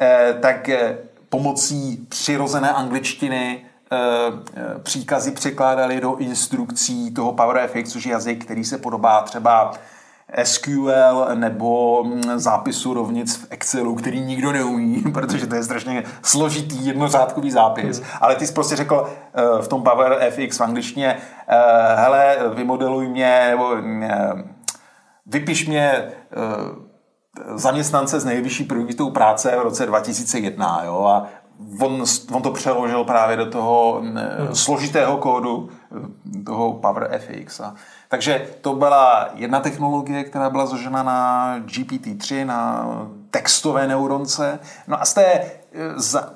eh, 0.00 0.34
tak 0.40 0.70
pomocí 1.28 2.06
přirozené 2.08 2.72
angličtiny 2.72 3.64
eh, 3.92 3.96
eh, 4.56 4.78
příkazy 4.78 5.30
překládali 5.30 6.00
do 6.00 6.16
instrukcí 6.16 7.10
toho 7.10 7.32
PowerFX, 7.32 7.92
což 7.92 8.06
je 8.06 8.12
jazyk, 8.12 8.44
který 8.44 8.64
se 8.64 8.78
podobá 8.78 9.22
třeba 9.22 9.72
SQL 10.42 11.28
nebo 11.34 12.02
mm, 12.04 12.22
zápisu 12.38 12.94
rovnic 12.94 13.36
v 13.36 13.46
Excelu, 13.50 13.94
který 13.94 14.20
nikdo 14.20 14.52
neumí, 14.52 15.02
protože 15.12 15.46
to 15.46 15.54
je 15.54 15.62
strašně 15.62 16.04
složitý 16.22 16.86
jednořádkový 16.86 17.50
zápis. 17.50 17.98
Hmm. 17.98 18.08
Ale 18.20 18.36
ty 18.36 18.46
jsi 18.46 18.52
prostě 18.52 18.76
řekl 18.76 19.10
eh, 19.34 19.62
v 19.62 19.68
tom 19.68 19.82
PowerFX 19.82 20.58
v 20.58 20.62
angličtině, 20.62 21.16
hele, 21.94 22.36
vymodeluj 22.54 23.08
mě, 23.08 23.46
nebo 23.50 23.76
vypiš 25.26 25.68
mě 25.68 26.12
zaměstnance 27.54 28.20
s 28.20 28.24
nejvyšší 28.24 28.64
prioritou 28.64 29.10
práce 29.10 29.56
v 29.56 29.62
roce 29.62 29.86
2001. 29.86 30.82
Jo? 30.84 31.04
A 31.04 31.26
on, 31.80 32.04
on 32.32 32.42
to 32.42 32.50
přeložil 32.50 33.04
právě 33.04 33.36
do 33.36 33.46
toho 33.50 34.00
hmm. 34.00 34.18
složitého 34.52 35.16
kódu, 35.16 35.68
toho 36.46 36.72
PowerFX. 36.72 37.60
A, 37.60 37.74
takže 38.12 38.46
to 38.60 38.74
byla 38.74 39.28
jedna 39.34 39.60
technologie, 39.60 40.24
která 40.24 40.50
byla 40.50 40.66
zložena 40.66 41.02
na 41.02 41.58
GPT-3, 41.58 42.46
na 42.46 42.86
textové 43.30 43.86
neuronce. 43.86 44.58
No 44.86 45.02
a 45.02 45.04
z 45.04 45.14
té 45.14 45.24
e, 45.24 45.50
za, 45.96 46.30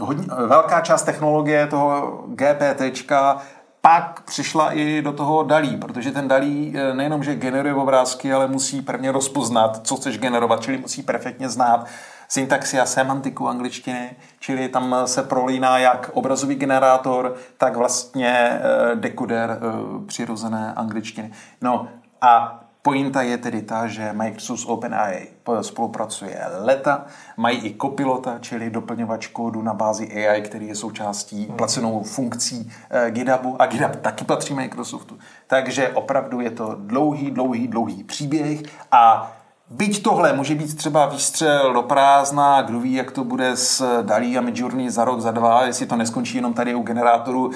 hodně, 0.00 0.26
velká 0.46 0.80
část 0.80 1.02
technologie 1.02 1.66
toho 1.66 2.24
GPTčka 2.28 3.40
pak 3.80 4.20
přišla 4.24 4.72
i 4.72 5.02
do 5.02 5.12
toho 5.12 5.42
dalí, 5.42 5.76
protože 5.76 6.10
ten 6.10 6.28
dalí 6.28 6.74
eh, 6.76 6.94
nejenom, 6.94 7.24
že 7.24 7.34
generuje 7.34 7.74
obrázky, 7.74 8.32
ale 8.32 8.46
musí 8.46 8.82
prvně 8.82 9.12
rozpoznat, 9.12 9.80
co 9.86 9.96
chceš 9.96 10.18
generovat, 10.18 10.62
čili 10.62 10.78
musí 10.78 11.02
perfektně 11.02 11.48
znát 11.48 11.86
syntaxi 12.30 12.80
a 12.80 12.86
semantiku 12.86 13.48
angličtiny, 13.48 14.16
čili 14.38 14.68
tam 14.68 14.96
se 15.04 15.22
prolíná 15.22 15.78
jak 15.78 16.10
obrazový 16.14 16.54
generátor, 16.54 17.34
tak 17.58 17.76
vlastně 17.76 18.50
eh, 18.50 18.60
dekoder 18.94 19.50
eh, 19.50 20.06
přirozené 20.06 20.72
angličtiny. 20.76 21.32
No 21.60 21.88
a 22.20 22.60
Pointa 22.82 23.22
je 23.22 23.38
tedy 23.38 23.62
ta, 23.62 23.86
že 23.86 24.12
Microsoft 24.12 24.64
OpenAI 24.66 25.28
spolupracuje 25.60 26.40
leta, 26.58 27.04
mají 27.36 27.58
i 27.58 27.70
kopilota, 27.70 28.38
čili 28.40 28.70
doplňovač 28.70 29.26
kódu 29.26 29.62
na 29.62 29.74
bázi 29.74 30.26
AI, 30.28 30.42
který 30.42 30.68
je 30.68 30.74
součástí 30.74 31.46
hmm. 31.46 31.56
placenou 31.56 32.02
funkcí 32.02 32.72
eh, 32.90 33.10
GitHubu 33.10 33.62
a 33.62 33.66
GitHub 33.66 33.96
taky 33.96 34.24
patří 34.24 34.54
Microsoftu. 34.54 35.18
Takže 35.46 35.88
opravdu 35.88 36.40
je 36.40 36.50
to 36.50 36.76
dlouhý, 36.78 37.30
dlouhý, 37.30 37.68
dlouhý 37.68 38.04
příběh 38.04 38.62
a 38.92 39.32
Byť 39.70 40.02
tohle 40.02 40.32
může 40.32 40.54
být 40.54 40.76
třeba 40.76 41.06
výstřel 41.06 41.72
do 41.72 41.82
prázdna, 41.82 42.62
kdo 42.62 42.80
ví, 42.80 42.92
jak 42.92 43.10
to 43.10 43.24
bude 43.24 43.56
s 43.56 44.02
Dalí 44.02 44.38
a 44.38 44.40
Midjourney 44.40 44.90
za 44.90 45.04
rok, 45.04 45.20
za 45.20 45.30
dva, 45.30 45.64
jestli 45.64 45.86
to 45.86 45.96
neskončí 45.96 46.36
jenom 46.36 46.54
tady 46.54 46.74
u 46.74 46.82
generátoru 46.82 47.50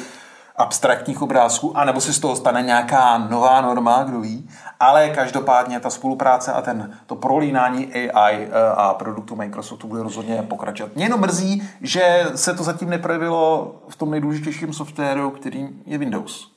abstraktních 0.57 1.23
obrázků, 1.23 1.79
anebo 1.79 2.01
se 2.01 2.13
z 2.13 2.19
toho 2.19 2.37
stane 2.37 2.63
nějaká 2.63 3.19
nová 3.19 3.61
norma, 3.61 4.03
kdo 4.03 4.21
ví. 4.21 4.51
Ale 4.81 5.09
každopádně 5.09 5.81
ta 5.81 5.91
spolupráce 5.91 6.53
a 6.53 6.63
ten, 6.63 6.99
to 7.07 7.17
prolínání 7.17 7.95
AI 7.95 8.35
eh, 8.45 8.51
a 8.77 8.95
produktu 8.95 9.37
Microsoftu 9.37 9.89
bude 9.89 10.03
rozhodně 10.03 10.43
pokračovat. 10.43 10.95
Mě 10.95 11.05
jenom 11.05 11.21
mrzí, 11.21 11.69
že 11.81 12.27
se 12.35 12.55
to 12.55 12.63
zatím 12.63 12.91
neprojevilo 12.91 13.75
v 13.89 13.97
tom 13.97 14.11
nejdůležitějším 14.11 14.73
softwaru, 14.73 15.31
kterým 15.31 15.83
je 15.87 15.99
Windows. 15.99 16.51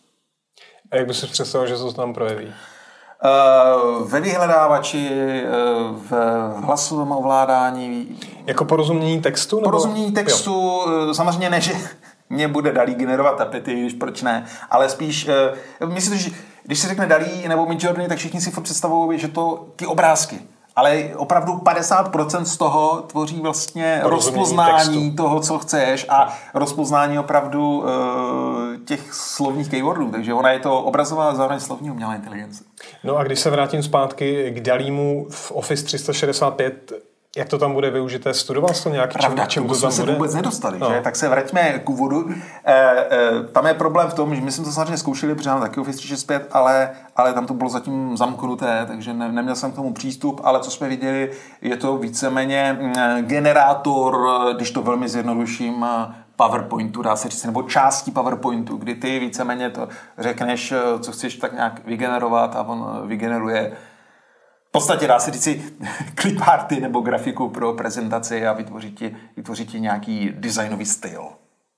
A 0.92 0.96
jak 0.96 1.08
by 1.08 1.14
si 1.14 1.28
představil, 1.28 1.68
že 1.68 1.78
se 1.78 1.84
to 1.84 1.94
tam 1.94 2.14
projeví? 2.14 2.54
Uh, 3.24 4.08
ve 4.08 4.22
vyhledávači, 4.22 5.10
uh, 5.10 5.96
v 6.10 6.12
hlasovém 6.66 7.12
ovládání. 7.12 8.20
Jako 8.46 8.66
porozumění 8.66 9.22
textu? 9.22 9.56
Nebo? 9.56 9.66
Porozumění 9.66 10.12
textu, 10.12 10.52
jo. 10.52 11.14
samozřejmě 11.14 11.50
ne, 11.50 11.62
že 11.62 11.74
mě 12.30 12.48
bude 12.48 12.72
Dalí 12.72 12.96
generovat 12.96 13.38
tapety, 13.38 13.82
když 13.82 13.94
proč 13.94 14.22
ne, 14.22 14.46
ale 14.70 14.90
spíš, 14.90 15.30
myslím, 15.86 16.20
že 16.20 16.30
když 16.64 16.80
se 16.80 16.88
řekne 16.88 17.06
Dalí 17.06 17.48
nebo 17.48 17.66
Midjourney, 17.66 18.08
tak 18.08 18.18
všichni 18.18 18.42
si 18.42 18.62
představují, 18.62 19.20
že 19.20 19.28
to 19.28 19.68
ty 19.76 19.86
obrázky. 19.86 20.40
Ale 20.78 21.10
opravdu 21.16 21.54
50% 21.54 22.42
z 22.42 22.58
toho 22.58 23.04
tvoří 23.08 23.42
vlastně 23.42 24.02
Rozumění 24.04 24.40
rozpoznání 24.40 25.10
textu. 25.10 25.24
toho, 25.24 25.40
co 25.40 25.60
chceš 25.60 26.06
a 26.10 26.38
rozpoznání 26.54 27.20
opravdu 27.20 27.80
uh, 27.80 27.86
těch 28.86 29.14
slovních 29.14 29.70
keywordů. 29.70 30.12
Takže 30.12 30.34
ona 30.34 30.52
je 30.52 30.60
to 30.60 30.82
obrazová 30.82 31.36
zároveň 31.36 31.60
slovní 31.60 31.92
umělá 31.92 32.16
inteligence. 32.16 32.64
No 33.04 33.18
a 33.18 33.24
když 33.24 33.40
se 33.40 33.50
vrátím 33.50 33.84
zpátky 33.84 34.52
k 34.52 34.60
Dalímu 34.60 35.28
v 35.30 35.52
Office 35.52 35.86
365, 35.86 36.92
jak 37.38 37.50
to 37.50 37.58
tam 37.58 37.74
bude 37.74 37.90
využité? 37.90 38.34
Studoval 38.34 38.74
jsi 38.74 38.84
to 38.84 38.90
nějak? 38.90 39.14
Pravda, 39.14 39.46
čem, 39.46 39.64
čem 39.64 39.68
to 39.70 39.76
jsme 39.76 39.92
se 39.92 40.02
bude? 40.02 40.14
vůbec 40.14 40.34
nedostali. 40.34 40.80
No. 40.80 40.90
Že? 40.90 41.02
Tak 41.02 41.16
se 41.16 41.30
vraťme 41.30 41.80
k 41.80 41.90
úvodu. 41.90 42.30
E, 42.30 42.74
e, 42.74 43.44
tam 43.52 43.68
je 43.68 43.74
problém 43.74 44.10
v 44.10 44.14
tom, 44.14 44.36
že 44.36 44.42
my 44.42 44.52
jsme 44.52 44.66
to 44.66 44.72
samozřejmě 44.72 44.98
zkoušeli, 44.98 45.36
protože 45.36 45.50
mám 45.50 45.62
taky 45.62 45.80
Office 45.80 45.98
365, 45.98 46.48
ale, 46.52 46.90
ale 47.16 47.34
tam 47.34 47.46
to 47.46 47.54
bylo 47.54 47.70
zatím 47.70 48.18
zamknuté, 48.18 48.86
takže 48.88 49.14
ne, 49.14 49.32
neměl 49.32 49.56
jsem 49.56 49.72
k 49.72 49.76
tomu 49.76 49.94
přístup, 49.94 50.42
ale 50.44 50.60
co 50.60 50.72
jsme 50.72 50.90
viděli, 50.90 51.32
je 51.62 51.78
to 51.78 51.98
víceméně 51.98 52.78
mm, 52.82 53.26
generátor, 53.26 54.30
když 54.56 54.72
to 54.72 54.82
velmi 54.82 55.10
zjednoduším, 55.10 55.86
PowerPointu, 56.36 57.02
dá 57.02 57.16
se 57.16 57.30
říct, 57.30 57.46
nebo 57.46 57.64
části 57.64 58.12
PowerPointu, 58.12 58.78
kdy 58.78 58.96
ty 58.96 59.20
víceméně 59.20 59.70
to 59.70 59.88
řekneš, 60.18 60.74
co 61.00 61.12
chceš 61.12 61.36
tak 61.36 61.54
nějak 61.54 61.86
vygenerovat 61.86 62.56
a 62.56 62.62
on 62.62 63.08
vygeneruje 63.08 63.72
podstatě 64.72 65.08
dá 65.08 65.20
se 65.20 65.32
říci 65.32 65.64
cliparty 66.16 66.80
nebo 66.80 67.02
grafiku 67.02 67.50
pro 67.50 67.74
prezentaci 67.74 68.48
a 68.48 68.54
vytvoří 68.54 68.92
ti, 68.92 69.18
vytvoří 69.36 69.66
ti 69.66 69.80
nějaký 69.80 70.34
designový 70.36 70.86
styl. 70.86 71.24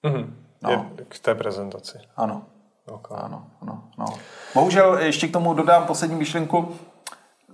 Mm-hmm. 0.03 0.29
No. 0.63 0.91
k 1.07 1.19
té 1.19 1.35
prezentaci. 1.35 1.97
Ano. 2.17 2.45
Okay. 2.85 3.17
Ano, 3.21 3.47
ano, 3.61 3.83
no. 3.97 4.05
Bohužel 4.53 4.97
ještě 4.97 5.27
k 5.27 5.33
tomu 5.33 5.53
dodám 5.53 5.85
poslední 5.85 6.15
myšlenku. 6.15 6.75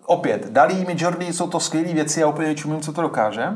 Opět, 0.06 0.48
Dalí, 0.50 0.86
Midjourney 0.86 1.34
jsou 1.34 1.50
to 1.50 1.60
skvělé 1.60 1.94
věci 1.94 2.24
a 2.24 2.28
úplně 2.28 2.56
čumím, 2.56 2.82
co 2.82 2.94
to 2.94 3.02
dokáže 3.02 3.50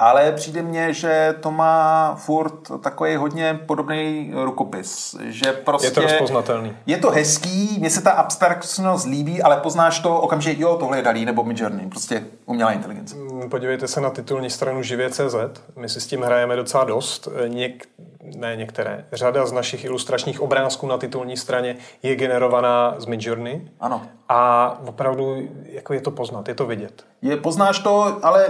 ale 0.00 0.32
přijde 0.32 0.62
mně, 0.62 0.92
že 0.92 1.34
to 1.40 1.50
má 1.50 2.14
furt 2.14 2.80
takový 2.80 3.16
hodně 3.16 3.60
podobný 3.66 4.32
rukopis. 4.44 5.16
Že 5.24 5.52
prostě 5.52 5.86
je 5.86 5.90
to 5.90 6.00
rozpoznatelný. 6.00 6.76
Je 6.86 6.96
to 6.96 7.10
hezký, 7.10 7.76
mně 7.78 7.90
se 7.90 8.02
ta 8.02 8.10
abstraktnost 8.10 9.06
líbí, 9.06 9.42
ale 9.42 9.56
poznáš 9.56 9.98
to 9.98 10.20
okamžitě, 10.20 10.62
jo, 10.62 10.76
tohle 10.76 10.98
je 10.98 11.02
Dalí 11.02 11.24
nebo 11.24 11.44
Midjourney, 11.44 11.86
prostě 11.86 12.24
umělá 12.46 12.72
inteligence. 12.72 13.16
Mm, 13.16 13.50
podívejte 13.50 13.88
se 13.88 14.00
na 14.00 14.10
titulní 14.10 14.50
stranu 14.50 14.82
živě.cz, 14.82 15.34
my 15.76 15.88
si 15.88 16.00
s 16.00 16.06
tím 16.06 16.22
hrajeme 16.22 16.56
docela 16.56 16.84
dost. 16.84 17.28
Něk, 17.46 17.88
ne 18.36 18.56
některé, 18.56 19.04
řada 19.12 19.46
z 19.46 19.52
našich 19.52 19.84
ilustračních 19.84 20.40
obrázků 20.40 20.86
na 20.86 20.98
titulní 20.98 21.36
straně 21.36 21.76
je 22.02 22.16
generovaná 22.16 22.94
z 22.98 23.06
Midjourney. 23.06 23.68
Ano. 23.80 24.02
A 24.28 24.80
opravdu 24.86 25.36
jako 25.64 25.94
je 25.94 26.00
to 26.00 26.10
poznat, 26.10 26.48
je 26.48 26.54
to 26.54 26.66
vidět. 26.66 27.04
Je, 27.22 27.36
poznáš 27.36 27.78
to, 27.78 28.18
ale 28.22 28.46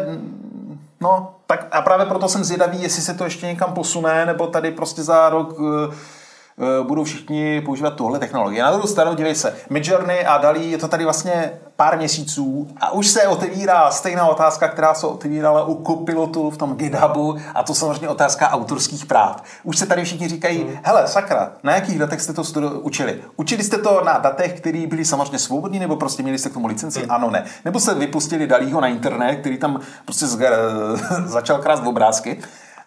No, 1.03 1.35
tak 1.47 1.69
a 1.71 1.83
právě 1.83 2.07
proto 2.07 2.29
jsem 2.29 2.45
zvědavý, 2.45 2.83
jestli 2.83 3.03
se 3.03 3.15
to 3.15 3.25
ještě 3.25 3.47
někam 3.47 3.73
posune, 3.73 4.27
nebo 4.27 4.47
tady 4.47 4.71
prostě 4.71 5.03
za 5.03 5.29
rok 5.29 5.59
uh, 5.59 5.95
budou 6.83 7.05
všichni 7.05 7.61
používat 7.61 7.95
tuhle 7.95 8.19
technologii. 8.19 8.61
Na 8.61 8.71
druhou 8.71 8.87
stranu, 8.87 9.15
dívej 9.15 9.35
se, 9.35 9.57
Midjourney 9.71 10.27
a 10.27 10.39
Dalí 10.39 10.71
je 10.71 10.79
to 10.79 10.89
tady 10.89 11.05
vlastně 11.05 11.53
pár 11.77 11.99
měsíců 11.99 12.69
a 12.81 12.93
už 12.93 13.07
se 13.07 13.29
otevírá 13.29 13.91
stejná 13.91 14.27
otázka, 14.27 14.69
která 14.69 14.95
se 14.95 15.07
otevírala 15.07 15.65
u 15.65 15.85
Copilotu 15.85 16.51
v 16.51 16.57
tom 16.57 16.77
GitHubu 16.77 17.37
a 17.55 17.63
to 17.63 17.75
samozřejmě 17.75 18.09
otázka 18.09 18.51
autorských 18.51 19.07
práv. 19.07 19.43
Už 19.63 19.79
se 19.79 19.87
tady 19.87 20.05
všichni 20.05 20.29
říkají, 20.29 20.59
hmm. 20.59 20.79
hele, 20.83 21.09
sakra, 21.09 21.53
na 21.63 21.75
jakých 21.75 21.99
datech 21.99 22.21
jste 22.21 22.33
to 22.33 22.43
učili? 22.81 23.23
Učili 23.37 23.65
jste 23.65 23.79
to 23.79 24.03
na 24.05 24.19
datech, 24.19 24.61
které 24.61 24.87
byly 24.87 25.05
samozřejmě 25.05 25.39
svobodní, 25.39 25.79
nebo 25.79 25.97
prostě 25.97 26.23
měli 26.23 26.39
jste 26.39 26.51
k 26.51 26.53
tomu 26.55 26.67
licenci? 26.67 27.01
Hmm. 27.01 27.11
Ano, 27.11 27.31
ne. 27.31 27.45
Nebo 27.65 27.81
jste 27.81 27.95
vypustili 27.95 28.47
Dalího 28.47 28.81
na 28.81 28.89
internet, 28.89 29.37
který 29.37 29.59
tam 29.59 29.81
prostě 30.05 30.27
zgar, 30.27 30.53
začal 31.25 31.59
krást 31.59 31.87
obrázky. 31.87 32.39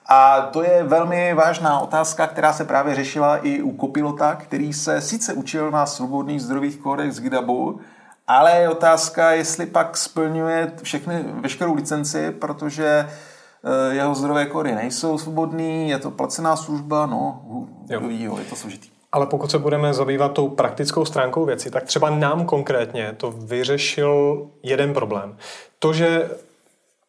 A 0.05 0.41
to 0.41 0.63
je 0.63 0.83
velmi 0.83 1.33
vážná 1.33 1.79
otázka, 1.79 2.27
která 2.27 2.53
se 2.53 2.65
právě 2.65 2.95
řešila 2.95 3.37
i 3.37 3.61
u 3.61 3.71
kopilota, 3.71 4.35
který 4.35 4.73
se 4.73 5.01
sice 5.01 5.33
učil 5.33 5.71
na 5.71 5.85
svobodných 5.85 6.41
zdrových 6.41 6.77
kódech 6.77 7.11
z 7.11 7.19
GitHubu, 7.19 7.79
ale 8.27 8.51
je 8.51 8.69
otázka, 8.69 9.31
jestli 9.31 9.65
pak 9.65 9.97
splňuje 9.97 10.71
všechny, 10.83 11.25
veškerou 11.27 11.73
licenci, 11.73 12.31
protože 12.31 13.09
eh, 13.09 13.93
jeho 13.95 14.15
zdrové 14.15 14.45
kódy 14.45 14.75
nejsou 14.75 15.17
svobodný, 15.17 15.89
je 15.89 15.99
to 15.99 16.11
placená 16.11 16.55
služba, 16.55 17.05
no, 17.05 17.41
jo. 17.89 18.01
jo, 18.03 18.37
je 18.37 18.45
to 18.45 18.55
složitý. 18.55 18.89
Ale 19.11 19.25
pokud 19.25 19.51
se 19.51 19.59
budeme 19.59 19.93
zabývat 19.93 20.33
tou 20.33 20.49
praktickou 20.49 21.05
stránkou 21.05 21.45
věci, 21.45 21.71
tak 21.71 21.83
třeba 21.83 22.09
nám 22.09 22.45
konkrétně 22.45 23.13
to 23.17 23.31
vyřešil 23.31 24.47
jeden 24.63 24.93
problém. 24.93 25.37
To, 25.79 25.93
že 25.93 26.29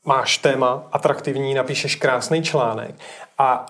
máš 0.05 0.39
téma 0.39 0.83
atraktivní, 0.93 1.55
napíšeš 1.55 1.97
krásný 1.97 2.43
článek 2.43 2.95
a 3.39 3.67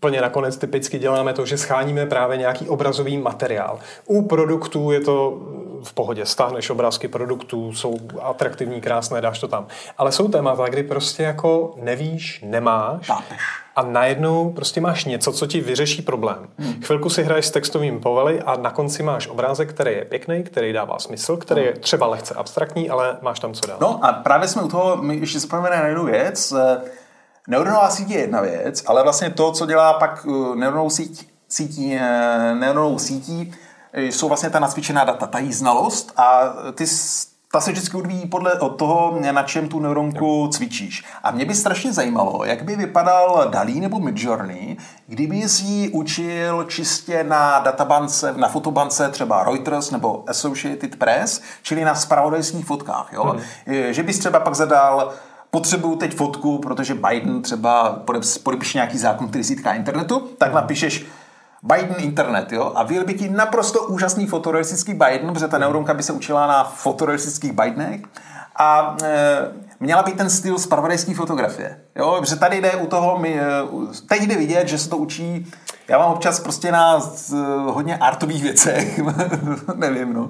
Plně 0.00 0.20
nakonec 0.20 0.56
typicky 0.56 0.98
děláme 0.98 1.32
to, 1.32 1.46
že 1.46 1.58
scháníme 1.58 2.06
právě 2.06 2.36
nějaký 2.36 2.68
obrazový 2.68 3.18
materiál. 3.18 3.78
U 4.06 4.22
produktů 4.22 4.90
je 4.90 5.00
to 5.00 5.38
v 5.84 5.92
pohodě, 5.92 6.26
stáhneš 6.26 6.70
obrázky 6.70 7.08
produktů, 7.08 7.72
jsou 7.72 7.96
atraktivní, 8.22 8.80
krásné, 8.80 9.20
dáš 9.20 9.38
to 9.38 9.48
tam. 9.48 9.66
Ale 9.98 10.12
jsou 10.12 10.28
témata, 10.28 10.68
kdy 10.68 10.82
prostě 10.82 11.22
jako 11.22 11.74
nevíš, 11.82 12.44
nemáš 12.46 13.06
Tápeš. 13.06 13.40
a 13.76 13.82
najednou 13.82 14.52
prostě 14.52 14.80
máš 14.80 15.04
něco, 15.04 15.32
co 15.32 15.46
ti 15.46 15.60
vyřeší 15.60 16.02
problém. 16.02 16.48
Hmm. 16.58 16.82
Chvilku 16.82 17.10
si 17.10 17.22
hraješ 17.22 17.46
s 17.46 17.50
textovým 17.50 18.00
povely 18.00 18.42
a 18.42 18.56
na 18.56 18.70
konci 18.70 19.02
máš 19.02 19.28
obrázek, 19.28 19.68
který 19.68 19.92
je 19.92 20.04
pěkný, 20.04 20.42
který 20.42 20.72
dává 20.72 20.98
smysl, 20.98 21.36
který 21.36 21.62
je 21.62 21.72
třeba 21.72 22.06
lehce 22.06 22.34
abstraktní, 22.34 22.90
ale 22.90 23.16
máš 23.22 23.40
tam 23.40 23.52
co 23.52 23.66
dát. 23.66 23.80
No 23.80 24.04
a 24.04 24.12
právě 24.12 24.48
jsme 24.48 24.62
u 24.62 24.68
toho, 24.68 24.96
my 24.96 25.16
ještě 25.16 25.40
zapomeneme 25.40 25.82
na 25.82 25.88
jednu 25.88 26.04
věc, 26.04 26.54
Neuronová 27.50 27.90
síť 27.90 28.10
je 28.10 28.18
jedna 28.18 28.40
věc, 28.40 28.82
ale 28.86 29.02
vlastně 29.02 29.30
to, 29.30 29.52
co 29.52 29.66
dělá 29.66 29.92
pak 29.92 30.24
uh, 30.24 30.56
neuronovou 30.56 30.90
síť, 30.90 31.28
sítí, 31.48 31.94
eh, 31.94 32.54
neuronovou 32.54 32.98
sítí, 32.98 33.54
eh, 33.92 34.02
jsou 34.02 34.28
vlastně 34.28 34.50
ta 34.50 34.58
nasvědčená 34.58 35.04
data, 35.04 35.26
ta 35.26 35.38
její 35.38 35.52
znalost 35.52 36.12
a 36.16 36.54
ty 36.74 36.86
ta 37.52 37.60
se 37.60 37.72
vždycky 37.72 37.96
odvíjí 37.96 38.26
podle 38.26 38.54
od 38.54 38.68
toho, 38.68 39.18
na 39.32 39.42
čem 39.42 39.68
tu 39.68 39.80
neuronku 39.80 40.48
cvičíš. 40.48 41.04
A 41.22 41.30
mě 41.30 41.44
by 41.44 41.54
strašně 41.54 41.92
zajímalo, 41.92 42.44
jak 42.44 42.62
by 42.62 42.76
vypadal 42.76 43.48
Dalí 43.50 43.80
nebo 43.80 43.98
Midjourney, 43.98 44.76
kdyby 45.06 45.36
ji 45.62 45.88
učil 45.88 46.64
čistě 46.64 47.24
na 47.24 47.58
databance, 47.58 48.34
na 48.36 48.48
fotobance 48.48 49.08
třeba 49.08 49.44
Reuters 49.44 49.90
nebo 49.90 50.24
Associated 50.26 50.96
Press, 50.96 51.40
čili 51.62 51.84
na 51.84 51.94
spravodajských 51.94 52.66
fotkách. 52.66 53.12
Jo? 53.12 53.24
Hmm. 53.24 53.40
Že 53.92 54.02
bys 54.02 54.18
třeba 54.18 54.40
pak 54.40 54.54
zadal 54.54 55.12
potřebuju 55.50 55.96
teď 55.96 56.16
fotku, 56.16 56.58
protože 56.58 56.94
Biden 56.94 57.42
třeba 57.42 58.02
podepíše 58.42 58.78
nějaký 58.78 58.98
zákon, 58.98 59.28
který 59.28 59.44
se 59.44 59.56
týká 59.56 59.72
internetu, 59.72 60.28
tak 60.38 60.54
napíšeš 60.54 61.06
Biden 61.62 61.94
internet, 61.98 62.52
jo, 62.52 62.72
a 62.74 62.82
vyjel 62.82 63.04
by 63.04 63.14
ti 63.14 63.28
naprosto 63.28 63.82
úžasný 63.82 64.26
fotorealistický 64.26 64.94
Biden, 64.94 65.32
protože 65.32 65.48
ta 65.48 65.58
neuronka 65.58 65.94
by 65.94 66.02
se 66.02 66.12
učila 66.12 66.46
na 66.46 66.64
fotorealistických 66.64 67.52
Bidenech. 67.52 68.00
A 68.56 68.96
e, 69.02 69.38
měla 69.80 70.02
by 70.02 70.12
ten 70.12 70.30
styl 70.30 70.58
spravodajské 70.58 71.14
fotografie, 71.14 71.80
jo, 71.96 72.16
protože 72.20 72.36
tady 72.36 72.60
jde 72.60 72.76
u 72.76 72.86
toho, 72.86 73.18
my, 73.18 73.40
e, 73.40 73.44
teď 74.08 74.22
jde 74.22 74.36
vidět, 74.36 74.68
že 74.68 74.78
se 74.78 74.90
to 74.90 74.96
učí, 74.96 75.52
já 75.88 75.98
mám 75.98 76.12
občas 76.12 76.40
prostě 76.40 76.72
na 76.72 76.98
e, 76.98 77.36
hodně 77.70 77.96
artových 77.96 78.42
věcech, 78.42 79.00
nevím, 79.74 80.12
no. 80.12 80.28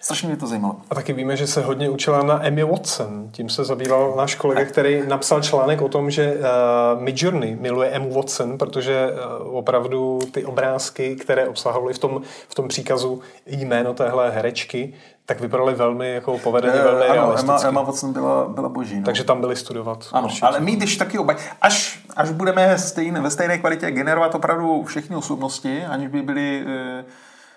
Strašně 0.00 0.28
mě 0.28 0.36
to 0.36 0.46
zajímalo. 0.46 0.76
A 0.90 0.94
taky 0.94 1.12
víme, 1.12 1.36
že 1.36 1.46
se 1.46 1.62
hodně 1.62 1.90
učila 1.90 2.22
na 2.22 2.46
Emmy 2.46 2.64
Watson. 2.64 3.28
Tím 3.32 3.48
se 3.48 3.64
zabýval 3.64 4.14
náš 4.16 4.34
kolega, 4.34 4.64
který 4.64 5.02
napsal 5.06 5.42
článek 5.42 5.82
o 5.82 5.88
tom, 5.88 6.10
že 6.10 6.34
uh, 6.34 7.02
Midjourney 7.02 7.56
miluje 7.60 7.90
Emmy 7.90 8.14
Watson, 8.14 8.58
protože 8.58 9.10
uh, 9.10 9.56
opravdu 9.56 10.18
ty 10.32 10.44
obrázky, 10.44 11.16
které 11.16 11.48
obsahovaly 11.48 11.94
v 11.94 11.98
tom, 11.98 12.22
v 12.48 12.54
tom 12.54 12.68
příkazu 12.68 13.20
jméno 13.46 13.94
téhle 13.94 14.30
herečky, 14.30 14.94
tak 15.26 15.40
vypadaly 15.40 15.74
velmi 15.74 16.12
jako 16.14 16.38
povedeně, 16.38 16.72
velmi 16.72 17.04
ano, 17.04 17.14
realisticky. 17.14 17.50
Emma, 17.50 17.68
Emma 17.68 17.82
Watson 17.82 18.12
byla, 18.12 18.48
byla 18.48 18.68
boží. 18.68 18.96
No. 18.96 19.04
Takže 19.04 19.24
tam 19.24 19.40
byli 19.40 19.56
studovat. 19.56 20.08
Ano, 20.12 20.26
určitě. 20.26 20.46
ale 20.46 20.60
my 20.60 20.76
když 20.76 20.96
taky 20.96 21.18
oba, 21.18 21.36
až, 21.62 22.00
až 22.16 22.30
budeme 22.30 22.78
stejn, 22.78 23.22
ve 23.22 23.30
stejné 23.30 23.58
kvalitě 23.58 23.90
generovat 23.90 24.34
opravdu 24.34 24.84
všechny 24.84 25.16
osobnosti, 25.16 25.84
aniž 25.84 26.08
by 26.08 26.22
byly 26.22 26.64
uh, 26.64 27.04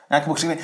nějak 0.10 0.26
pokřivy. 0.26 0.58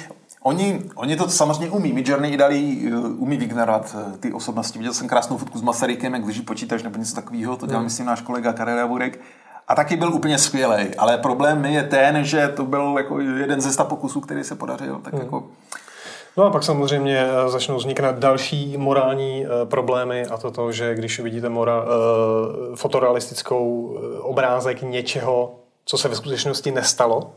Oni, 0.47 0.81
oni 0.95 1.15
to 1.15 1.29
samozřejmě 1.29 1.69
umí. 1.69 1.93
Midjourney 1.93 2.33
i 2.33 2.37
dali 2.37 2.91
uh, 2.93 3.21
umí 3.21 3.37
vygenerovat 3.37 3.95
uh, 3.95 4.17
ty 4.17 4.33
osobnosti. 4.33 4.79
Viděl 4.79 4.93
jsem 4.93 5.07
krásnou 5.07 5.37
fotku 5.37 5.57
s 5.57 5.61
Masarykem, 5.61 6.13
jak 6.13 6.25
drží 6.25 6.41
počítač 6.41 6.83
nebo 6.83 6.99
něco 6.99 7.15
takového. 7.15 7.57
To 7.57 7.65
dělal, 7.65 7.79
hmm. 7.79 7.85
myslím, 7.85 8.05
náš 8.05 8.21
kolega 8.21 8.53
Karel 8.53 8.77
Javorek. 8.77 9.19
A 9.67 9.75
taky 9.75 9.95
byl 9.95 10.13
úplně 10.13 10.37
skvělý. 10.37 10.95
Ale 10.97 11.17
problém 11.17 11.65
je 11.65 11.83
ten, 11.83 12.23
že 12.23 12.47
to 12.47 12.65
byl 12.65 12.95
jako 12.97 13.19
jeden 13.19 13.61
ze 13.61 13.73
sta 13.73 13.83
pokusů, 13.83 14.21
který 14.21 14.43
se 14.43 14.55
podařil. 14.55 14.99
Tak 15.03 15.13
hmm. 15.13 15.21
jako... 15.21 15.43
No 16.37 16.43
a 16.43 16.49
pak 16.49 16.63
samozřejmě 16.63 17.19
eh, 17.19 17.49
začnou 17.49 17.75
vznikat 17.75 18.19
další 18.19 18.77
morální 18.77 19.45
problémy 19.65 20.25
a 20.25 20.37
to 20.37 20.51
to, 20.51 20.71
že 20.71 20.95
když 20.95 21.19
uvidíte 21.19 21.49
mora, 21.49 21.85
fotorealistickou 22.75 23.97
obrázek 24.21 24.81
něčeho, 24.81 25.55
co 25.85 25.97
se 25.97 26.07
ve 26.07 26.15
skutečnosti 26.15 26.71
nestalo, 26.71 27.31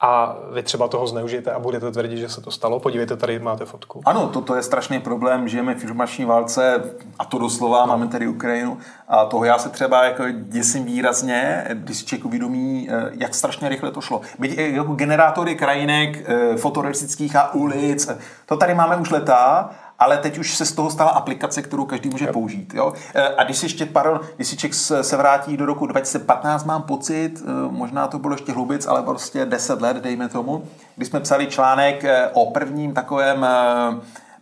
a 0.00 0.36
vy 0.52 0.62
třeba 0.62 0.88
toho 0.88 1.06
zneužijete 1.06 1.50
a 1.50 1.58
budete 1.58 1.90
tvrdit, 1.90 2.18
že 2.18 2.28
se 2.28 2.40
to 2.40 2.50
stalo. 2.50 2.80
Podívejte, 2.80 3.16
tady 3.16 3.38
máte 3.38 3.64
fotku. 3.64 4.00
Ano, 4.04 4.28
toto 4.28 4.54
je 4.54 4.62
strašný 4.62 5.00
problém. 5.00 5.48
Žijeme 5.48 5.74
v 5.74 5.82
informační 5.82 6.24
válce, 6.24 6.82
a 7.18 7.24
to 7.24 7.38
doslova, 7.38 7.80
no. 7.80 7.86
máme 7.86 8.08
tady 8.08 8.28
Ukrajinu. 8.28 8.78
A 9.08 9.24
toho 9.24 9.44
já 9.44 9.58
se 9.58 9.68
třeba 9.68 10.04
jako 10.04 10.24
děsím 10.30 10.84
výrazně, 10.84 11.64
když 11.74 11.96
si 11.96 12.04
člověk 12.06 12.24
uvědomí, 12.24 12.88
eh, 12.90 13.10
jak 13.20 13.34
strašně 13.34 13.68
rychle 13.68 13.90
to 13.90 14.00
šlo. 14.00 14.20
Byť 14.38 14.58
jako 14.58 14.92
generátory 14.92 15.54
krajinek, 15.54 16.24
eh, 16.26 16.56
fotorealistických 16.56 17.36
a 17.36 17.54
ulic, 17.54 18.08
eh, 18.08 18.18
to 18.46 18.56
tady 18.56 18.74
máme 18.74 18.96
už 18.96 19.10
leta 19.10 19.70
ale 19.98 20.18
teď 20.18 20.38
už 20.38 20.56
se 20.56 20.66
z 20.66 20.72
toho 20.72 20.90
stala 20.90 21.10
aplikace, 21.10 21.62
kterou 21.62 21.84
každý 21.84 22.08
může 22.08 22.26
použít. 22.26 22.74
Jo? 22.74 22.92
E, 23.14 23.28
a 23.28 23.44
když 23.44 23.56
si 23.56 23.64
ještě, 23.64 23.86
pardon, 23.86 24.20
když 24.36 24.48
si 24.48 24.56
člověk 24.56 24.74
se 25.04 25.16
vrátí 25.16 25.56
do 25.56 25.66
roku 25.66 25.86
2015, 25.86 26.64
mám 26.64 26.82
pocit, 26.82 27.42
e, 27.42 27.72
možná 27.72 28.06
to 28.06 28.18
bylo 28.18 28.34
ještě 28.34 28.52
hlubic, 28.52 28.86
ale 28.86 29.02
prostě 29.02 29.46
10 29.46 29.82
let, 29.82 29.96
dejme 29.96 30.28
tomu, 30.28 30.64
když 30.96 31.08
jsme 31.08 31.20
psali 31.20 31.46
článek 31.46 32.04
e, 32.04 32.28
o 32.32 32.50
prvním 32.50 32.94
takovém 32.94 33.46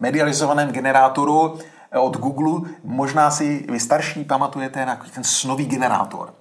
medializovaném 0.00 0.72
generátoru 0.72 1.58
od 2.00 2.16
Google, 2.16 2.70
možná 2.84 3.30
si 3.30 3.66
vy 3.68 3.80
starší 3.80 4.24
pamatujete 4.24 4.86
na 4.86 4.98
ten 5.14 5.24
snový 5.24 5.66
generátor. 5.66 6.34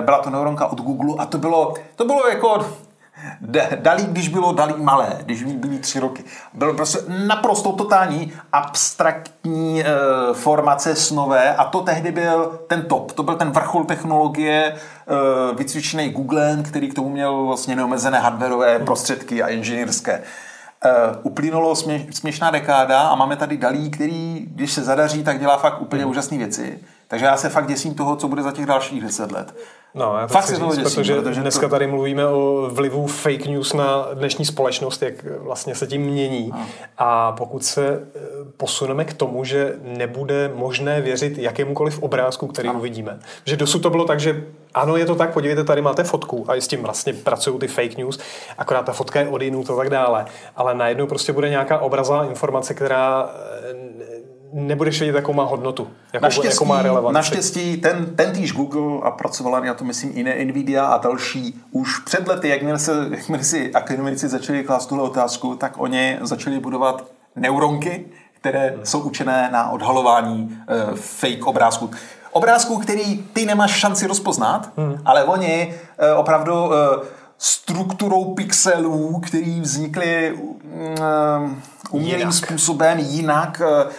Byla 0.00 0.18
to 0.18 0.30
neuronka 0.30 0.66
od 0.66 0.80
Google 0.80 1.14
a 1.18 1.26
to 1.26 1.38
bylo, 1.38 1.74
to 1.96 2.04
bylo 2.04 2.28
jako 2.28 2.66
Dalí, 3.76 4.06
když 4.06 4.28
bylo 4.28 4.52
Dalí 4.52 4.74
malé, 4.76 5.18
když 5.22 5.42
byly 5.42 5.78
tři 5.78 6.00
roky, 6.00 6.24
bylo 6.54 6.74
prostě 6.74 6.98
naprosto 7.26 7.72
totální 7.72 8.32
abstraktní 8.52 9.82
e, 9.82 9.86
formace 10.32 10.96
snové 10.96 11.54
a 11.54 11.64
to 11.64 11.80
tehdy 11.80 12.12
byl 12.12 12.60
ten 12.66 12.82
top, 12.82 13.12
to 13.12 13.22
byl 13.22 13.34
ten 13.34 13.50
vrchol 13.50 13.84
technologie 13.84 14.64
e, 14.64 14.74
vycvičený 15.54 16.10
Googlem, 16.10 16.62
který 16.62 16.88
k 16.88 16.94
tomu 16.94 17.08
měl 17.08 17.46
vlastně 17.46 17.76
neomezené 17.76 18.18
hardwareové 18.18 18.78
prostředky 18.78 19.42
a 19.42 19.48
inženýrské. 19.48 20.12
E, 20.12 20.22
uplynulo 21.22 21.76
smě, 21.76 22.06
směšná 22.10 22.50
dekáda 22.50 23.00
a 23.00 23.14
máme 23.14 23.36
tady 23.36 23.56
Dalí, 23.56 23.90
který, 23.90 24.46
když 24.50 24.72
se 24.72 24.82
zadaří, 24.82 25.24
tak 25.24 25.40
dělá 25.40 25.56
fakt 25.56 25.80
úplně 25.80 26.04
mm. 26.04 26.10
úžasné 26.10 26.38
věci. 26.38 26.78
Takže 27.10 27.26
já 27.26 27.36
se 27.36 27.48
fakt 27.48 27.66
děsím 27.66 27.94
toho, 27.94 28.16
co 28.16 28.28
bude 28.28 28.42
za 28.42 28.52
těch 28.52 28.66
dalších 28.66 29.02
deset 29.02 29.32
let. 29.32 29.54
No, 29.94 30.16
já 30.18 30.26
to 30.26 30.32
Fakt 30.32 30.44
chci 30.44 30.54
říct, 30.54 30.78
děsím, 30.78 30.82
protože, 30.84 31.14
protože 31.14 31.40
dneska 31.40 31.66
to... 31.66 31.70
tady 31.70 31.86
mluvíme 31.86 32.26
o 32.26 32.68
vlivu 32.72 33.06
fake 33.06 33.46
news 33.46 33.72
na 33.72 34.08
dnešní 34.14 34.44
společnost, 34.44 35.02
jak 35.02 35.14
vlastně 35.38 35.74
se 35.74 35.86
tím 35.86 36.02
mění. 36.02 36.52
A, 36.52 36.66
a 36.98 37.32
pokud 37.32 37.64
se 37.64 37.88
eh, 37.88 38.20
posuneme 38.56 39.04
k 39.04 39.12
tomu, 39.12 39.44
že 39.44 39.74
nebude 39.82 40.50
možné 40.54 41.00
věřit 41.00 41.38
jakémukoliv 41.38 42.02
obrázku, 42.02 42.46
který 42.46 42.68
ano. 42.68 42.78
uvidíme. 42.78 43.18
Že 43.44 43.56
dosud 43.56 43.78
to 43.78 43.90
bylo 43.90 44.04
tak, 44.04 44.20
že 44.20 44.44
ano, 44.74 44.96
je 44.96 45.06
to 45.06 45.14
tak, 45.14 45.32
podívejte, 45.32 45.64
tady 45.64 45.82
máte 45.82 46.04
fotku 46.04 46.44
a 46.48 46.54
s 46.54 46.68
tím 46.68 46.82
vlastně 46.82 47.12
pracují 47.12 47.58
ty 47.58 47.68
fake 47.68 47.96
news, 47.96 48.18
akorát 48.58 48.86
ta 48.86 48.92
fotka 48.92 49.20
je 49.20 49.28
odinut 49.28 49.70
a 49.70 49.76
tak 49.76 49.90
dále. 49.90 50.24
Ale 50.56 50.74
najednou 50.74 51.06
prostě 51.06 51.32
bude 51.32 51.48
nějaká 51.48 51.78
obrazová 51.78 52.24
informace, 52.24 52.74
která 52.74 53.30
eh, 53.62 54.19
nebudeš 54.52 55.00
vědět, 55.00 55.16
jakou 55.16 55.32
má 55.32 55.44
hodnotu, 55.44 55.90
jakou, 56.12 56.24
naštěstí, 56.24 56.54
jakou 56.54 56.64
má 56.64 56.82
relevanci. 56.82 57.14
Naštěstí 57.14 57.76
ten, 57.76 58.16
ten 58.16 58.32
týž 58.32 58.52
Google 58.52 59.00
a 59.02 59.10
pracovala 59.10 59.60
na 59.60 59.74
to, 59.74 59.84
myslím, 59.84 60.12
i 60.14 60.44
Nvidia 60.44 60.86
a 60.86 60.98
další, 60.98 61.60
už 61.70 61.98
před 61.98 62.28
lety, 62.28 62.48
jakmile, 62.48 62.78
se, 62.78 63.06
jakmile 63.10 63.44
si 63.44 63.72
akademici 63.72 64.28
začali 64.28 64.64
klást 64.64 64.86
tuhle 64.86 65.04
otázku, 65.04 65.54
tak 65.54 65.72
oni 65.76 66.18
začali 66.20 66.60
budovat 66.60 67.04
neuronky, 67.36 68.04
které 68.40 68.70
hmm. 68.70 68.86
jsou 68.86 69.00
učené 69.00 69.48
na 69.52 69.70
odhalování 69.70 70.58
uh, 70.90 70.94
fake 70.94 71.46
obrázků. 71.46 71.90
Obrázků, 72.32 72.78
který 72.78 73.22
ty 73.32 73.46
nemáš 73.46 73.70
šanci 73.70 74.06
rozpoznat, 74.06 74.72
hmm. 74.76 74.98
ale 75.04 75.24
oni 75.24 75.74
uh, 76.12 76.20
opravdu 76.20 76.64
uh, 76.64 76.72
strukturou 77.38 78.34
pixelů, 78.34 79.20
který 79.20 79.60
vznikly 79.60 80.32
uh, 80.32 81.50
umělým 81.90 82.32
způsobem 82.32 82.98
jinak, 82.98 83.62
Eh, 83.64 83.90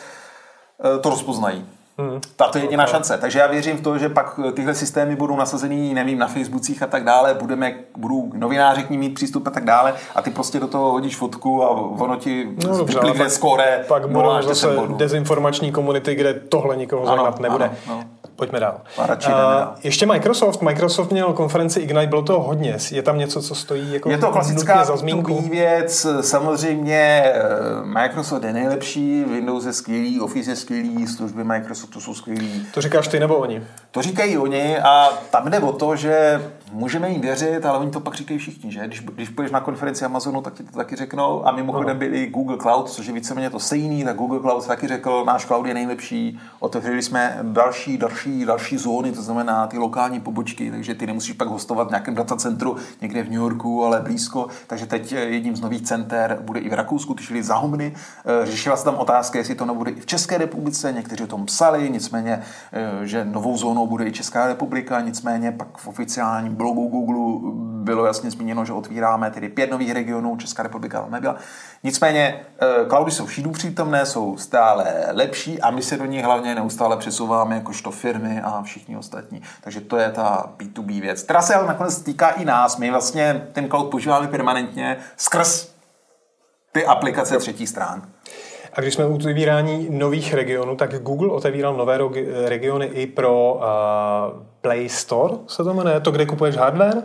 to 1.01 1.09
rozpoznají. 1.09 1.65
Hmm. 1.97 2.21
to 2.51 2.57
je 2.57 2.63
jediná 2.63 2.85
šance. 2.85 3.17
Takže 3.17 3.39
já 3.39 3.47
věřím 3.47 3.77
v 3.77 3.81
to, 3.81 3.97
že 3.97 4.09
pak 4.09 4.39
tyhle 4.53 4.75
systémy 4.75 5.15
budou 5.15 5.35
nasazený, 5.35 5.93
nevím, 5.93 6.19
na 6.19 6.27
Facebookích 6.27 6.83
a 6.83 6.87
tak 6.87 7.03
dále, 7.03 7.33
budeme, 7.33 7.73
budou 7.97 8.31
novináři 8.33 8.83
k 8.83 8.89
ním 8.89 8.99
mít 8.99 9.13
přístup 9.13 9.47
a 9.47 9.49
tak 9.49 9.65
dále 9.65 9.93
a 10.15 10.21
ty 10.21 10.31
prostě 10.31 10.59
do 10.59 10.67
toho 10.67 10.91
hodíš 10.91 11.15
fotku 11.17 11.63
a 11.63 11.69
ono 11.71 12.15
ti 12.15 12.47
No 12.67 12.77
dobře, 12.77 12.93
vyplikne 12.95 13.23
pak- 13.25 13.31
skóre 13.31 13.85
Pak 13.87 14.01
0 14.05 14.13
budou 14.13 14.29
až 14.35 14.45
10 14.45 14.67
zase 14.75 14.87
dezinformační 14.97 15.71
komunity, 15.71 16.15
kde 16.15 16.33
tohle 16.33 16.77
nikoho 16.77 17.05
zajímat 17.05 17.39
nebude. 17.39 17.65
ano, 17.65 17.75
no. 17.87 18.03
Pojďme 18.41 18.59
dál. 18.59 18.81
A 18.97 19.07
dál. 19.15 19.75
ještě 19.83 20.05
Microsoft. 20.05 20.61
Microsoft 20.61 21.11
měl 21.11 21.33
konferenci 21.33 21.79
Ignite, 21.79 22.07
bylo 22.07 22.21
toho 22.21 22.43
hodně. 22.43 22.77
Je 22.91 23.01
tam 23.01 23.17
něco, 23.17 23.41
co 23.41 23.55
stojí 23.55 23.93
jako 23.93 24.09
Je 24.09 24.17
to 24.17 24.31
klasická 24.31 24.85
za 24.85 24.97
zmínku? 24.97 25.31
B2B 25.31 25.49
věc, 25.49 26.07
samozřejmě 26.21 27.23
eh, 27.25 27.41
Microsoft 27.83 28.43
je 28.43 28.53
nejlepší, 28.53 29.23
Windows 29.23 29.65
je 29.65 29.73
skvělý, 29.73 30.21
Office 30.21 30.51
je 30.51 30.55
skvělý, 30.55 31.07
služby 31.07 31.43
Microsoftu 31.43 32.01
jsou 32.01 32.13
skvělý. 32.13 32.65
To 32.73 32.81
říkáš 32.81 33.07
ty 33.07 33.19
nebo 33.19 33.35
oni? 33.35 33.63
To 33.91 34.01
říkají 34.01 34.37
oni 34.37 34.77
a 34.77 35.09
tam 35.29 35.49
jde 35.49 35.59
o 35.59 35.71
to, 35.71 35.95
že 35.95 36.41
můžeme 36.71 37.09
jim 37.09 37.21
věřit, 37.21 37.65
ale 37.65 37.77
oni 37.79 37.91
to 37.91 37.99
pak 37.99 38.15
říkají 38.15 38.39
všichni, 38.39 38.71
že? 38.71 38.87
Když, 38.87 38.99
když 38.99 39.29
půjdeš 39.29 39.51
na 39.51 39.59
konferenci 39.59 40.05
Amazonu, 40.05 40.41
tak 40.41 40.53
ti 40.53 40.63
to 40.63 40.77
taky 40.77 40.95
řeknou 40.95 41.47
a 41.47 41.51
mimochodem 41.51 41.97
byli 41.97 42.27
Google 42.27 42.57
Cloud, 42.57 42.89
což 42.89 43.07
je 43.07 43.13
víceméně 43.13 43.49
to 43.49 43.59
stejný, 43.59 44.03
tak 44.03 44.15
Google 44.15 44.39
Cloud 44.39 44.67
taky 44.67 44.87
řekl, 44.87 45.23
náš 45.25 45.45
cloud 45.45 45.65
je 45.65 45.73
nejlepší, 45.73 46.39
otevřeli 46.59 47.01
jsme 47.01 47.39
další, 47.41 47.97
další, 47.97 48.30
další 48.45 48.77
zóny, 48.77 49.11
to 49.11 49.21
znamená 49.21 49.67
ty 49.67 49.77
lokální 49.77 50.19
pobočky, 50.19 50.71
takže 50.71 50.95
ty 50.95 51.07
nemusíš 51.07 51.33
pak 51.33 51.47
hostovat 51.47 51.87
v 51.87 51.91
nějakém 51.91 52.15
datacentru 52.15 52.75
někde 53.01 53.23
v 53.23 53.29
New 53.29 53.39
Yorku, 53.39 53.85
ale 53.85 54.01
blízko, 54.01 54.47
takže 54.67 54.85
teď 54.85 55.11
jedním 55.11 55.55
z 55.55 55.61
nových 55.61 55.81
center 55.81 56.37
bude 56.41 56.59
i 56.59 56.69
v 56.69 56.73
Rakousku, 56.73 57.13
ty 57.13 57.23
šli 57.23 57.43
za 57.43 57.55
Humny, 57.55 57.93
Eh, 58.25 58.45
řešila 58.45 58.77
se 58.77 58.85
tam 58.85 58.95
otázka, 58.95 59.39
jestli 59.39 59.55
to 59.55 59.65
nebude 59.65 59.91
i 59.91 59.99
v 59.99 60.05
České 60.05 60.37
republice, 60.37 60.91
někteří 60.91 61.23
o 61.23 61.27
tom 61.27 61.45
psali, 61.45 61.89
nicméně, 61.89 62.41
eh, 62.73 63.05
že 63.05 63.25
novou 63.25 63.57
zónou 63.57 63.87
bude 63.87 64.05
i 64.05 64.11
Česká 64.11 64.47
republika, 64.47 65.01
nicméně 65.01 65.51
pak 65.51 65.77
v 65.77 65.87
oficiálním 65.87 66.55
blogu 66.55 66.87
Google 66.87 67.51
bylo 67.83 68.05
jasně 68.05 68.31
zmíněno, 68.31 68.65
že 68.65 68.73
otvíráme 68.73 69.31
tedy 69.31 69.49
pět 69.49 69.71
nových 69.71 69.91
regionů, 69.91 70.37
Česká 70.37 70.63
republika 70.63 71.01
tam 71.01 71.11
nebyla. 71.11 71.35
Nicméně 71.83 72.41
eh, 72.61 72.85
cloudy 72.89 73.11
jsou 73.11 73.25
všudu 73.25 73.51
přítomné, 73.51 74.05
jsou 74.05 74.37
stále 74.37 75.05
lepší 75.11 75.61
a 75.61 75.71
my 75.71 75.81
se 75.81 75.97
do 75.97 76.05
nich 76.05 76.25
hlavně 76.25 76.55
neustále 76.55 76.97
přesouváme 76.97 77.55
jakožto 77.55 77.91
firmy 77.91 78.10
a 78.43 78.61
všichni 78.61 78.97
ostatní. 78.97 79.41
Takže 79.61 79.81
to 79.81 79.97
je 79.97 80.11
ta 80.11 80.53
B2B 80.57 81.01
věc, 81.01 81.23
která 81.23 81.41
se 81.41 81.55
ale 81.55 81.67
nakonec 81.67 82.01
týká 82.01 82.29
i 82.29 82.45
nás. 82.45 82.77
My 82.77 82.91
vlastně 82.91 83.47
ten 83.53 83.69
cloud 83.69 83.89
používáme 83.91 84.27
permanentně 84.27 84.97
skrz 85.17 85.71
ty 86.71 86.85
aplikace 86.85 87.37
třetích 87.37 87.69
stran. 87.69 88.01
A 88.73 88.81
když 88.81 88.93
jsme 88.93 89.05
u 89.05 89.15
otevírání 89.15 89.87
nových 89.89 90.33
regionů, 90.33 90.75
tak 90.75 91.03
Google 91.03 91.29
otevíral 91.29 91.77
nové 91.77 91.99
regiony 92.45 92.85
i 92.85 93.07
pro 93.07 93.53
uh, 93.53 93.61
Play 94.61 94.89
Store, 94.89 95.33
se 95.47 95.63
to 95.63 95.73
jmenuje, 95.73 95.99
to, 95.99 96.11
kde 96.11 96.25
kupuješ 96.25 96.55
hardware. 96.57 97.03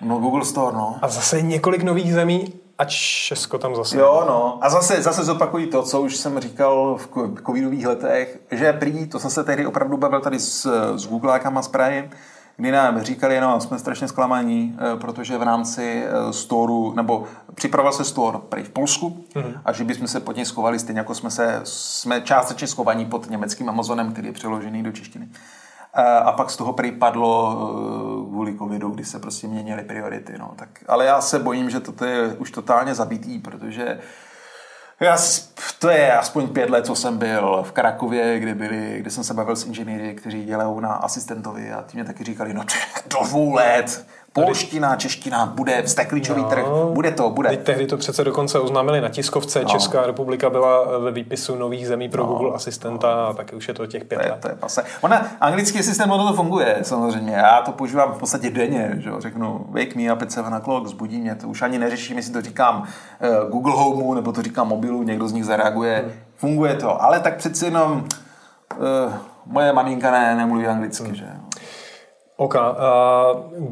No 0.00 0.18
Google 0.18 0.44
Store, 0.44 0.76
no. 0.76 0.98
A 1.02 1.08
zase 1.08 1.42
několik 1.42 1.82
nových 1.82 2.14
zemí, 2.14 2.52
a 2.80 2.84
Česko 2.84 3.58
tam 3.58 3.74
zase. 3.74 3.98
Jo, 3.98 4.24
no. 4.28 4.58
A 4.60 4.70
zase, 4.70 5.02
zase 5.02 5.24
zopakují 5.24 5.66
to, 5.66 5.82
co 5.82 6.00
už 6.00 6.16
jsem 6.16 6.40
říkal 6.40 6.96
v 6.96 7.08
covidových 7.46 7.86
letech, 7.86 8.40
že 8.50 8.72
prý, 8.72 9.06
to 9.06 9.18
jsem 9.18 9.30
se 9.30 9.44
tehdy 9.44 9.66
opravdu 9.66 9.96
bavil 9.96 10.20
tady 10.20 10.38
s, 10.38 10.66
s 10.96 11.06
Googleákama, 11.06 11.62
s 11.62 11.68
Prahy, 11.68 12.10
kdy 12.56 12.70
nám 12.70 13.02
říkali, 13.02 13.40
no, 13.40 13.60
jsme 13.60 13.78
strašně 13.78 14.08
zklamaní, 14.08 14.76
eh, 14.78 14.96
protože 14.96 15.38
v 15.38 15.42
rámci 15.42 16.04
eh, 16.04 16.32
storu, 16.32 16.92
nebo 16.96 17.24
připravoval 17.54 17.92
se 17.92 18.04
store 18.04 18.38
prý 18.48 18.62
v 18.62 18.70
Polsku 18.70 19.24
mm-hmm. 19.34 19.60
a 19.64 19.72
že 19.72 19.84
bychom 19.84 20.08
se 20.08 20.20
pod 20.20 20.36
něj 20.36 20.44
schovali, 20.44 20.78
stejně 20.78 21.00
jako 21.00 21.14
jsme 21.14 21.30
se, 21.30 21.60
jsme 21.64 22.20
částečně 22.20 22.66
schovaní 22.66 23.06
pod 23.06 23.30
německým 23.30 23.68
Amazonem, 23.68 24.12
který 24.12 24.26
je 24.26 24.32
přeložený 24.32 24.82
do 24.82 24.92
češtiny. 24.92 25.28
A 25.94 26.18
a 26.18 26.32
pak 26.32 26.50
z 26.50 26.56
toho 26.56 26.72
prý 26.72 26.92
padlo 26.92 27.52
eh, 27.52 28.30
kvůli 28.30 28.58
covidu, 28.58 28.90
kdy 28.90 29.04
se 29.04 29.18
prostě 29.18 29.46
měnily 29.46 29.82
priority. 29.82 30.38
No. 30.38 30.52
Tak, 30.56 30.68
ale 30.88 31.04
já 31.04 31.20
se 31.20 31.38
bojím, 31.38 31.70
že 31.70 31.80
toto 31.80 32.04
je 32.04 32.34
už 32.34 32.50
totálně 32.50 32.94
zabitý, 32.94 33.38
protože 33.38 33.98
já, 35.00 35.16
to 35.78 35.88
je 35.88 36.12
aspoň 36.12 36.48
pět 36.48 36.70
let, 36.70 36.86
co 36.86 36.94
jsem 36.94 37.18
byl 37.18 37.62
v 37.62 37.72
Krakově, 37.72 38.38
kde, 38.38 38.54
byli, 38.54 38.96
kde 39.00 39.10
jsem 39.10 39.24
se 39.24 39.34
bavil 39.34 39.56
s 39.56 39.66
inženýry, 39.66 40.14
kteří 40.14 40.44
dělají 40.44 40.80
na 40.80 40.92
asistentovi 40.92 41.72
a 41.72 41.84
ti 41.86 41.96
mě 41.96 42.04
taky 42.04 42.24
říkali, 42.24 42.54
no 42.54 42.64
to 42.64 42.74
do 43.18 43.26
dvou 43.26 43.54
let, 43.54 44.06
polština, 44.32 44.96
čeština, 44.96 45.46
bude 45.46 45.82
vztekličový 45.82 46.42
No. 46.42 46.48
trh, 46.48 46.64
bude 46.92 47.10
to, 47.10 47.30
bude. 47.30 47.48
Teď 47.48 47.62
tehdy 47.62 47.86
to 47.86 47.96
přece 47.96 48.24
dokonce 48.24 48.58
oznámili 48.58 49.00
na 49.00 49.08
tiskovce. 49.08 49.62
No. 49.62 49.68
Česká 49.68 50.06
republika 50.06 50.50
byla 50.50 50.98
ve 50.98 51.10
výpisu 51.10 51.54
nových 51.56 51.86
zemí 51.88 52.08
pro 52.08 52.24
Google 52.24 52.50
asistenta 52.54 53.26
a 53.26 53.32
taky 53.32 53.56
už 53.56 53.68
je 53.68 53.74
to 53.74 53.86
těch 53.86 54.04
pět 54.04 54.18
To 54.18 54.24
je, 54.26 54.30
let. 54.32 54.40
to 54.40 54.48
je 54.48 54.54
pase. 54.54 54.84
Ona, 55.00 55.26
anglický 55.40 55.82
systém, 55.82 56.10
ono 56.10 56.28
to 56.28 56.34
funguje, 56.34 56.78
samozřejmě. 56.82 57.32
Já 57.32 57.62
to 57.62 57.72
používám 57.72 58.12
v 58.12 58.18
podstatě 58.18 58.50
denně, 58.50 58.92
že. 58.98 59.10
Řeknu, 59.18 59.66
wake 59.70 59.94
me 59.96 60.12
up 60.12 60.22
at 60.22 60.32
7 60.32 60.52
o'clock, 60.52 60.86
zbudí 60.86 61.18
mě. 61.20 61.34
To 61.34 61.48
už 61.48 61.62
ani 61.62 61.78
neřeším, 61.78 62.16
jestli 62.16 62.32
to 62.32 62.42
říkám 62.42 62.80
uh, 62.82 63.50
Google 63.50 63.72
Homeu, 63.76 64.14
nebo 64.14 64.32
to 64.32 64.42
říkám 64.42 64.68
mobilu, 64.68 65.02
někdo 65.02 65.28
z 65.28 65.32
nich 65.32 65.44
zareaguje. 65.44 65.98
Hmm. 66.04 66.12
Funguje 66.36 66.74
to, 66.74 67.02
ale 67.02 67.20
tak 67.20 67.36
přeci 67.36 67.64
jenom 67.64 67.92
uh, 67.92 69.12
moje 69.46 69.72
maminka 69.72 70.10
ne, 70.10 70.34
nemluví 70.36 70.66
anglicky, 70.66 71.04
Hmm. 71.04 71.14
že 71.14 71.24
jo. 71.24 71.40
OK. 72.40 72.54
Uh, 72.54 72.60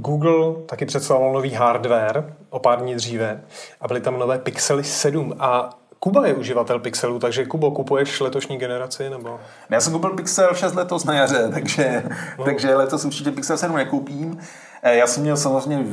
Google 0.00 0.62
taky 0.66 0.86
představil 0.86 1.32
nový 1.32 1.52
hardware 1.52 2.34
o 2.50 2.58
pár 2.58 2.80
dní 2.80 2.94
dříve 2.94 3.40
a 3.80 3.88
byly 3.88 4.00
tam 4.00 4.18
nové 4.18 4.38
Pixely 4.38 4.84
7 4.84 5.34
a 5.38 5.70
Kuba 6.00 6.26
je 6.26 6.34
uživatel 6.34 6.78
Pixelu, 6.78 7.18
takže 7.18 7.44
Kubo, 7.46 7.70
kupuješ 7.70 8.20
letošní 8.20 8.56
generaci? 8.58 9.10
nebo? 9.10 9.40
Já 9.70 9.80
jsem 9.80 9.92
koupil 9.92 10.10
Pixel 10.10 10.54
6 10.54 10.74
letos 10.74 11.04
na 11.04 11.14
jaře, 11.14 11.48
takže, 11.54 12.02
no. 12.38 12.44
takže 12.44 12.74
letos 12.74 13.04
určitě 13.04 13.30
Pixel 13.32 13.56
7 13.56 13.76
nekoupím. 13.76 14.38
Eh, 14.82 14.96
Já 14.96 15.06
jsem 15.06 15.22
měl 15.22 15.36
samozřejmě 15.36 15.84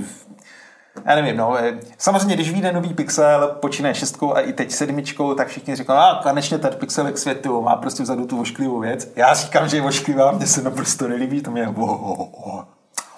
já 1.05 1.15
nevím, 1.15 1.37
no, 1.37 1.57
eh, 1.57 1.79
samozřejmě, 1.97 2.35
když 2.35 2.51
vyjde 2.51 2.71
nový 2.71 2.93
Pixel, 2.93 3.47
počínaje 3.61 3.95
šestkou 3.95 4.35
a 4.35 4.39
i 4.39 4.53
teď 4.53 4.71
sedmičkou, 4.71 5.33
tak 5.33 5.47
všichni 5.47 5.75
říkají, 5.75 5.99
a 5.99 6.19
konečně 6.23 6.57
ten 6.57 6.73
Pixel 6.73 7.11
k 7.11 7.17
světu, 7.17 7.61
má 7.61 7.75
prostě 7.75 8.03
vzadu 8.03 8.25
tu 8.25 8.41
ošklivou 8.41 8.79
věc. 8.79 9.11
Já 9.15 9.33
říkám, 9.33 9.67
že 9.67 9.77
je 9.77 9.83
ošklivá, 9.83 10.31
mně 10.31 10.47
se 10.47 10.61
naprosto 10.61 11.07
nelíbí, 11.07 11.41
to 11.41 11.51
mě 11.51 11.61
je 11.61 11.67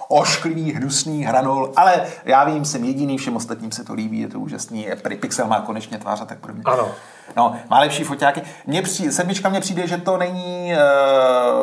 ošklivý, 0.08 0.74
hnusný, 0.74 1.24
hranol, 1.24 1.72
ale 1.76 2.06
já 2.26 2.44
vím, 2.44 2.66
jsem 2.66 2.84
jediný, 2.84 3.18
všem 3.18 3.36
ostatním 3.36 3.72
se 3.72 3.84
to 3.84 3.94
líbí, 3.94 4.20
je 4.20 4.28
to 4.28 4.40
úžasný, 4.40 4.88
Pixel 5.20 5.48
má 5.48 5.62
konečně 5.62 5.98
tvář 5.98 6.22
a 6.22 6.26
tak 6.26 6.40
podobně. 6.40 6.64
Ano. 6.66 6.88
No, 7.36 7.56
má 7.70 7.80
lepší 7.80 8.04
foťáky. 8.04 8.42
Mně 8.68 8.82
přijde, 8.82 9.12
sedmička 9.12 9.50
mně 9.50 9.60
přijde, 9.60 9.88
že 9.88 9.98
to 9.98 10.18
není 10.18 10.74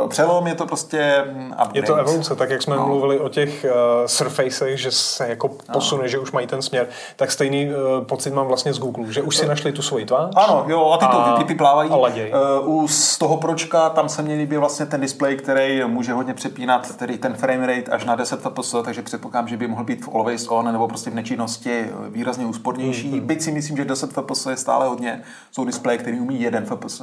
uh, 0.02 0.08
přelom, 0.08 0.46
je 0.46 0.54
to 0.54 0.66
prostě 0.66 1.24
mm, 1.32 1.46
upgrade. 1.46 1.70
Je 1.78 1.82
to 1.82 1.94
evoluce, 1.94 2.36
tak 2.36 2.50
jak 2.50 2.62
jsme 2.62 2.76
no. 2.76 2.86
mluvili 2.86 3.18
o 3.18 3.28
těch 3.28 3.64
uh, 3.64 3.70
surfacech, 4.06 4.80
že 4.80 4.90
se 4.90 5.28
jako 5.28 5.48
posune, 5.72 6.02
no. 6.02 6.08
že 6.08 6.18
už 6.18 6.32
mají 6.32 6.46
ten 6.46 6.62
směr, 6.62 6.86
tak 7.16 7.32
stejný 7.32 7.68
uh, 7.68 8.04
pocit 8.04 8.34
mám 8.34 8.46
vlastně 8.46 8.72
z 8.72 8.78
Google, 8.78 9.12
že 9.12 9.22
už 9.22 9.36
si 9.36 9.46
našli 9.46 9.72
tu 9.72 9.82
svoji 9.82 10.06
tvář. 10.06 10.30
Ano, 10.36 10.64
jo, 10.68 10.90
a 10.90 10.98
ty 10.98 11.06
to 11.06 11.20
A- 11.20 11.38
vypiplávají. 11.38 11.90
a 11.90 11.96
laděj. 11.96 12.32
Uh, 12.64 12.82
u 12.82 12.88
z 12.88 13.18
toho 13.18 13.36
pročka 13.36 13.90
tam 13.90 14.08
se 14.08 14.22
mě 14.22 14.34
líbí 14.34 14.56
vlastně 14.56 14.86
ten 14.86 15.00
displej, 15.00 15.36
který 15.36 15.84
může 15.86 16.12
hodně 16.12 16.34
přepínat 16.34 16.96
tedy 16.96 17.18
ten 17.18 17.34
frame 17.34 17.66
rate 17.66 17.90
až 17.90 18.04
na 18.04 18.16
10 18.16 18.40
fps, 18.40 18.74
takže 18.84 19.02
předpokládám, 19.02 19.48
že 19.48 19.56
by 19.56 19.68
mohl 19.68 19.84
být 19.84 20.04
v 20.04 20.08
always 20.14 20.48
on 20.48 20.72
nebo 20.72 20.88
prostě 20.88 21.10
v 21.10 21.14
nečinnosti 21.14 21.90
výrazně 22.08 22.46
úspornější. 22.46 23.08
Mhm. 23.08 23.18
Mm-hmm. 23.18 23.26
Byť 23.26 23.42
si 23.42 23.52
myslím, 23.52 23.76
že 23.76 23.84
10 23.84 24.12
fps 24.12 24.46
je 24.46 24.56
stále 24.56 24.88
hodně. 24.88 25.22
Jsou 25.54 25.64
displeje, 25.64 25.98
který 25.98 26.20
umí 26.20 26.42
1 26.42 26.60
fps. 26.60 27.02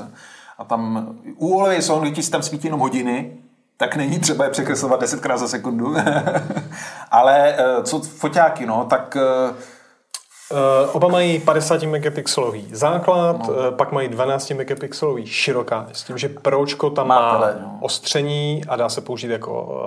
A 0.57 0.63
tam 0.63 1.15
u 1.37 1.59
always 1.59 1.91
když 2.01 2.25
si 2.25 2.31
tam 2.31 2.41
svítí 2.41 2.67
jenom 2.67 2.79
hodiny, 2.79 3.37
tak 3.77 3.95
není 3.95 4.19
třeba 4.19 4.43
je 4.43 4.51
překreslovat 4.51 5.01
10krát 5.01 5.37
za 5.37 5.47
sekundu. 5.47 5.95
Ale 7.11 7.55
eh, 7.57 7.83
co 7.83 7.99
foťáky, 7.99 8.65
no, 8.65 8.85
tak 8.89 9.17
eh, 9.19 9.53
Uh, 10.51 10.89
oba 10.95 11.07
mají 11.07 11.39
50 11.39 11.83
megapixelový 11.83 12.67
základ, 12.71 13.47
no. 13.47 13.53
uh, 13.53 13.75
pak 13.75 13.91
mají 13.91 14.07
12 14.07 14.49
megapixelový 14.49 15.27
široká, 15.27 15.87
s 15.91 16.03
tím, 16.03 16.17
že 16.17 16.29
Pročko 16.29 16.89
tam 16.89 17.07
má, 17.07 17.21
Má 17.21 17.31
tele, 17.31 17.57
no. 17.61 17.77
ostření 17.81 18.61
a 18.67 18.75
dá 18.75 18.89
se 18.89 19.01
použít 19.01 19.27
jako 19.27 19.81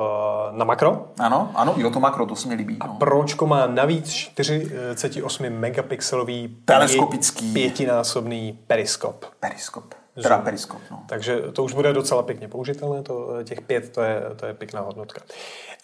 na 0.57 0.65
makro. 0.65 1.07
ano, 1.19 1.51
ano, 1.55 1.75
jo, 1.77 1.91
to 1.91 2.01
makro, 2.01 2.27
to 2.27 2.37
se 2.37 2.49
mi 2.49 2.55
líbí. 2.55 2.79
No. 2.87 2.97
Pročko 2.99 3.47
má 3.47 3.67
navíc 3.67 4.13
48 4.13 5.51
megapixelový 5.51 6.57
Teleskopický. 6.65 7.47
pě- 7.47 7.53
pětinásobný 7.53 8.59
periskop. 8.67 9.25
Periskop. 9.41 9.85
Teda 10.23 10.39
periskop, 10.39 10.81
no. 10.91 11.03
Takže 11.07 11.41
to 11.53 11.65
už 11.65 11.73
bude 11.73 11.93
docela 11.93 12.23
pěkně 12.23 12.49
použitelné, 12.49 13.03
to, 13.03 13.29
těch 13.45 13.61
pět, 13.61 13.93
to 13.93 14.03
je, 14.03 14.23
to 14.37 14.47
je 14.47 14.55
pěkná 14.55 14.81
hodnotka. 14.81 15.21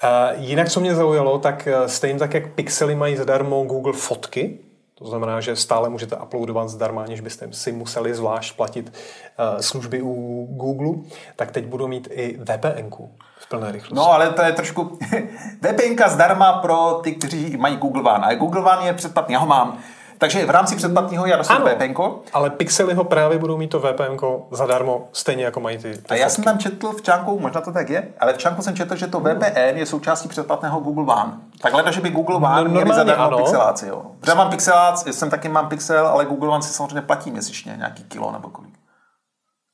Uh, 0.05 0.43
jinak, 0.45 0.69
co 0.69 0.81
mě 0.81 0.95
zaujalo, 0.95 1.39
tak 1.39 1.67
eh, 1.67 1.89
stejně 1.89 2.19
tak, 2.19 2.35
jak 2.35 2.55
Pixely 2.55 2.95
mají 2.95 3.17
zadarmo 3.17 3.65
Google 3.65 3.93
fotky, 3.93 4.59
to 4.95 5.07
znamená, 5.07 5.41
že 5.41 5.57
stále 5.57 5.89
můžete 5.89 6.17
uploadovat 6.17 6.69
zdarma, 6.69 7.03
aniž 7.03 7.21
byste 7.21 7.49
si 7.53 7.73
museli 7.73 8.15
zvlášť 8.15 8.57
platit 8.57 8.93
uh, 8.93 9.61
služby 9.61 10.03
u 10.03 10.47
Google, 10.51 11.03
tak 11.37 11.51
teď 11.51 11.67
budou 11.67 11.89
mít 11.89 12.09
i 12.11 12.39
VPN 12.39 12.91
v 12.91 13.11
plné 13.51 13.73
rychlosti. 13.73 13.95
No, 13.95 14.13
ale 14.13 14.31
to 14.31 14.43
je 14.43 14.53
trošku... 14.53 14.99
VPNka 15.63 16.09
zdarma 16.09 16.53
pro 16.53 17.01
ty, 17.03 17.13
kteří 17.13 17.57
mají 17.57 17.77
Google 17.77 18.03
One. 18.15 18.27
A 18.27 18.35
Google 18.35 18.61
One 18.73 18.87
je 18.87 18.93
předplatný, 18.95 19.33
já 19.33 19.39
ho 19.41 19.47
mám. 19.47 19.79
Takže 20.19 20.47
v 20.47 20.51
rámci 20.51 20.77
předplatného 20.77 21.27
já 21.27 21.37
dostanu. 21.37 21.67
VPN. 21.67 22.03
Ale 22.33 22.51
Pixely 22.51 22.95
ho 22.95 23.05
právě 23.05 23.39
budou 23.39 23.57
mít 23.57 23.69
to 23.69 23.81
VPN 23.81 24.17
zadarmo, 24.51 25.09
stejně 25.13 25.45
jako 25.45 25.61
mají 25.61 25.79
ty, 25.79 25.97
ty 25.97 26.03
A 26.09 26.15
já 26.15 26.25
fotky. 26.25 26.35
jsem 26.35 26.45
tam 26.45 26.59
četl 26.59 26.93
v 26.93 27.03
článku, 27.03 27.39
možná 27.41 27.61
to 27.61 27.73
tak 27.73 27.89
je, 27.91 28.09
ale 28.21 28.33
v 28.33 28.39
článku 28.39 28.63
jsem 28.63 28.77
četl, 28.77 28.97
že 28.97 29.07
to 29.07 29.21
VPN 29.21 29.77
je 29.77 29.87
součástí 29.87 30.29
předplatného 30.29 30.81
Google 30.81 31.15
One. 31.15 31.33
Tak 31.63 31.75
leda, 31.75 31.91
že 31.91 32.01
by 32.01 32.11
Google 32.11 32.37
One 32.37 32.65
No, 32.65 32.71
měli 32.71 32.95
zadarmo 32.95 33.25
ano. 33.25 33.37
pixeláci. 33.39 33.87
Jo. 33.89 34.03
Protože 34.21 34.31
já 34.33 34.37
mám 34.37 34.51
pixelác, 34.51 35.07
jsem 35.07 35.31
taky 35.31 35.49
mám 35.49 35.69
pixel, 35.69 36.07
ale 36.07 36.25
Google 36.25 36.49
One 36.49 36.63
si 36.63 36.73
samozřejmě 36.73 37.01
platí 37.03 37.31
měsíčně 37.31 37.75
nějaký 37.77 38.05
kilo 38.05 38.33
nebo 38.33 38.49
kolik. 38.49 38.71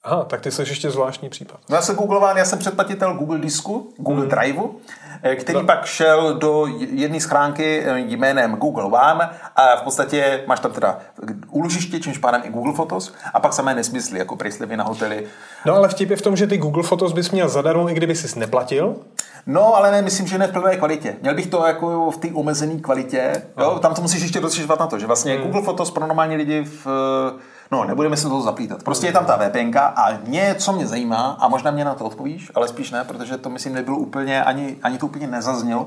Aha, 0.06 0.24
tak 0.24 0.40
ty 0.40 0.50
jsi 0.50 0.62
ještě 0.62 0.90
zvláštní 0.90 1.28
případ. 1.28 1.56
No 1.70 1.76
já 1.76 1.82
jsem 1.82 1.96
Google 1.96 2.18
One, 2.18 2.38
já 2.40 2.44
jsem 2.44 2.58
předplatitel 2.58 3.14
Google 3.14 3.38
Disku, 3.38 3.92
Google 3.96 4.20
Hmm. 4.20 4.30
Driveu, 4.30 4.70
eh, 5.22 5.36
který 5.36 5.58
No. 5.58 5.64
pak 5.64 5.84
šel 5.86 6.34
do 6.34 6.66
jedné 6.90 7.20
schránky 7.20 7.82
eh, 7.86 7.98
jménem 7.98 8.56
Google 8.56 8.84
One 8.84 9.30
a 9.56 9.76
v 9.76 9.82
podstatě 9.82 10.44
máš 10.46 10.60
tam 10.60 10.72
teda 10.72 10.98
úložiště, 11.50 12.00
čímž 12.00 12.18
pádem 12.18 12.42
i 12.44 12.48
Google 12.48 12.72
Photos 12.74 13.14
a 13.34 13.40
pak 13.40 13.52
samé 13.52 13.74
nesmysly, 13.74 14.18
jako 14.18 14.36
prejslivy 14.36 14.76
na 14.76 14.84
hotely. 14.84 15.26
No 15.66 15.74
ale 15.74 15.88
vtip 15.88 16.10
je 16.10 16.16
v 16.16 16.22
tom, 16.22 16.36
že 16.36 16.46
ty 16.46 16.58
Google 16.58 16.82
Photos 16.82 17.12
bys 17.12 17.30
měl 17.30 17.48
zadarmo, 17.48 17.90
i 17.90 17.94
kdyby 17.94 18.14
jsi 18.14 18.38
neplatil. 18.38 18.96
No, 19.46 19.74
ale 19.76 19.90
ne, 19.90 20.02
myslím, 20.02 20.26
že 20.26 20.38
ne 20.38 20.46
v 20.46 20.52
plné 20.52 20.76
kvalitě. 20.76 21.16
Měl 21.22 21.34
bych 21.34 21.46
to 21.46 21.66
jako 21.66 22.10
v 22.10 22.16
té 22.16 22.28
omezené 22.34 22.80
kvalitě. 22.80 23.42
Jo? 23.60 23.78
Tam 23.82 23.94
to 23.94 24.02
musíš 24.02 24.22
ještě 24.22 24.40
rozšiřovat 24.40 24.80
na 24.80 24.86
to, 24.86 24.98
že 24.98 25.06
vlastně 25.06 25.36
Google 25.38 25.62
Photos 25.62 25.90
pro 25.90 26.06
normální 26.06 26.36
lidi 26.36 26.64
v 26.64 26.86
No, 27.72 27.84
nebudeme 27.84 28.16
se 28.16 28.22
do 28.22 28.28
toho 28.28 28.42
zaplítat. 28.42 28.82
Prostě 28.82 29.06
je 29.06 29.12
tam 29.12 29.24
ta 29.24 29.36
VPNka 29.36 29.86
a 29.86 30.18
mě, 30.26 30.54
co 30.58 30.72
mě 30.72 30.86
zajímá, 30.86 31.36
a 31.40 31.48
možná 31.48 31.70
mě 31.70 31.84
na 31.84 31.94
to 31.94 32.04
odpovíš, 32.04 32.52
ale 32.54 32.68
spíš 32.68 32.90
ne, 32.90 33.04
protože 33.04 33.38
to 33.38 33.50
myslím 33.50 33.74
nebylo 33.74 33.98
úplně, 33.98 34.44
ani, 34.44 34.76
ani 34.82 34.98
to 34.98 35.06
úplně 35.06 35.26
nezaznělo. 35.26 35.86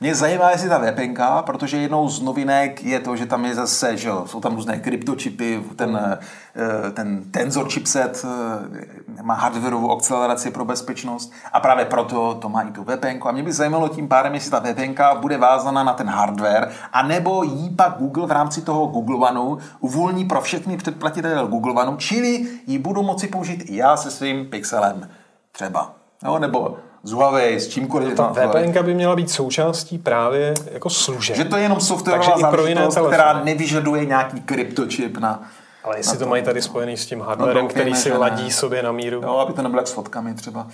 Mě 0.00 0.14
zajímá, 0.14 0.50
jestli 0.50 0.68
ta 0.68 0.78
VPNka, 0.78 1.42
protože 1.42 1.76
jednou 1.76 2.08
z 2.08 2.22
novinek 2.22 2.84
je 2.84 3.00
to, 3.00 3.16
že 3.16 3.26
tam 3.26 3.44
je 3.44 3.54
zase, 3.54 3.96
že 3.96 4.08
jo, 4.08 4.24
jsou 4.26 4.40
tam 4.40 4.54
různé 4.54 4.78
kryptočipy, 4.78 5.64
ten, 5.76 6.18
eh, 6.56 6.90
ten 6.90 7.22
Tensor 7.30 7.68
chipset 7.70 8.24
eh, 8.24 9.22
má 9.22 9.34
hardwareovou 9.34 9.92
akceleraci 9.92 10.50
pro 10.50 10.64
bezpečnost 10.64 11.32
a 11.52 11.60
právě 11.60 11.84
proto 11.84 12.34
to 12.34 12.48
má 12.48 12.62
i 12.62 12.72
tu 12.72 12.84
VPNku. 12.84 13.28
A 13.28 13.32
mě 13.32 13.42
by 13.42 13.52
zajímalo 13.52 13.88
tím 13.88 14.08
pádem, 14.08 14.34
jestli 14.34 14.50
ta 14.50 14.60
VPNka 14.60 15.14
bude 15.14 15.38
vázaná 15.38 15.84
na 15.84 15.92
ten 15.92 16.08
hardware, 16.08 16.70
anebo 16.92 17.42
jí 17.42 17.70
pak 17.70 17.98
Google 17.98 18.26
v 18.26 18.32
rámci 18.32 18.62
toho 18.62 18.86
Google 18.86 19.30
One 19.30 19.62
uvolní 19.80 20.24
pro 20.24 20.40
všechny 20.40 20.76
předplatitele 20.76 21.19
Google 21.48 21.72
One, 21.72 21.96
čili 21.98 22.46
ji 22.66 22.78
budu 22.78 23.02
moci 23.02 23.28
použít 23.28 23.62
i 23.66 23.76
já 23.76 23.96
se 23.96 24.10
svým 24.10 24.50
Pixelem 24.50 25.10
třeba. 25.52 25.92
No, 26.22 26.38
nebo 26.38 26.76
z 27.02 27.12
Huawei, 27.12 27.60
s 27.60 27.68
čímkoliv. 27.68 28.16
Ta 28.16 28.32
VPN 28.32 28.84
by 28.84 28.94
měla 28.94 29.16
být 29.16 29.30
součástí 29.30 29.98
právě 29.98 30.54
jako 30.72 30.90
služeb. 30.90 31.36
Že 31.36 31.44
to 31.44 31.56
je 31.56 31.62
jenom 31.62 31.80
softwarová 31.80 32.38
záležitost, 32.38 32.98
která 33.06 33.44
nevyžaduje 33.44 34.04
nějaký 34.04 34.40
kryptočip 34.40 35.18
na... 35.18 35.42
Ale 35.84 35.98
jestli 35.98 36.18
na 36.18 36.24
to 36.24 36.30
mají 36.30 36.42
tady 36.42 36.62
spojený 36.62 36.96
s 36.96 37.06
tím 37.06 37.20
hardwarem, 37.20 37.54
doufejme, 37.54 37.70
který 37.70 37.94
si 37.94 38.10
ne. 38.10 38.16
ladí 38.16 38.50
sobě 38.50 38.82
na 38.82 38.92
míru. 38.92 39.20
Jo, 39.22 39.36
aby 39.36 39.52
to 39.52 39.62
nebylo 39.62 39.80
jak 39.80 39.88
s 39.88 39.92
fotkami 39.92 40.34
třeba. 40.34 40.66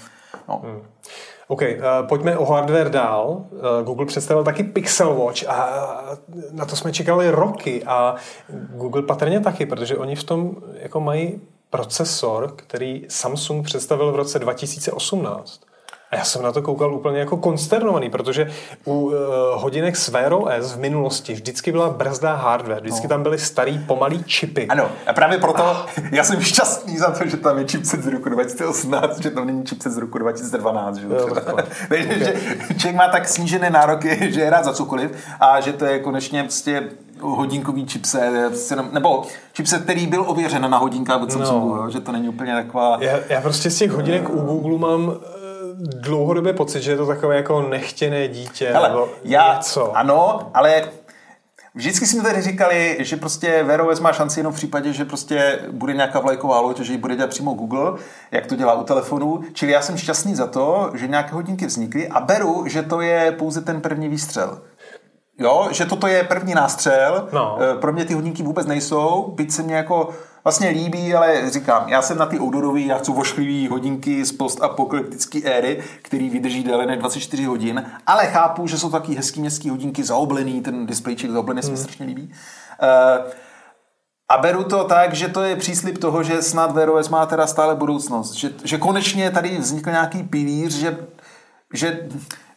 No. 0.49 0.63
Hmm. 0.65 0.83
OK, 1.49 1.63
uh, 1.63 2.09
pojďme 2.09 2.39
o 2.39 2.45
hardware 2.45 2.91
dál. 2.91 3.29
Uh, 3.29 3.61
Google 3.85 4.07
představil 4.07 4.45
taky 4.45 4.63
Pixel 4.63 5.15
Watch 5.15 5.49
a 5.49 5.79
na 6.53 6.65
to 6.65 6.77
jsme 6.77 6.93
čekali 6.93 7.31
roky 7.31 7.85
a 7.85 8.15
Google 8.75 9.03
patrně 9.03 9.41
taky, 9.41 9.67
protože 9.67 9.97
oni 9.97 10.17
v 10.17 10.25
tom 10.25 10.57
jako 10.75 11.01
mají 11.01 11.41
procesor, 11.71 12.53
který 12.57 13.05
Samsung 13.09 13.65
představil 13.65 14.13
v 14.13 14.17
roce 14.17 14.39
2018. 14.39 15.66
A 16.11 16.17
já 16.17 16.25
jsem 16.25 16.43
na 16.43 16.53
to 16.53 16.63
koukal 16.63 16.95
úplně 16.95 17.19
jako 17.19 17.37
konsternovaný, 17.37 18.11
protože 18.11 18.51
u 18.85 19.01
uh, 19.01 19.13
hodinek 19.55 19.97
s 19.97 20.09
Wear 20.09 20.33
OS 20.33 20.73
v 20.73 20.79
minulosti 20.79 21.33
vždycky 21.33 21.73
byla 21.73 21.91
brzdá 21.91 22.35
hardware, 22.35 22.81
vždycky 22.81 23.09
tam 23.09 23.23
byly 23.23 23.39
starý 23.39 23.79
pomalý 23.79 24.25
čipy. 24.25 24.67
Ano, 24.67 24.89
a 25.07 25.13
právě 25.13 25.39
proto 25.39 25.87
já 26.13 26.25
jsem 26.25 26.41
šťastný 26.41 26.99
za 26.99 27.11
to, 27.11 27.27
že 27.29 27.37
tam 27.37 27.59
je 27.59 27.65
chipset 27.71 28.03
z 28.03 28.07
roku 28.07 28.29
2018, 28.29 29.19
že 29.23 29.31
tam 29.31 29.47
není 29.47 29.67
chipset 29.67 29.93
z 29.93 29.97
roku 29.99 30.19
2012. 30.19 30.97
Že? 30.97 31.07
Jo. 31.07 31.29
Takže 31.89 32.19
že 32.19 32.35
člověk 32.79 32.97
má 32.97 33.09
tak 33.09 33.29
snížené 33.29 33.71
nároky, 33.71 34.19
že 34.33 34.41
je 34.41 34.51
rád 34.51 34.65
za 34.65 34.73
cokoliv 34.73 35.11
a 35.41 35.61
že 35.61 35.73
to 35.73 35.85
je 35.85 35.99
konečně 35.99 36.43
prostě 36.43 36.83
hodinkový 37.21 37.87
chipset, 37.87 38.33
prostě 38.49 38.77
nebo 38.93 39.23
chipset, 39.57 39.83
který 39.83 40.07
byl 40.07 40.25
ověřen 40.27 40.71
na 40.71 40.79
hodinkách 40.79 41.23
od 41.23 41.33
Samsungu, 41.33 41.75
No. 41.77 41.83
jo, 41.83 41.91
že 41.91 42.01
to 42.01 42.13
není 42.13 42.29
úplně 42.29 42.55
taková... 42.55 42.97
Já, 43.01 43.19
já 43.29 43.41
prostě 43.41 43.71
z 43.71 43.77
těch 43.79 43.91
hodinek 43.91 44.29
u 44.31 44.41
Google 44.41 44.79
mám 44.79 45.15
dlouhodobě 45.79 46.53
pocit, 46.53 46.83
že 46.83 46.91
je 46.91 46.97
to 46.97 47.07
takové 47.07 47.37
jako 47.37 47.63
nechtěné 47.63 48.29
dítě 48.29 48.71
Hele, 48.73 48.89
nebo 48.89 49.09
já, 49.25 49.55
něco. 49.55 49.97
ano, 49.97 50.51
ale 50.55 50.83
vždycky 51.75 52.07
jsme 52.07 52.23
tady 52.23 52.43
říkali, 52.43 52.97
že 53.01 53.17
prostě 53.17 53.63
Wear 53.63 53.81
OS 53.81 54.01
má 54.01 54.13
šanci 54.13 54.41
jenom 54.41 54.53
v 54.53 54.57
případě, 54.57 54.93
že 54.93 55.05
prostě 55.05 55.59
bude 55.71 55.93
nějaká 55.95 56.21
vlajková 56.21 56.61
loď, 56.61 56.81
že 56.81 56.93
ji 56.93 56.99
bude 56.99 57.17
dělat 57.17 57.31
přímo 57.31 57.55
Google, 57.55 57.93
jak 58.31 58.47
to 58.47 58.57
dělá 58.57 58.75
u 58.75 58.85
telefonu. 58.85 59.41
Čili 59.53 59.73
já 59.73 59.83
jsem 59.83 59.97
šťastný 59.97 60.35
za 60.35 60.47
to, 60.47 60.91
že 60.95 61.09
nějaké 61.09 61.35
hodinky 61.35 61.67
vznikly 61.67 62.09
a 62.09 62.21
beru, 62.21 62.65
že 62.67 62.83
to 62.83 63.01
je 63.01 63.33
pouze 63.33 63.61
ten 63.61 63.81
první 63.81 64.09
výstřel. 64.09 64.61
Jo, 65.39 65.69
že 65.71 65.85
toto 65.85 66.07
je 66.07 66.25
první 66.25 66.55
nástřel. 66.55 67.29
No. 67.33 67.59
Eh, 67.61 67.79
Pro 67.79 67.93
mě 67.93 68.05
ty 68.05 68.15
hodinky 68.15 68.43
vůbec 68.43 68.67
nejsou, 68.67 69.33
byť 69.37 69.53
se 69.53 69.63
mě 69.63 69.75
jako 69.75 70.09
vlastně 70.47 70.69
líbí, 70.69 71.15
ale 71.15 71.51
říkám, 71.51 71.89
já 71.89 72.03
jsem 72.03 72.19
na 72.19 72.27
ty 72.27 72.41
outdoorový, 72.41 72.87
já 72.87 72.99
chci 72.99 73.13
vošklivý 73.13 73.69
hodinky 73.69 74.25
z 74.25 74.33
postapokalyptické 74.33 75.39
éry, 75.43 75.83
který 76.03 76.31
vydrží 76.31 76.65
déle 76.65 76.87
než 76.87 76.99
24 76.99 77.45
hodin, 77.45 77.91
ale 78.07 78.27
chápu, 78.27 78.67
že 78.67 78.79
jsou 78.79 78.91
taky 78.91 79.15
hezký 79.15 79.41
městský 79.41 79.71
hodinky 79.71 80.05
zaoblený, 80.05 80.61
ten 80.61 80.87
displejček 80.87 81.31
zaoblený 81.31 81.63
se 81.63 81.71
mi 81.71 81.77
strašně 81.77 82.07
líbí. 82.07 82.33
Eh, 82.83 83.25
a 84.29 84.39
beru 84.39 84.65
to 84.65 84.85
tak, 84.85 85.15
že 85.15 85.29
to 85.29 85.43
je 85.43 85.57
příslip 85.57 85.99
toho, 85.99 86.23
že 86.23 86.43
snad 86.43 86.73
Wear 86.73 86.91
OS 86.91 87.09
má 87.09 87.27
teda 87.27 87.47
stále 87.47 87.75
budoucnost. 87.75 88.33
Že, 88.33 88.51
že 88.65 88.79
konečně 88.79 89.31
tady 89.31 89.59
vznikl 89.59 89.91
nějaký 89.91 90.23
pilíř, 90.23 90.73
že, 90.73 90.99
že, 91.75 92.09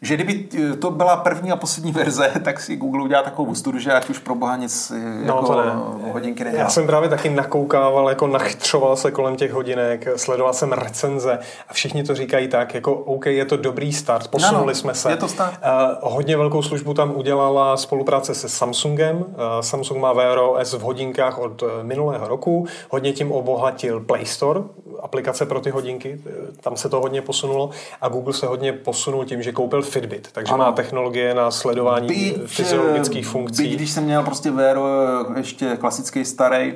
že 0.01 0.15
kdyby 0.15 0.47
to 0.79 0.91
byla 0.91 1.17
první 1.17 1.51
a 1.51 1.55
poslední 1.55 1.91
verze, 1.91 2.31
tak 2.43 2.59
si 2.59 2.75
Google 2.75 3.03
udělá 3.03 3.23
takovou 3.23 3.55
studu, 3.55 3.79
že 3.79 3.93
ať 3.93 4.09
už 4.09 4.19
pro 4.19 4.35
boha 4.35 4.55
nic 4.55 4.91
No, 5.25 5.35
jako 5.35 5.45
to 5.45 5.61
ne. 5.61 5.71
hodinky 6.11 6.43
nedělá. 6.43 6.63
Já 6.63 6.69
jsem 6.69 6.85
právě 6.87 7.09
taky 7.09 7.29
nakoukával, 7.29 8.09
jako 8.09 8.27
nachtřoval 8.27 8.95
se 8.95 9.11
kolem 9.11 9.35
těch 9.35 9.51
hodinek, 9.53 10.07
sledoval 10.15 10.53
jsem 10.53 10.71
recenze 10.71 11.39
a 11.69 11.73
všichni 11.73 12.03
to 12.03 12.15
říkají 12.15 12.47
tak, 12.47 12.73
jako 12.73 12.93
OK, 12.93 13.25
je 13.25 13.45
to 13.45 13.57
dobrý 13.57 13.93
start, 13.93 14.27
posunuli 14.27 14.63
Ano, 14.63 14.75
jsme 14.75 14.93
se. 14.93 15.09
je 15.11 15.17
to 15.17 15.27
start. 15.27 15.59
Uh, 16.03 16.13
hodně 16.13 16.37
velkou 16.37 16.61
službu 16.61 16.93
tam 16.93 17.15
udělala 17.15 17.77
spolupráce 17.77 18.35
se 18.35 18.49
Samsungem. 18.49 19.17
Uh, 19.17 19.25
Samsung 19.61 20.01
má 20.01 20.13
Wear 20.13 20.37
OS 20.39 20.73
v 20.73 20.81
hodinkách 20.81 21.37
od 21.39 21.63
minulého 21.81 22.27
roku. 22.27 22.67
Hodně 22.89 23.13
tím 23.13 23.31
obohatil 23.31 23.99
Play 23.99 24.25
Store, 24.25 24.59
aplikace 25.01 25.45
pro 25.45 25.59
ty 25.61 25.69
hodinky, 25.69 26.21
eh, 26.25 26.31
tam 26.61 26.77
se 26.77 26.89
to 26.89 26.99
hodně 26.99 27.21
posunulo 27.21 27.69
a 28.01 28.07
Google 28.07 28.33
se 28.33 28.45
hodně 28.47 28.73
posunul 28.73 29.25
tím, 29.25 29.41
že 29.43 29.51
koupil 29.51 29.81
Fitbit, 29.89 30.29
takže 30.31 30.53
Ano. 30.53 30.65
má 30.65 30.71
technologie 30.71 31.33
na 31.33 31.51
sledování 31.51 32.07
Byť, 32.07 32.37
fyziologických 32.45 33.25
eh, 33.25 33.29
funkcí. 33.29 33.63
Byť, 33.63 33.75
když 33.75 33.91
jsem 33.91 34.03
měl 34.03 34.23
prostě 34.23 34.51
Wear 34.51 34.77
eh, 34.77 35.39
ještě 35.39 35.77
klasický 35.77 36.25
starý, 36.25 36.73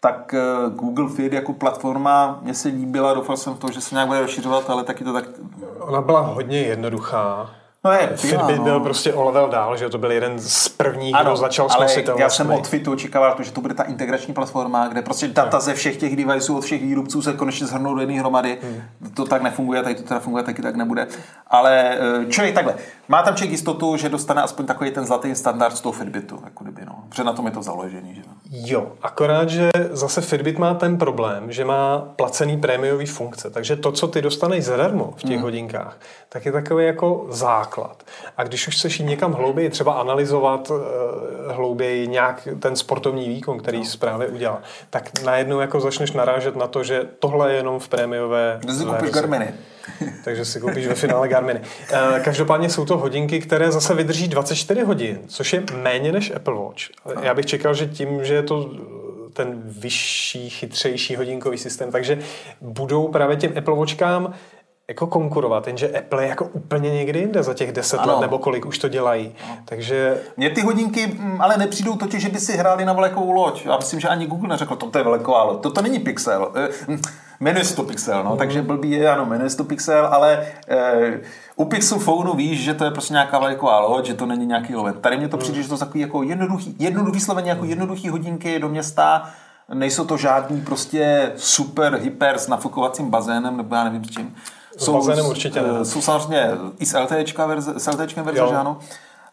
tak 0.00 0.34
eh, 0.34 0.70
Google 0.70 1.08
Fit 1.08 1.32
jako 1.32 1.52
platforma 1.52 2.38
mě 2.42 2.54
se 2.54 2.68
líbila, 2.68 3.14
doufal 3.14 3.36
jsem 3.36 3.54
v 3.54 3.58
to, 3.58 3.72
že 3.72 3.80
se 3.80 3.94
nějak 3.94 4.08
bude 4.08 4.20
rozšiřovat, 4.20 4.70
ale 4.70 4.84
taky 4.84 5.04
to 5.04 5.12
tak... 5.12 5.24
Ona 5.80 6.00
byla 6.00 6.20
hodně 6.20 6.58
jednoduchá. 6.60 7.50
No 7.84 7.92
je, 7.92 8.10
Fitbit 8.16 8.56
no. 8.56 8.64
byl 8.64 8.80
prostě 8.80 9.14
o 9.14 9.24
level 9.24 9.48
dál, 9.48 9.76
že 9.76 9.88
to 9.88 9.98
byl 9.98 10.12
jeden 10.12 10.38
z 10.38 10.68
prvních, 10.68 11.14
Ano, 11.14 11.30
kdo 11.30 11.36
začal 11.36 11.68
s 11.68 11.74
ale 11.74 11.84
nositelnostmi. 11.84 12.22
já 12.22 12.30
jsem 12.30 12.50
od 12.50 12.68
Fitu 12.68 12.92
očekával 12.92 13.36
že 13.40 13.52
to 13.52 13.60
bude 13.60 13.74
ta 13.74 13.82
integrační 13.82 14.34
platforma, 14.34 14.88
kde 14.88 15.02
prostě 15.02 15.28
data 15.28 15.60
ze 15.60 15.74
všech 15.74 15.96
těch 15.96 16.16
deviceů 16.16 16.56
od 16.56 16.60
všech 16.60 16.82
výrobců 16.82 17.22
se 17.22 17.32
konečně 17.32 17.66
zhrnou 17.66 17.94
do 17.94 18.00
jedné 18.00 18.20
hromady. 18.20 18.58
Hmm. 18.62 18.82
To 19.14 19.24
tak 19.24 19.42
nefunguje, 19.42 19.82
tady 19.82 19.94
to 19.94 20.02
teda 20.02 20.20
funguje, 20.20 20.44
taky 20.44 20.62
tak 20.62 20.76
nebude. 20.76 21.06
Ale 21.46 21.98
eh, 21.98 22.26
člověk 22.26 22.54
takhle, 22.54 22.74
má 23.08 23.22
tam 23.22 23.34
člověk 23.34 23.50
jistotu, 23.50 23.96
že 23.96 24.08
dostane 24.08 24.42
aspoň 24.42 24.66
takový 24.66 24.90
ten 24.90 25.06
zlatý 25.06 25.34
standard 25.34 25.76
z 25.76 25.80
toho 25.80 25.92
Fitbitu, 25.92 26.40
jako 26.44 26.64
kdyby, 26.64 26.82
no. 26.86 27.04
Protože 27.08 27.24
na 27.24 27.32
tom 27.32 27.46
je 27.46 27.52
to 27.52 27.62
založený, 27.62 28.14
že? 28.14 28.22
Jo, 28.50 28.92
akorát, 29.02 29.48
že 29.48 29.70
zase 29.90 30.20
Fitbit 30.20 30.58
má 30.58 30.74
ten 30.74 30.98
problém, 30.98 31.52
že 31.52 31.64
má 31.64 31.98
placený 31.98 32.56
prémiový 32.56 33.06
funkce, 33.06 33.50
takže 33.50 33.76
to, 33.76 33.92
co 33.92 34.08
ty 34.08 34.22
dostaneš 34.22 34.64
zadarmo 34.64 35.14
v 35.16 35.22
těch 35.22 35.36
hmm. 35.36 35.42
hodinkách, 35.42 35.98
tak 36.32 36.46
je 36.46 36.52
takový 36.52 36.84
jako 36.84 37.26
základ. 37.30 38.02
A 38.36 38.44
když 38.44 38.68
už 38.68 38.76
chceš 38.76 39.00
jít 39.00 39.06
někam 39.06 39.32
hlouběji, 39.32 39.70
třeba 39.70 39.92
analyzovat 39.92 40.70
uh, 40.70 40.78
hlouběji 41.48 42.08
nějak 42.08 42.48
ten 42.60 42.76
sportovní 42.76 43.28
výkon, 43.28 43.58
který 43.58 43.78
no. 43.78 43.84
právě 43.98 44.28
udělal, 44.28 44.58
tak 44.90 45.22
najednou 45.22 45.60
jako 45.60 45.80
začneš 45.80 46.12
narážet 46.12 46.56
na 46.56 46.66
to, 46.66 46.84
že 46.84 47.06
tohle 47.18 47.52
je 47.52 47.56
jenom 47.56 47.78
v 47.78 47.88
prémiové 47.88 48.58
Kdo 48.60 48.72
si 48.72 48.84
koupíš 48.84 49.00
verzi. 49.00 49.14
Garminy? 49.14 49.54
takže 50.24 50.44
si 50.44 50.60
koupíš 50.60 50.86
ve 50.86 50.94
finále 50.94 51.28
Garminy. 51.28 51.60
Eh, 51.92 52.20
Každopádně 52.24 52.70
jsou 52.70 52.84
to 52.84 52.98
hodinky, 52.98 53.40
které 53.40 53.72
zase 53.72 53.94
vydrží 53.94 54.28
24 54.28 54.82
hodin, 54.82 55.18
což 55.26 55.52
je 55.52 55.62
méně 55.82 56.12
než 56.12 56.32
Apple 56.36 56.54
Watch. 56.54 56.82
Já 57.22 57.34
bych 57.34 57.46
čekal, 57.46 57.74
že 57.74 57.86
tím, 57.86 58.24
že 58.24 58.34
je 58.34 58.42
to 58.42 58.70
eh, 58.74 58.78
ten 59.32 59.62
vyšší, 59.64 60.50
chytřejší 60.50 61.16
hodinkový 61.16 61.58
systém, 61.58 61.92
takže 61.92 62.18
budou 62.60 63.08
právě 63.08 63.36
těm 63.36 63.52
Apple 63.58 63.74
Watchkám 63.74 64.34
jako 64.90 65.06
konkurovat, 65.06 65.66
jenže 65.66 65.88
Apple 65.98 66.22
je 66.22 66.28
jako 66.28 66.44
úplně 66.44 66.90
někdy 66.90 67.18
jinde 67.18 67.42
za 67.42 67.54
těch 67.54 67.72
deset 67.72 68.00
ano. 68.00 68.12
let, 68.12 68.20
nebo 68.20 68.38
kolik 68.38 68.66
už 68.66 68.78
to 68.78 68.88
dělají. 68.88 69.34
Ano. 69.44 69.58
Takže... 69.64 70.22
Mně 70.36 70.50
ty 70.50 70.60
hodinky 70.60 71.06
mm, 71.06 71.40
ale 71.40 71.56
nepřijdou 71.56 71.96
totiž, 71.96 72.22
že 72.22 72.28
by 72.28 72.40
si 72.40 72.56
hráli 72.56 72.84
na 72.84 72.92
velikou 72.92 73.30
loď. 73.30 73.66
Já 73.66 73.76
myslím, 73.76 74.00
že 74.00 74.08
ani 74.08 74.26
Google 74.26 74.48
neřekl, 74.48 74.76
toto 74.76 74.98
je 74.98 75.04
veliká 75.04 75.42
loď. 75.42 75.62
Toto 75.62 75.82
není 75.82 75.98
Pixel. 75.98 76.52
Eh, 76.54 76.68
mm, 76.88 77.00
jmenuje 77.40 77.64
se 77.64 77.76
to 77.76 77.82
Pixel, 77.82 78.24
no, 78.24 78.32
mm. 78.32 78.38
takže 78.38 78.62
blbý 78.62 78.90
je, 78.90 79.10
ano, 79.10 79.26
jmenuje 79.26 79.50
se 79.50 79.56
to 79.56 79.64
Pixel, 79.64 80.06
ale 80.06 80.46
e, 80.68 81.20
u 81.56 81.64
Pixel 81.64 81.98
Phoneu 81.98 82.34
víš, 82.34 82.60
že 82.64 82.74
to 82.74 82.84
je 82.84 82.90
prostě 82.90 83.12
nějaká 83.12 83.38
veliká 83.38 83.78
loď, 83.78 84.06
že 84.06 84.14
to 84.14 84.26
není 84.26 84.46
nějaký 84.46 84.74
lovet. 84.74 85.00
Tady 85.00 85.16
mně 85.16 85.28
to 85.28 85.36
přijde, 85.36 85.58
mm. 85.58 85.62
že 85.62 85.68
to 85.68 85.74
je 85.74 85.78
takový 85.78 86.00
jako 86.00 86.22
jednoduchý, 86.22 86.76
jednoduchý 86.78 87.20
slovení, 87.20 87.48
jako 87.48 87.64
jednoduchý 87.64 88.08
hodinky 88.08 88.58
do 88.58 88.68
města, 88.68 89.30
nejsou 89.74 90.04
to 90.04 90.16
žádný 90.16 90.60
prostě 90.60 91.32
super 91.36 91.94
hyper 91.94 92.38
s 92.38 92.48
nafukovacím 92.48 93.10
bazénem, 93.10 93.56
nebo 93.56 93.74
já 93.74 93.84
nevím 93.84 94.04
s 94.04 94.10
čím. 94.10 94.36
Jsou, 94.76 95.28
určitě 95.28 95.62
ne. 95.62 95.84
Jsou 95.84 96.02
samozřejmě 96.02 96.50
i 96.78 96.86
s 96.86 96.98
LTčka 96.98 97.46
verze, 97.46 97.80
s 97.80 97.90
LTčkem 97.90 98.24
verze, 98.24 98.46
že 98.48 98.56
ano. 98.56 98.78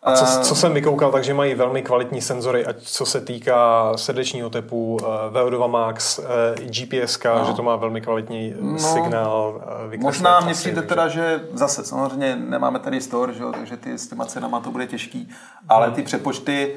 A 0.04 0.14
co, 0.14 0.42
co 0.42 0.56
jsem 0.56 0.74
vykoukal, 0.74 1.12
takže 1.12 1.34
mají 1.34 1.56
velmi 1.56 1.82
kvalitní 1.82 2.22
senzory, 2.22 2.66
ať 2.66 2.76
co 2.82 3.06
se 3.06 3.22
týká 3.22 3.92
srdečního 3.96 4.50
tepu, 4.50 4.98
eh, 5.02 5.06
VO2 5.30 5.68
Max, 5.68 6.20
eh, 6.20 6.24
GPS, 6.66 7.20
no. 7.26 7.46
že 7.46 7.54
to 7.54 7.64
má 7.64 7.76
velmi 7.76 8.02
kvalitní 8.02 8.54
eh, 8.54 8.62
no, 8.62 8.80
signál. 8.80 9.62
Možná 9.98 10.40
mně 10.40 10.54
přijde 10.54 10.82
teda, 10.82 11.08
že 11.08 11.42
zase 11.54 11.86
samozřejmě 11.86 12.36
nemáme 12.36 12.80
tady 12.80 13.02
store, 13.02 13.34
že 13.34 13.44
jo, 13.44 13.52
takže 13.52 13.78
ty 13.78 13.98
s 13.98 14.08
těma 14.08 14.26
cenama 14.26 14.60
to 14.60 14.72
bude 14.72 14.88
těžký, 14.88 15.30
ale 15.70 15.86
hmm. 15.86 15.96
ty 15.96 16.02
přepočty, 16.02 16.76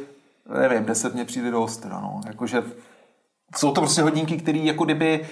nevím, 0.61 0.85
10 0.85 1.15
mě 1.15 1.25
přijde 1.25 1.51
dost, 1.51 1.85
no. 1.91 2.21
Jakože 2.27 2.63
jsou 3.57 3.73
to 3.73 3.81
prostě 3.81 4.03
hodinky, 4.03 4.37
které 4.37 4.59
jako 4.59 4.85
kdyby 4.85 5.21
Eh, 5.21 5.25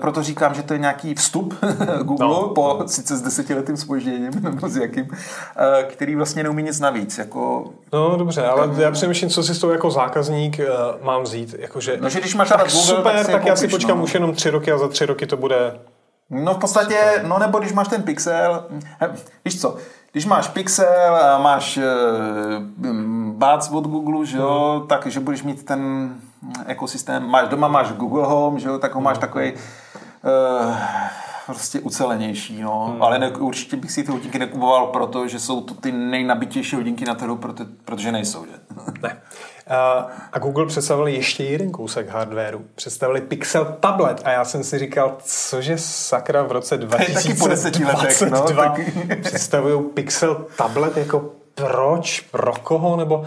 proto 0.00 0.22
říkám, 0.22 0.54
že 0.54 0.62
to 0.62 0.72
je 0.72 0.78
nějaký 0.78 1.14
vstup 1.14 1.54
Google 2.02 2.26
no, 2.26 2.48
po 2.48 2.76
no. 2.80 2.88
sice 2.88 3.16
s 3.16 3.22
desetiletým 3.22 3.76
spožděním 3.76 4.30
nebo 4.42 4.68
s 4.68 4.76
jakým, 4.76 5.08
eh, 5.56 5.82
který 5.82 6.16
vlastně 6.16 6.42
neumí 6.42 6.62
nic 6.62 6.80
navíc. 6.80 7.18
Jako, 7.18 7.64
no 7.92 8.16
dobře, 8.16 8.46
ale 8.46 8.68
tam, 8.68 8.80
já 8.80 8.90
přemýšlím, 8.90 9.30
co 9.30 9.42
si 9.42 9.54
s 9.54 9.58
tou 9.58 9.70
jako 9.70 9.90
zákazník 9.90 10.58
uh, 10.58 11.04
mám 11.06 11.22
vzít. 11.22 11.54
Jakože, 11.58 11.98
no, 12.00 12.08
že 12.08 12.20
když 12.20 12.34
máš 12.34 12.48
tak 12.48 12.58
Google, 12.58 12.80
super, 12.80 13.16
tak, 13.16 13.26
tak 13.26 13.46
já 13.46 13.56
si 13.56 13.68
počkám 13.68 13.98
no. 13.98 14.04
už 14.04 14.14
jenom 14.14 14.34
tři 14.34 14.50
roky 14.50 14.72
a 14.72 14.78
za 14.78 14.88
tři 14.88 15.06
roky 15.06 15.26
to 15.26 15.36
bude 15.36 15.80
No 16.30 16.54
v 16.54 16.58
podstatě, 16.58 16.98
super. 17.14 17.28
no 17.28 17.38
nebo 17.38 17.58
když 17.58 17.72
máš 17.72 17.88
ten 17.88 18.02
Pixel, 18.02 18.66
víš 19.44 19.60
co, 19.60 19.76
když 20.12 20.26
máš 20.26 20.48
Pixel 20.48 21.16
a 21.16 21.38
máš 21.38 21.76
uh, 21.76 22.94
Buds 23.32 23.70
od 23.72 23.86
Google, 23.86 24.26
že 24.26 24.36
jo, 24.36 24.76
hmm. 24.78 24.88
tak 24.88 25.06
že 25.06 25.20
budeš 25.20 25.42
mít 25.42 25.64
ten 25.64 26.14
ekosystém, 26.66 27.26
máš 27.26 27.48
doma, 27.48 27.68
máš 27.68 27.92
Google 27.92 28.26
Home, 28.26 28.58
že 28.58 28.68
jo, 28.68 28.78
tak 28.78 28.94
ho 28.94 29.00
máš 29.00 29.18
takový 29.18 29.52
uh, 29.52 30.74
prostě 31.46 31.80
ucelenější, 31.80 32.62
no. 32.62 32.86
Hmm. 32.92 33.02
Ale 33.02 33.18
ne, 33.18 33.30
určitě 33.30 33.76
bych 33.76 33.92
si 33.92 34.02
ty 34.02 34.12
hodinky 34.12 34.38
nekupoval, 34.38 34.86
protože 34.86 35.40
jsou 35.40 35.60
to 35.60 35.74
ty 35.74 35.92
nejnabitější 35.92 36.76
hodinky 36.76 37.04
na 37.04 37.14
trhu, 37.14 37.36
proto, 37.36 37.64
protože 37.84 38.12
nejsou, 38.12 38.46
že? 38.46 38.52
ne. 39.02 39.20
A 40.32 40.38
Google 40.38 40.66
představil 40.66 41.06
ještě 41.06 41.44
jeden 41.44 41.70
kousek 41.70 42.08
hardwareu. 42.08 42.60
Představili 42.74 43.20
Pixel 43.20 43.76
tablet 43.80 44.20
a 44.24 44.30
já 44.30 44.44
jsem 44.44 44.64
si 44.64 44.78
říkal, 44.78 45.16
cože 45.24 45.78
sakra 45.78 46.42
v 46.42 46.52
roce 46.52 46.76
2022 46.76 48.64
no, 48.64 48.74
představují 49.22 49.84
Pixel 49.94 50.46
tablet 50.56 50.96
jako 50.96 51.30
proč, 51.54 52.20
pro 52.20 52.52
koho, 52.52 52.96
nebo 52.96 53.26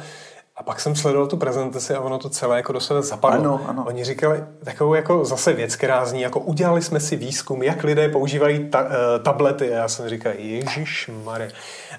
a 0.55 0.63
pak 0.63 0.79
jsem 0.79 0.95
sledoval 0.95 1.27
tu 1.27 1.37
prezentaci 1.37 1.95
a 1.95 2.01
ono 2.01 2.17
to 2.17 2.29
celé 2.29 2.57
jako 2.57 2.73
do 2.73 2.79
sebe 2.79 3.01
zapadlo. 3.01 3.55
Ano, 3.55 3.69
ano. 3.69 3.83
Oni 3.87 4.03
říkali 4.03 4.43
takovou 4.63 4.93
jako 4.93 5.25
zase 5.25 5.53
věc, 5.53 5.75
která 5.75 6.05
zní, 6.05 6.21
jako 6.21 6.39
udělali 6.39 6.81
jsme 6.81 6.99
si 6.99 7.15
výzkum, 7.15 7.63
jak 7.63 7.83
lidé 7.83 8.09
používají 8.09 8.69
ta, 8.69 8.81
uh, 8.81 8.89
tablety. 9.23 9.73
A 9.73 9.77
já 9.77 9.87
jsem 9.87 10.09
říkal, 10.09 10.33
Ježíš 10.37 11.09
Mare. 11.23 11.51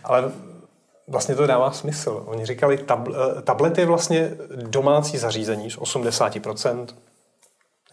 Ale 0.04 0.32
vlastně 1.08 1.34
to 1.34 1.46
dává 1.46 1.70
smysl. 1.70 2.22
Oni 2.26 2.46
říkali, 2.46 2.78
tab, 2.78 3.08
uh, 3.08 3.14
tablet 3.44 3.78
je 3.78 3.86
vlastně 3.86 4.30
domácí 4.56 5.18
zařízení 5.18 5.70
z 5.70 5.78
80%, 5.78 6.86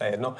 to 0.02 0.06
je 0.06 0.12
jedno. 0.12 0.34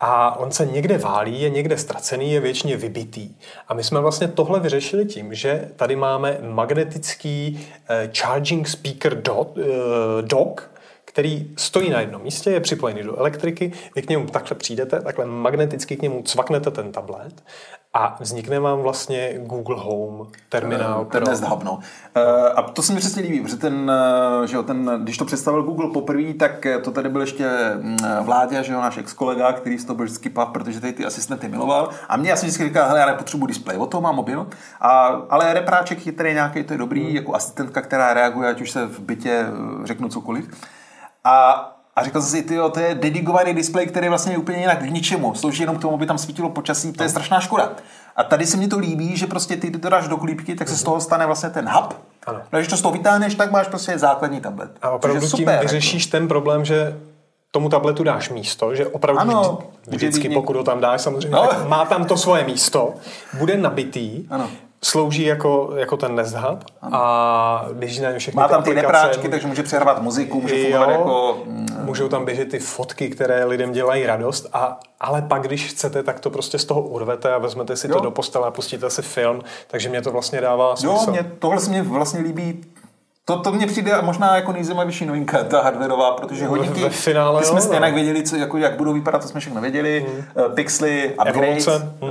A 0.00 0.38
on 0.38 0.52
se 0.52 0.66
někde 0.66 0.98
válí, 0.98 1.42
je 1.42 1.50
někde 1.50 1.78
ztracený, 1.78 2.32
je 2.32 2.40
většině 2.40 2.76
vybitý. 2.76 3.34
A 3.68 3.74
my 3.74 3.84
jsme 3.84 4.00
vlastně 4.00 4.28
tohle 4.28 4.60
vyřešili 4.60 5.06
tím, 5.06 5.34
že 5.34 5.68
tady 5.76 5.96
máme 5.96 6.38
magnetický 6.42 7.54
uh, 7.58 8.12
charging 8.12 8.68
speaker 8.68 9.22
dot, 9.22 9.56
uh, 9.56 9.64
dock, 10.20 10.70
který 11.04 11.50
stojí 11.56 11.90
na 11.90 12.00
jednom 12.00 12.22
místě, 12.22 12.50
je 12.50 12.60
připojený 12.60 13.02
do 13.02 13.16
elektriky, 13.18 13.72
vy 13.96 14.02
k 14.02 14.08
němu 14.08 14.26
takhle 14.26 14.56
přijdete, 14.56 15.00
takhle 15.00 15.26
magneticky 15.26 15.96
k 15.96 16.02
němu 16.02 16.22
cvaknete 16.22 16.70
ten 16.70 16.92
tablet 16.92 17.42
a 17.96 18.16
vznikne 18.20 18.60
vám 18.60 18.78
vlastně 18.78 19.34
Google 19.38 19.76
Home 19.78 20.26
terminál. 20.48 21.00
Uh, 21.00 21.06
ten 21.06 21.24
Hub, 21.44 21.62
no. 21.62 21.72
Uh, 21.72 21.82
a 22.56 22.62
to 22.62 22.82
se 22.82 22.92
mi 22.92 22.98
přesně 22.98 23.22
líbí, 23.22 23.40
protože 23.40 23.56
ten, 23.56 23.90
uh, 24.40 24.46
že 24.46 24.56
jo, 24.56 24.62
ten, 24.62 25.00
když 25.02 25.18
to 25.18 25.24
představil 25.24 25.62
Google 25.62 25.90
poprvé, 25.90 26.34
tak 26.34 26.66
to 26.82 26.90
tady 26.90 27.08
byl 27.08 27.20
ještě 27.20 27.50
mm, 27.74 27.96
Vládě, 28.20 28.62
že 28.62 28.72
jo, 28.72 28.80
náš 28.80 28.96
ex-kolega, 28.96 29.52
který 29.52 29.78
z 29.78 29.84
toho 29.84 29.96
byl 29.96 30.04
vždycky 30.04 30.30
pav, 30.30 30.48
protože 30.48 30.80
tady 30.80 30.92
ty 30.92 31.04
asistenty 31.04 31.48
miloval. 31.48 31.88
A 32.08 32.16
mě 32.16 32.32
asi 32.32 32.46
vždycky 32.46 32.64
říkal, 32.64 32.88
hele, 32.88 33.00
já 33.00 33.06
nepotřebuji 33.06 33.46
display, 33.46 33.76
o 33.76 33.86
to 33.86 34.00
mám 34.00 34.16
mobil. 34.16 34.46
A, 34.80 35.06
ale 35.30 35.54
repráček 35.54 36.06
je 36.06 36.12
tady 36.12 36.34
nějaký, 36.34 36.64
to 36.64 36.74
je 36.74 36.78
dobrý, 36.78 37.04
hmm. 37.04 37.16
jako 37.16 37.34
asistentka, 37.34 37.80
která 37.80 38.14
reaguje, 38.14 38.50
ať 38.50 38.60
už 38.60 38.70
se 38.70 38.86
v 38.86 39.00
bytě 39.00 39.46
řeknu 39.84 40.08
cokoliv. 40.08 40.64
A 41.24 41.70
a 41.96 42.04
říkal 42.04 42.22
jsem 42.22 42.30
si, 42.30 42.42
ty 42.42 42.56
to 42.72 42.80
je 42.80 42.94
dedikovaný 42.94 43.54
displej, 43.54 43.86
který 43.86 44.08
vlastně 44.08 44.32
je 44.32 44.38
úplně 44.38 44.58
jinak 44.58 44.78
k 44.78 44.90
ničemu. 44.90 45.34
Slouží 45.34 45.62
jenom 45.62 45.76
k 45.76 45.80
tomu, 45.80 45.94
aby 45.94 46.06
tam 46.06 46.18
svítilo 46.18 46.50
počasí, 46.50 46.92
to 46.92 47.02
je 47.02 47.08
strašná 47.08 47.40
škoda. 47.40 47.72
A 48.16 48.24
tady 48.24 48.46
se 48.46 48.56
mi 48.56 48.68
to 48.68 48.78
líbí, 48.78 49.16
že 49.16 49.26
prostě 49.26 49.56
ty 49.56 49.70
to 49.70 49.88
dáš 49.88 50.08
do 50.08 50.16
klípky, 50.16 50.54
tak 50.54 50.68
se 50.68 50.76
z 50.76 50.82
toho 50.82 51.00
stane 51.00 51.26
vlastně 51.26 51.50
ten 51.50 51.68
hub. 51.68 51.94
Ano. 52.26 52.40
No, 52.52 52.58
když 52.58 52.68
to 52.68 52.76
z 52.76 52.82
toho 52.82 52.92
vytáhneš, 52.92 53.34
tak 53.34 53.50
máš 53.50 53.68
prostě 53.68 53.98
základní 53.98 54.40
tablet. 54.40 54.70
A 54.82 54.90
opravdu 54.90 55.26
tím 55.26 55.48
jako. 55.48 55.62
vyřešíš 55.62 56.06
ten 56.06 56.28
problém, 56.28 56.64
že 56.64 57.00
tomu 57.50 57.68
tabletu 57.68 58.04
dáš 58.04 58.30
místo, 58.30 58.74
že 58.74 58.86
opravdu 58.86 59.20
ano, 59.20 59.58
vždycky, 59.86 60.28
pokud 60.28 60.56
ho 60.56 60.64
tam 60.64 60.80
dáš, 60.80 61.00
samozřejmě, 61.00 61.36
no. 61.36 61.48
má 61.68 61.84
tam 61.84 62.04
to 62.04 62.16
svoje 62.16 62.44
místo, 62.44 62.94
bude 63.38 63.56
nabitý, 63.56 64.26
ano 64.30 64.48
slouží 64.84 65.22
jako, 65.22 65.72
jako 65.76 65.96
ten 65.96 66.14
Nest 66.14 66.34
Hub 66.34 66.64
a 66.82 67.66
běží 67.72 68.00
na 68.00 68.18
všechny 68.18 68.40
Má 68.40 68.48
tam 68.48 68.62
ty 68.62 68.74
nepráčky, 68.74 69.28
takže 69.28 69.46
může 69.46 69.62
přehrávat 69.62 70.02
muziku, 70.02 70.40
může 70.40 70.62
fungovat 70.62 70.90
jako... 70.90 71.42
Mm, 71.46 71.66
můžou 71.84 72.08
tam 72.08 72.24
běžet 72.24 72.48
ty 72.48 72.58
fotky, 72.58 73.08
které 73.08 73.44
lidem 73.44 73.72
dělají 73.72 74.06
radost, 74.06 74.46
a, 74.52 74.80
ale 75.00 75.22
pak, 75.22 75.42
když 75.42 75.66
chcete, 75.66 76.02
tak 76.02 76.20
to 76.20 76.30
prostě 76.30 76.58
z 76.58 76.64
toho 76.64 76.82
urvete 76.82 77.34
a 77.34 77.38
vezmete 77.38 77.76
si 77.76 77.88
jo. 77.88 77.94
to 77.94 78.00
do 78.00 78.10
postele 78.10 78.46
a 78.46 78.50
pustíte 78.50 78.90
si 78.90 79.02
film, 79.02 79.40
takže 79.66 79.88
mě 79.88 80.02
to 80.02 80.10
vlastně 80.10 80.40
dává 80.40 80.76
smysl. 80.76 81.04
Jo, 81.06 81.12
mě, 81.12 81.32
tohle 81.38 81.60
se 81.60 81.70
mě 81.70 81.82
vlastně 81.82 82.20
líbí 82.20 82.64
to, 83.24 83.38
to 83.38 83.52
mně 83.52 83.66
přijde 83.66 84.02
možná 84.02 84.36
jako 84.36 84.52
nejzajímavější 84.52 85.06
novinka, 85.06 85.44
ta 85.44 85.62
hardwareová, 85.62 86.12
protože 86.12 86.46
hodinky, 86.46 86.82
Ve 86.82 86.90
finále, 86.90 87.40
ty 87.40 87.46
jsme 87.46 87.60
jo, 87.60 87.80
no. 87.80 87.92
věděli, 87.94 88.22
co, 88.22 88.36
jako, 88.36 88.58
jak 88.58 88.76
budou 88.76 88.92
vypadat, 88.92 89.22
to 89.22 89.28
jsme 89.28 89.40
všechno 89.40 89.60
věděli, 89.60 90.06
hmm. 90.08 90.46
uh, 90.46 90.54
pixely, 90.54 91.14
upgrades, 91.14 91.66
hmm. 91.66 92.10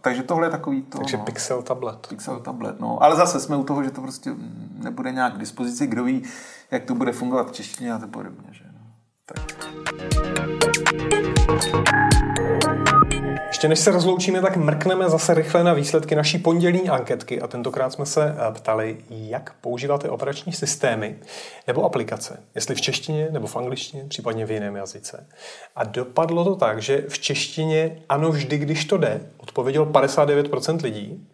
takže 0.00 0.22
tohle 0.22 0.46
je 0.46 0.50
takový 0.50 0.82
to. 0.82 0.98
Takže 0.98 1.16
no. 1.16 1.24
Pixel 1.24 1.62
tablet. 1.62 2.06
Pixel 2.08 2.40
tablet, 2.40 2.80
no. 2.80 3.02
Ale 3.02 3.16
zase 3.16 3.40
jsme 3.40 3.56
u 3.56 3.64
toho, 3.64 3.84
že 3.84 3.90
to 3.90 4.00
prostě 4.00 4.30
nebude 4.78 5.12
nějak 5.12 5.34
k 5.34 5.38
dispozici, 5.38 5.86
kdo 5.86 6.04
ví, 6.04 6.22
jak 6.70 6.84
to 6.84 6.94
bude 6.94 7.12
fungovat 7.12 7.48
v 7.48 7.52
češtině 7.52 7.92
a 7.92 7.98
to 7.98 8.08
podobně, 8.08 8.48
že 8.50 8.64
no. 8.72 8.80
Tak. 9.26 9.38
Ještě 13.48 13.68
než 13.68 13.78
se 13.78 13.90
rozloučíme, 13.90 14.40
tak 14.40 14.56
mrkneme 14.56 15.10
zase 15.10 15.34
rychle 15.34 15.64
na 15.64 15.72
výsledky 15.72 16.14
naší 16.14 16.38
pondělní 16.38 16.88
anketky 16.88 17.40
a 17.40 17.46
tentokrát 17.46 17.92
jsme 17.92 18.06
se 18.06 18.36
eh, 18.38 18.52
ptali, 18.52 18.96
jak 19.10 19.54
používáte 19.60 20.10
operační 20.10 20.52
systémy 20.52 21.18
nebo 21.66 21.84
aplikace, 21.84 22.42
jestli 22.54 22.74
v 22.74 22.80
češtině 22.80 23.28
nebo 23.30 23.46
v 23.46 23.56
angličtině, 23.56 24.04
případně 24.08 24.46
v 24.46 24.50
jiném 24.50 24.76
jazyce. 24.76 25.26
A 25.76 25.84
dopadlo 25.84 26.44
to 26.44 26.56
tak, 26.56 26.82
že 26.82 27.04
v 27.08 27.18
češtině 27.18 28.02
ano 28.08 28.30
vždy, 28.30 28.58
když 28.58 28.84
to 28.84 28.96
jde, 28.96 29.20
odpověděl 29.36 29.86
59% 29.86 30.82
lidí, 30.82 31.28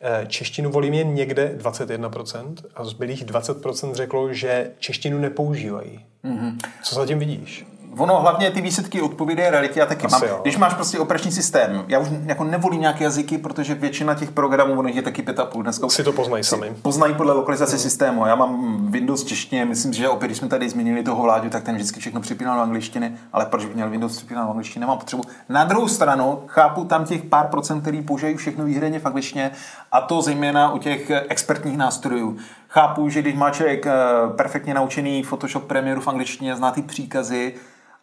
eh, 0.00 0.26
Češtinu 0.26 0.70
volím 0.70 0.94
jen 0.94 1.14
někde 1.14 1.52
21% 1.56 2.54
a 2.74 2.84
zbylých 2.84 3.24
20% 3.24 3.94
řeklo, 3.94 4.32
že 4.32 4.70
češtinu 4.78 5.18
nepoužívají. 5.18 6.06
Mm-hmm. 6.24 6.58
Co 6.82 6.94
zatím 6.94 7.18
vidíš? 7.18 7.66
Ono 7.96 8.20
hlavně 8.20 8.50
ty 8.50 8.60
výsledky 8.60 9.00
odpovídají 9.00 9.50
realitě. 9.50 9.80
Já 9.80 9.86
taky 9.86 10.06
Asi 10.06 10.12
mám. 10.12 10.30
Jo. 10.30 10.38
Když 10.42 10.56
máš 10.56 10.74
prostě 10.74 10.98
operační 10.98 11.32
systém, 11.32 11.84
já 11.88 11.98
už 11.98 12.08
jako 12.26 12.44
nevolím 12.44 12.80
nějaké 12.80 13.04
jazyky, 13.04 13.38
protože 13.38 13.74
většina 13.74 14.14
těch 14.14 14.30
programů, 14.30 14.78
ono 14.78 14.88
je 14.88 15.02
taky 15.02 15.22
pět 15.22 15.40
a 15.40 15.44
půl 15.44 15.62
dneska. 15.62 15.88
Si 15.88 16.04
to 16.04 16.12
poznají 16.12 16.44
sami. 16.44 16.72
Poznají 16.82 17.14
podle 17.14 17.32
lokalizace 17.32 17.72
mm. 17.76 17.78
systému. 17.78 18.26
Já 18.26 18.34
mám 18.34 18.78
Windows 18.90 19.24
češtině, 19.24 19.64
myslím, 19.64 19.92
že 19.92 20.08
opět, 20.08 20.28
když 20.28 20.38
jsme 20.38 20.48
tady 20.48 20.68
změnili 20.68 21.02
toho 21.02 21.22
vládu, 21.22 21.50
tak 21.50 21.62
ten 21.62 21.74
vždycky 21.74 22.00
všechno 22.00 22.20
připínal 22.20 22.56
do 22.56 22.62
angličtiny, 22.62 23.16
ale 23.32 23.46
proč 23.46 23.64
by 23.64 23.74
měl 23.74 23.90
Windows 23.90 24.16
připínat 24.16 24.44
do 24.44 24.50
angličtiny, 24.50 24.80
nemám 24.80 24.98
potřebu. 24.98 25.22
Na 25.48 25.64
druhou 25.64 25.88
stranu 25.88 26.42
chápu 26.46 26.84
tam 26.84 27.04
těch 27.04 27.22
pár 27.22 27.46
procent, 27.46 27.80
který 27.80 28.02
používají 28.02 28.36
všechno 28.36 28.64
výhradně 28.64 29.00
v 29.00 29.06
angličtině, 29.06 29.50
a 29.92 30.00
to 30.00 30.22
zejména 30.22 30.72
u 30.72 30.78
těch 30.78 31.10
expertních 31.28 31.76
nástrojů. 31.76 32.36
Chápu, 32.68 33.08
že 33.08 33.22
když 33.22 33.34
má 33.34 33.50
člověk 33.50 33.86
eh, 33.86 33.92
perfektně 34.36 34.74
naučený 34.74 35.22
Photoshop 35.22 35.64
Premiere 35.64 36.00
v 36.00 36.08
angličtině, 36.08 36.56
zná 36.56 36.70
ty 36.70 36.82
příkazy, 36.82 37.54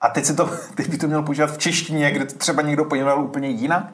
a 0.01 0.09
teď, 0.09 0.25
si 0.25 0.35
to, 0.35 0.49
teď 0.75 0.89
by 0.89 0.97
to 0.97 1.07
měl 1.07 1.23
používat 1.23 1.51
v 1.51 1.57
češtině, 1.57 2.11
kde 2.11 2.25
to 2.25 2.37
třeba 2.37 2.61
někdo 2.61 2.85
pojmenoval 2.85 3.23
úplně 3.23 3.49
jinak. 3.49 3.93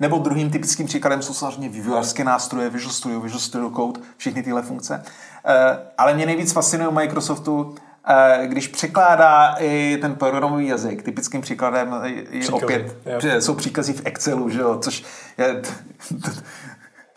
Nebo 0.00 0.18
druhým 0.18 0.50
typickým 0.50 0.86
příkladem 0.86 1.22
jsou 1.22 1.34
samozřejmě 1.34 1.68
vývojářské 1.68 2.24
nástroje, 2.24 2.70
Visual 2.70 2.92
Studio, 2.92 3.20
Visual 3.20 3.40
Studio 3.40 3.70
Code, 3.70 4.00
všechny 4.16 4.42
tyhle 4.42 4.62
funkce. 4.62 5.02
Eh, 5.44 5.78
ale 5.98 6.14
mě 6.14 6.26
nejvíc 6.26 6.52
fascinuje 6.52 6.88
u 6.88 6.92
Microsoftu, 6.92 7.74
eh, 8.08 8.46
když 8.46 8.68
překládá 8.68 9.54
i 9.58 9.98
ten 10.00 10.14
programový 10.14 10.66
jazyk. 10.66 11.02
Typickým 11.02 11.40
příkladem 11.40 11.94
je 12.04 12.22
příkazy, 12.40 12.52
opět, 12.52 12.96
že 13.18 13.40
jsou 13.40 13.54
příkazy 13.54 13.92
v 13.92 14.02
Excelu, 14.04 14.50
že 14.50 14.60
jo, 14.60 14.78
což 14.78 15.04
je, 15.38 15.62
to 16.10 16.30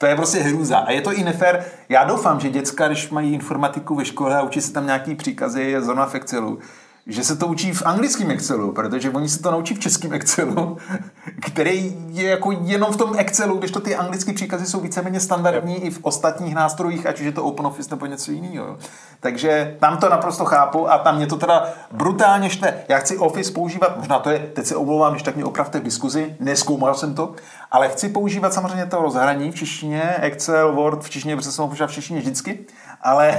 je 0.08 0.16
prostě 0.16 0.40
hrůza. 0.40 0.78
A 0.78 0.92
je 0.92 1.02
to 1.02 1.14
i 1.14 1.24
nefér. 1.24 1.66
Já 1.90 2.04
doufám, 2.04 2.40
že 2.40 2.50
děcka, 2.50 2.88
když 2.88 3.10
mají 3.10 3.34
informatiku 3.34 3.96
ve 3.96 4.06
škole 4.06 4.38
a 4.38 4.42
učí 4.42 4.62
se 4.62 4.74
tam 4.74 4.86
nějaký 4.86 5.16
příkazy, 5.16 5.62
je 5.62 5.82
zóna 5.82 6.06
v 6.06 6.16
Excelu, 6.16 6.60
že 7.08 7.24
se 7.24 7.36
to 7.36 7.48
učí 7.48 7.72
v 7.72 7.86
anglickém 7.86 8.32
Excelu, 8.32 8.72
protože 8.72 9.10
oni 9.10 9.30
se 9.30 9.42
to 9.42 9.52
naučí 9.52 9.74
v 9.74 9.80
českém 9.80 10.14
Excelu, 10.14 10.78
který 11.42 11.98
je 12.08 12.30
jako 12.30 12.52
jenom 12.52 12.94
v 12.94 12.98
tom 12.98 13.14
Excelu, 13.18 13.58
když 13.58 13.72
to 13.72 13.80
ty 13.80 13.96
anglické 13.96 14.34
příkazy 14.34 14.66
jsou 14.66 14.80
víceméně 14.80 15.20
standardní 15.20 15.74
yep. 15.74 15.84
i 15.84 15.90
v 15.90 16.00
ostatních 16.02 16.56
nástrojích, 16.56 17.06
ať 17.06 17.20
už 17.20 17.26
je 17.26 17.32
to 17.32 17.44
OpenOffice 17.44 17.90
nebo 17.92 18.06
něco 18.06 18.32
jiného. 18.32 18.78
Takže 19.20 19.78
tam 19.80 19.98
to 19.98 20.10
naprosto 20.10 20.46
chápu 20.46 20.92
a 20.92 20.98
tam 20.98 21.16
mě 21.16 21.28
to 21.28 21.36
teda 21.36 21.74
brutálně 21.92 22.50
šte. 22.50 22.84
Já 22.88 22.98
chci 22.98 23.18
Office 23.18 23.52
používat, 23.52 23.98
možná 23.98 24.20
to 24.20 24.30
je, 24.30 24.40
teď 24.40 24.66
se 24.66 24.76
omlouvám, 24.76 25.14
když 25.14 25.24
tak 25.24 25.36
mě 25.36 25.46
opravte 25.46 25.80
v 25.80 25.84
diskuzi, 25.84 26.36
neskoumal 26.40 26.96
jsem 26.96 27.16
to, 27.16 27.36
ale 27.72 27.90
chci 27.90 28.10
používat 28.10 28.54
samozřejmě 28.54 28.86
to 28.86 29.02
rozhraní 29.02 29.52
v 29.52 29.56
češtině, 29.56 30.16
Excel, 30.20 30.76
Word 30.76 31.04
v 31.04 31.10
češtině, 31.10 31.36
protože 31.36 31.52
jsem 31.52 31.66
ho 31.66 31.88
v 31.88 31.92
češtině 31.92 32.20
vždycky, 32.20 32.60
ale, 33.04 33.38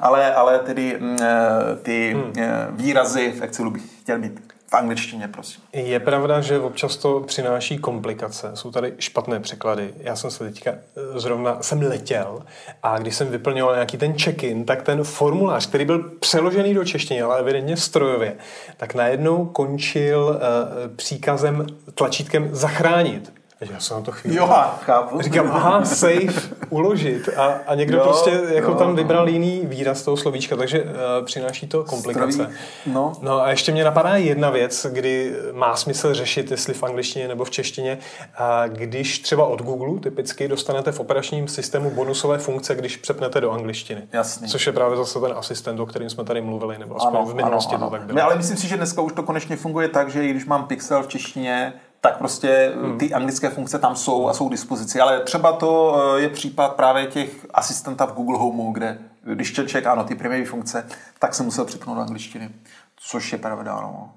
ale, 0.00 0.34
ale 0.34 0.58
tedy 0.58 0.96
mm, 1.00 1.16
eh, 1.22 1.76
ty 1.82 2.12
hmm. 2.14 2.32
Eh, 2.38 2.66
výrazy 2.70 3.32
v 3.32 3.42
Excelu 3.42 3.70
bych 3.70 3.82
chtěl 4.02 4.18
mít 4.18 4.52
v 4.70 4.74
angličtině, 4.74 5.28
prosím. 5.28 5.62
Je 5.72 6.00
pravda, 6.00 6.40
že 6.40 6.58
občas 6.58 6.96
to 6.96 7.20
přináší 7.20 7.78
komplikace. 7.78 8.50
Jsou 8.54 8.70
tady 8.70 8.94
špatné 8.98 9.40
překlady. 9.40 9.94
Já 9.98 10.16
jsem 10.16 10.30
se 10.30 10.44
teďka 10.44 10.70
eh, 10.70 11.20
zrovna 11.20 11.62
jsem 11.62 11.82
letěl 11.82 12.42
a 12.82 12.98
když 12.98 13.14
jsem 13.14 13.28
vyplňoval 13.28 13.74
nějaký 13.74 13.96
ten 13.96 14.18
check-in, 14.18 14.64
tak 14.64 14.82
ten 14.82 15.04
formulář, 15.04 15.66
který 15.66 15.84
byl 15.84 15.98
přeložený 16.20 16.74
do 16.74 16.84
češtiny, 16.84 17.22
ale 17.22 17.38
evidentně 17.38 17.76
strojově, 17.76 18.36
tak 18.76 18.94
najednou 18.94 19.44
končil 19.44 20.40
uh, 20.40 20.96
příkazem 20.96 21.66
tlačítkem 21.94 22.48
zachránit. 22.52 23.32
Já 23.70 23.80
jsem 23.80 23.96
na 23.96 24.02
to 24.02 24.12
chvíli. 24.12 24.36
Jo, 24.36 24.46
chápu. 24.80 25.22
Říkám, 25.22 25.50
aha, 25.52 25.84
safe, 25.84 26.54
uložit. 26.72 27.28
A, 27.36 27.44
a 27.66 27.74
někdo 27.74 27.98
jo, 27.98 28.04
prostě 28.04 28.40
jako 28.48 28.70
jo, 28.70 28.76
tam 28.76 28.96
vybral 28.96 29.28
jiný 29.28 29.60
výraz 29.64 30.02
toho 30.02 30.16
slovíčka, 30.16 30.56
takže 30.56 30.82
uh, 30.82 30.88
přináší 31.24 31.66
to 31.66 31.84
komplikace. 31.84 32.50
No. 32.86 33.12
no 33.22 33.40
a 33.40 33.50
ještě 33.50 33.72
mě 33.72 33.84
napadá 33.84 34.16
jedna 34.16 34.50
věc, 34.50 34.86
kdy 34.90 35.32
má 35.52 35.76
smysl 35.76 36.14
řešit, 36.14 36.50
jestli 36.50 36.74
v 36.74 36.82
angličtině 36.82 37.28
nebo 37.28 37.44
v 37.44 37.50
češtině. 37.50 37.98
A 38.34 38.68
když 38.68 39.18
třeba 39.18 39.46
od 39.46 39.62
Google 39.62 40.00
typicky 40.00 40.48
dostanete 40.48 40.92
v 40.92 41.00
operačním 41.00 41.48
systému 41.48 41.90
bonusové 41.90 42.38
funkce, 42.38 42.74
když 42.74 42.96
přepnete 42.96 43.40
do 43.40 43.50
angličtiny. 43.50 44.02
Jasný. 44.12 44.48
Což 44.48 44.66
je 44.66 44.72
právě 44.72 44.96
zase 44.96 45.20
ten 45.20 45.32
asistent, 45.36 45.80
o 45.80 45.86
kterým 45.86 46.10
jsme 46.10 46.24
tady 46.24 46.40
mluvili, 46.40 46.78
nebo 46.78 46.96
aspoň 46.96 47.16
ano, 47.16 47.26
v 47.26 47.34
minulosti 47.34 47.74
ano, 47.74 47.82
ano. 47.82 47.90
to 47.90 47.96
tak 47.96 48.06
bylo. 48.06 48.16
Ne, 48.16 48.22
ale 48.22 48.36
myslím 48.36 48.56
si, 48.56 48.68
že 48.68 48.76
dneska 48.76 49.02
už 49.02 49.12
to 49.12 49.22
konečně 49.22 49.56
funguje 49.56 49.88
tak, 49.88 50.10
že 50.10 50.24
i 50.24 50.30
když 50.30 50.46
mám 50.46 50.66
pixel 50.66 51.02
v 51.02 51.08
češtině, 51.08 51.72
tak 52.04 52.18
prostě 52.18 52.72
hmm. 52.76 52.98
ty 52.98 53.14
anglické 53.14 53.48
funkce 53.48 53.78
tam 53.78 53.96
jsou 53.96 54.28
a 54.28 54.34
jsou 54.34 54.48
k 54.48 54.50
dispozici. 54.50 55.00
Ale 55.00 55.20
třeba 55.20 55.52
to 55.52 56.02
eh, 56.16 56.20
je 56.20 56.28
případ 56.28 56.74
právě 56.74 57.06
těch 57.06 57.46
asistenta 57.54 58.06
v 58.06 58.12
Google 58.12 58.38
Homeu, 58.38 58.72
kde 58.72 58.98
když 59.24 59.52
člověk, 59.52 59.86
ano, 59.86 60.04
ty 60.04 60.14
primární 60.14 60.44
funkce, 60.44 60.86
tak 61.18 61.34
se 61.34 61.42
musel 61.42 61.64
přepnout 61.64 61.96
do 61.96 62.02
angličtiny. 62.02 62.50
Což 62.96 63.32
je 63.32 63.38
pravda, 63.38 63.74
no. 63.80 64.12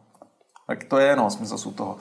Tak 0.67 0.83
to 0.83 0.97
je, 0.97 1.15
no, 1.15 1.29
smysl 1.29 1.71
toho. 1.71 1.97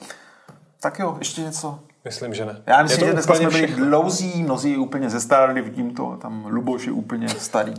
Tak 0.79 0.99
jo, 0.99 1.15
ještě 1.19 1.41
něco. 1.41 1.79
Myslím, 2.05 2.33
že 2.33 2.45
ne. 2.45 2.63
Já 2.65 2.83
myslím, 2.83 3.07
že 3.07 3.13
dneska 3.13 3.35
jsme 3.35 3.49
byli 3.49 3.67
dlouzí, 3.67 4.43
mnozí 4.43 4.77
úplně 4.77 5.09
zestárli, 5.09 5.61
vidím 5.61 5.95
to, 5.95 6.17
tam 6.21 6.45
Luboš 6.45 6.85
je 6.85 6.91
úplně 6.91 7.29
starý. 7.29 7.73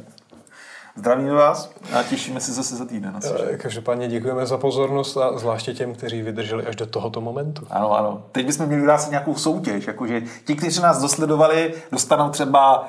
Zdravíme 0.97 1.32
vás 1.32 1.70
a 1.99 2.03
těšíme 2.03 2.40
se 2.40 2.53
zase 2.53 2.76
za 2.76 2.84
týden. 2.84 3.20
Eh, 3.53 3.57
každopádně 3.57 4.09
děkujeme 4.09 4.47
za 4.47 4.59
pozornost 4.59 5.16
a 5.16 5.38
zvláště 5.38 5.74
těm, 5.74 5.94
kteří 5.94 6.22
vydrželi 6.22 6.66
až 6.66 6.76
do 6.76 6.86
tohoto 6.86 7.20
momentu. 7.20 7.66
Ano, 7.70 7.92
ano. 7.92 8.22
Teď 8.32 8.47
bychom 8.47 8.66
měli 8.66 8.86
dát 8.86 8.99
si 8.99 9.11
nějakou 9.11 9.34
soutěž, 9.34 9.86
jakože 9.86 10.22
ti, 10.44 10.57
kteří 10.57 10.80
nás 10.80 11.03
dosledovali, 11.03 11.74
dostanou 11.92 12.30
třeba, 12.30 12.80
uh, 12.80 12.88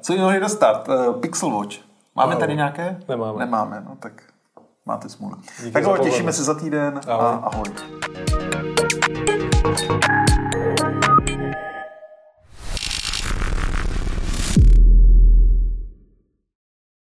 co 0.00 0.12
jim 0.12 0.22
mohli 0.22 0.40
dostat? 0.40 0.88
Uh, 0.88 1.20
Pixel 1.20 1.50
Watch. 1.50 1.76
Máme 2.14 2.32
ano. 2.32 2.40
tady 2.40 2.56
nějaké? 2.56 2.96
Nemáme. 3.08 3.38
Nemáme, 3.38 3.82
no 3.88 3.96
tak 4.00 4.12
máte 4.86 5.08
smůlu. 5.08 5.36
Tak 5.72 5.82
jo, 5.82 5.96
těšíme 5.96 6.32
se 6.32 6.44
za 6.44 6.54
týden 6.54 7.00
ahoj. 7.06 7.26
a 7.26 7.28
ahoj. 7.28 7.68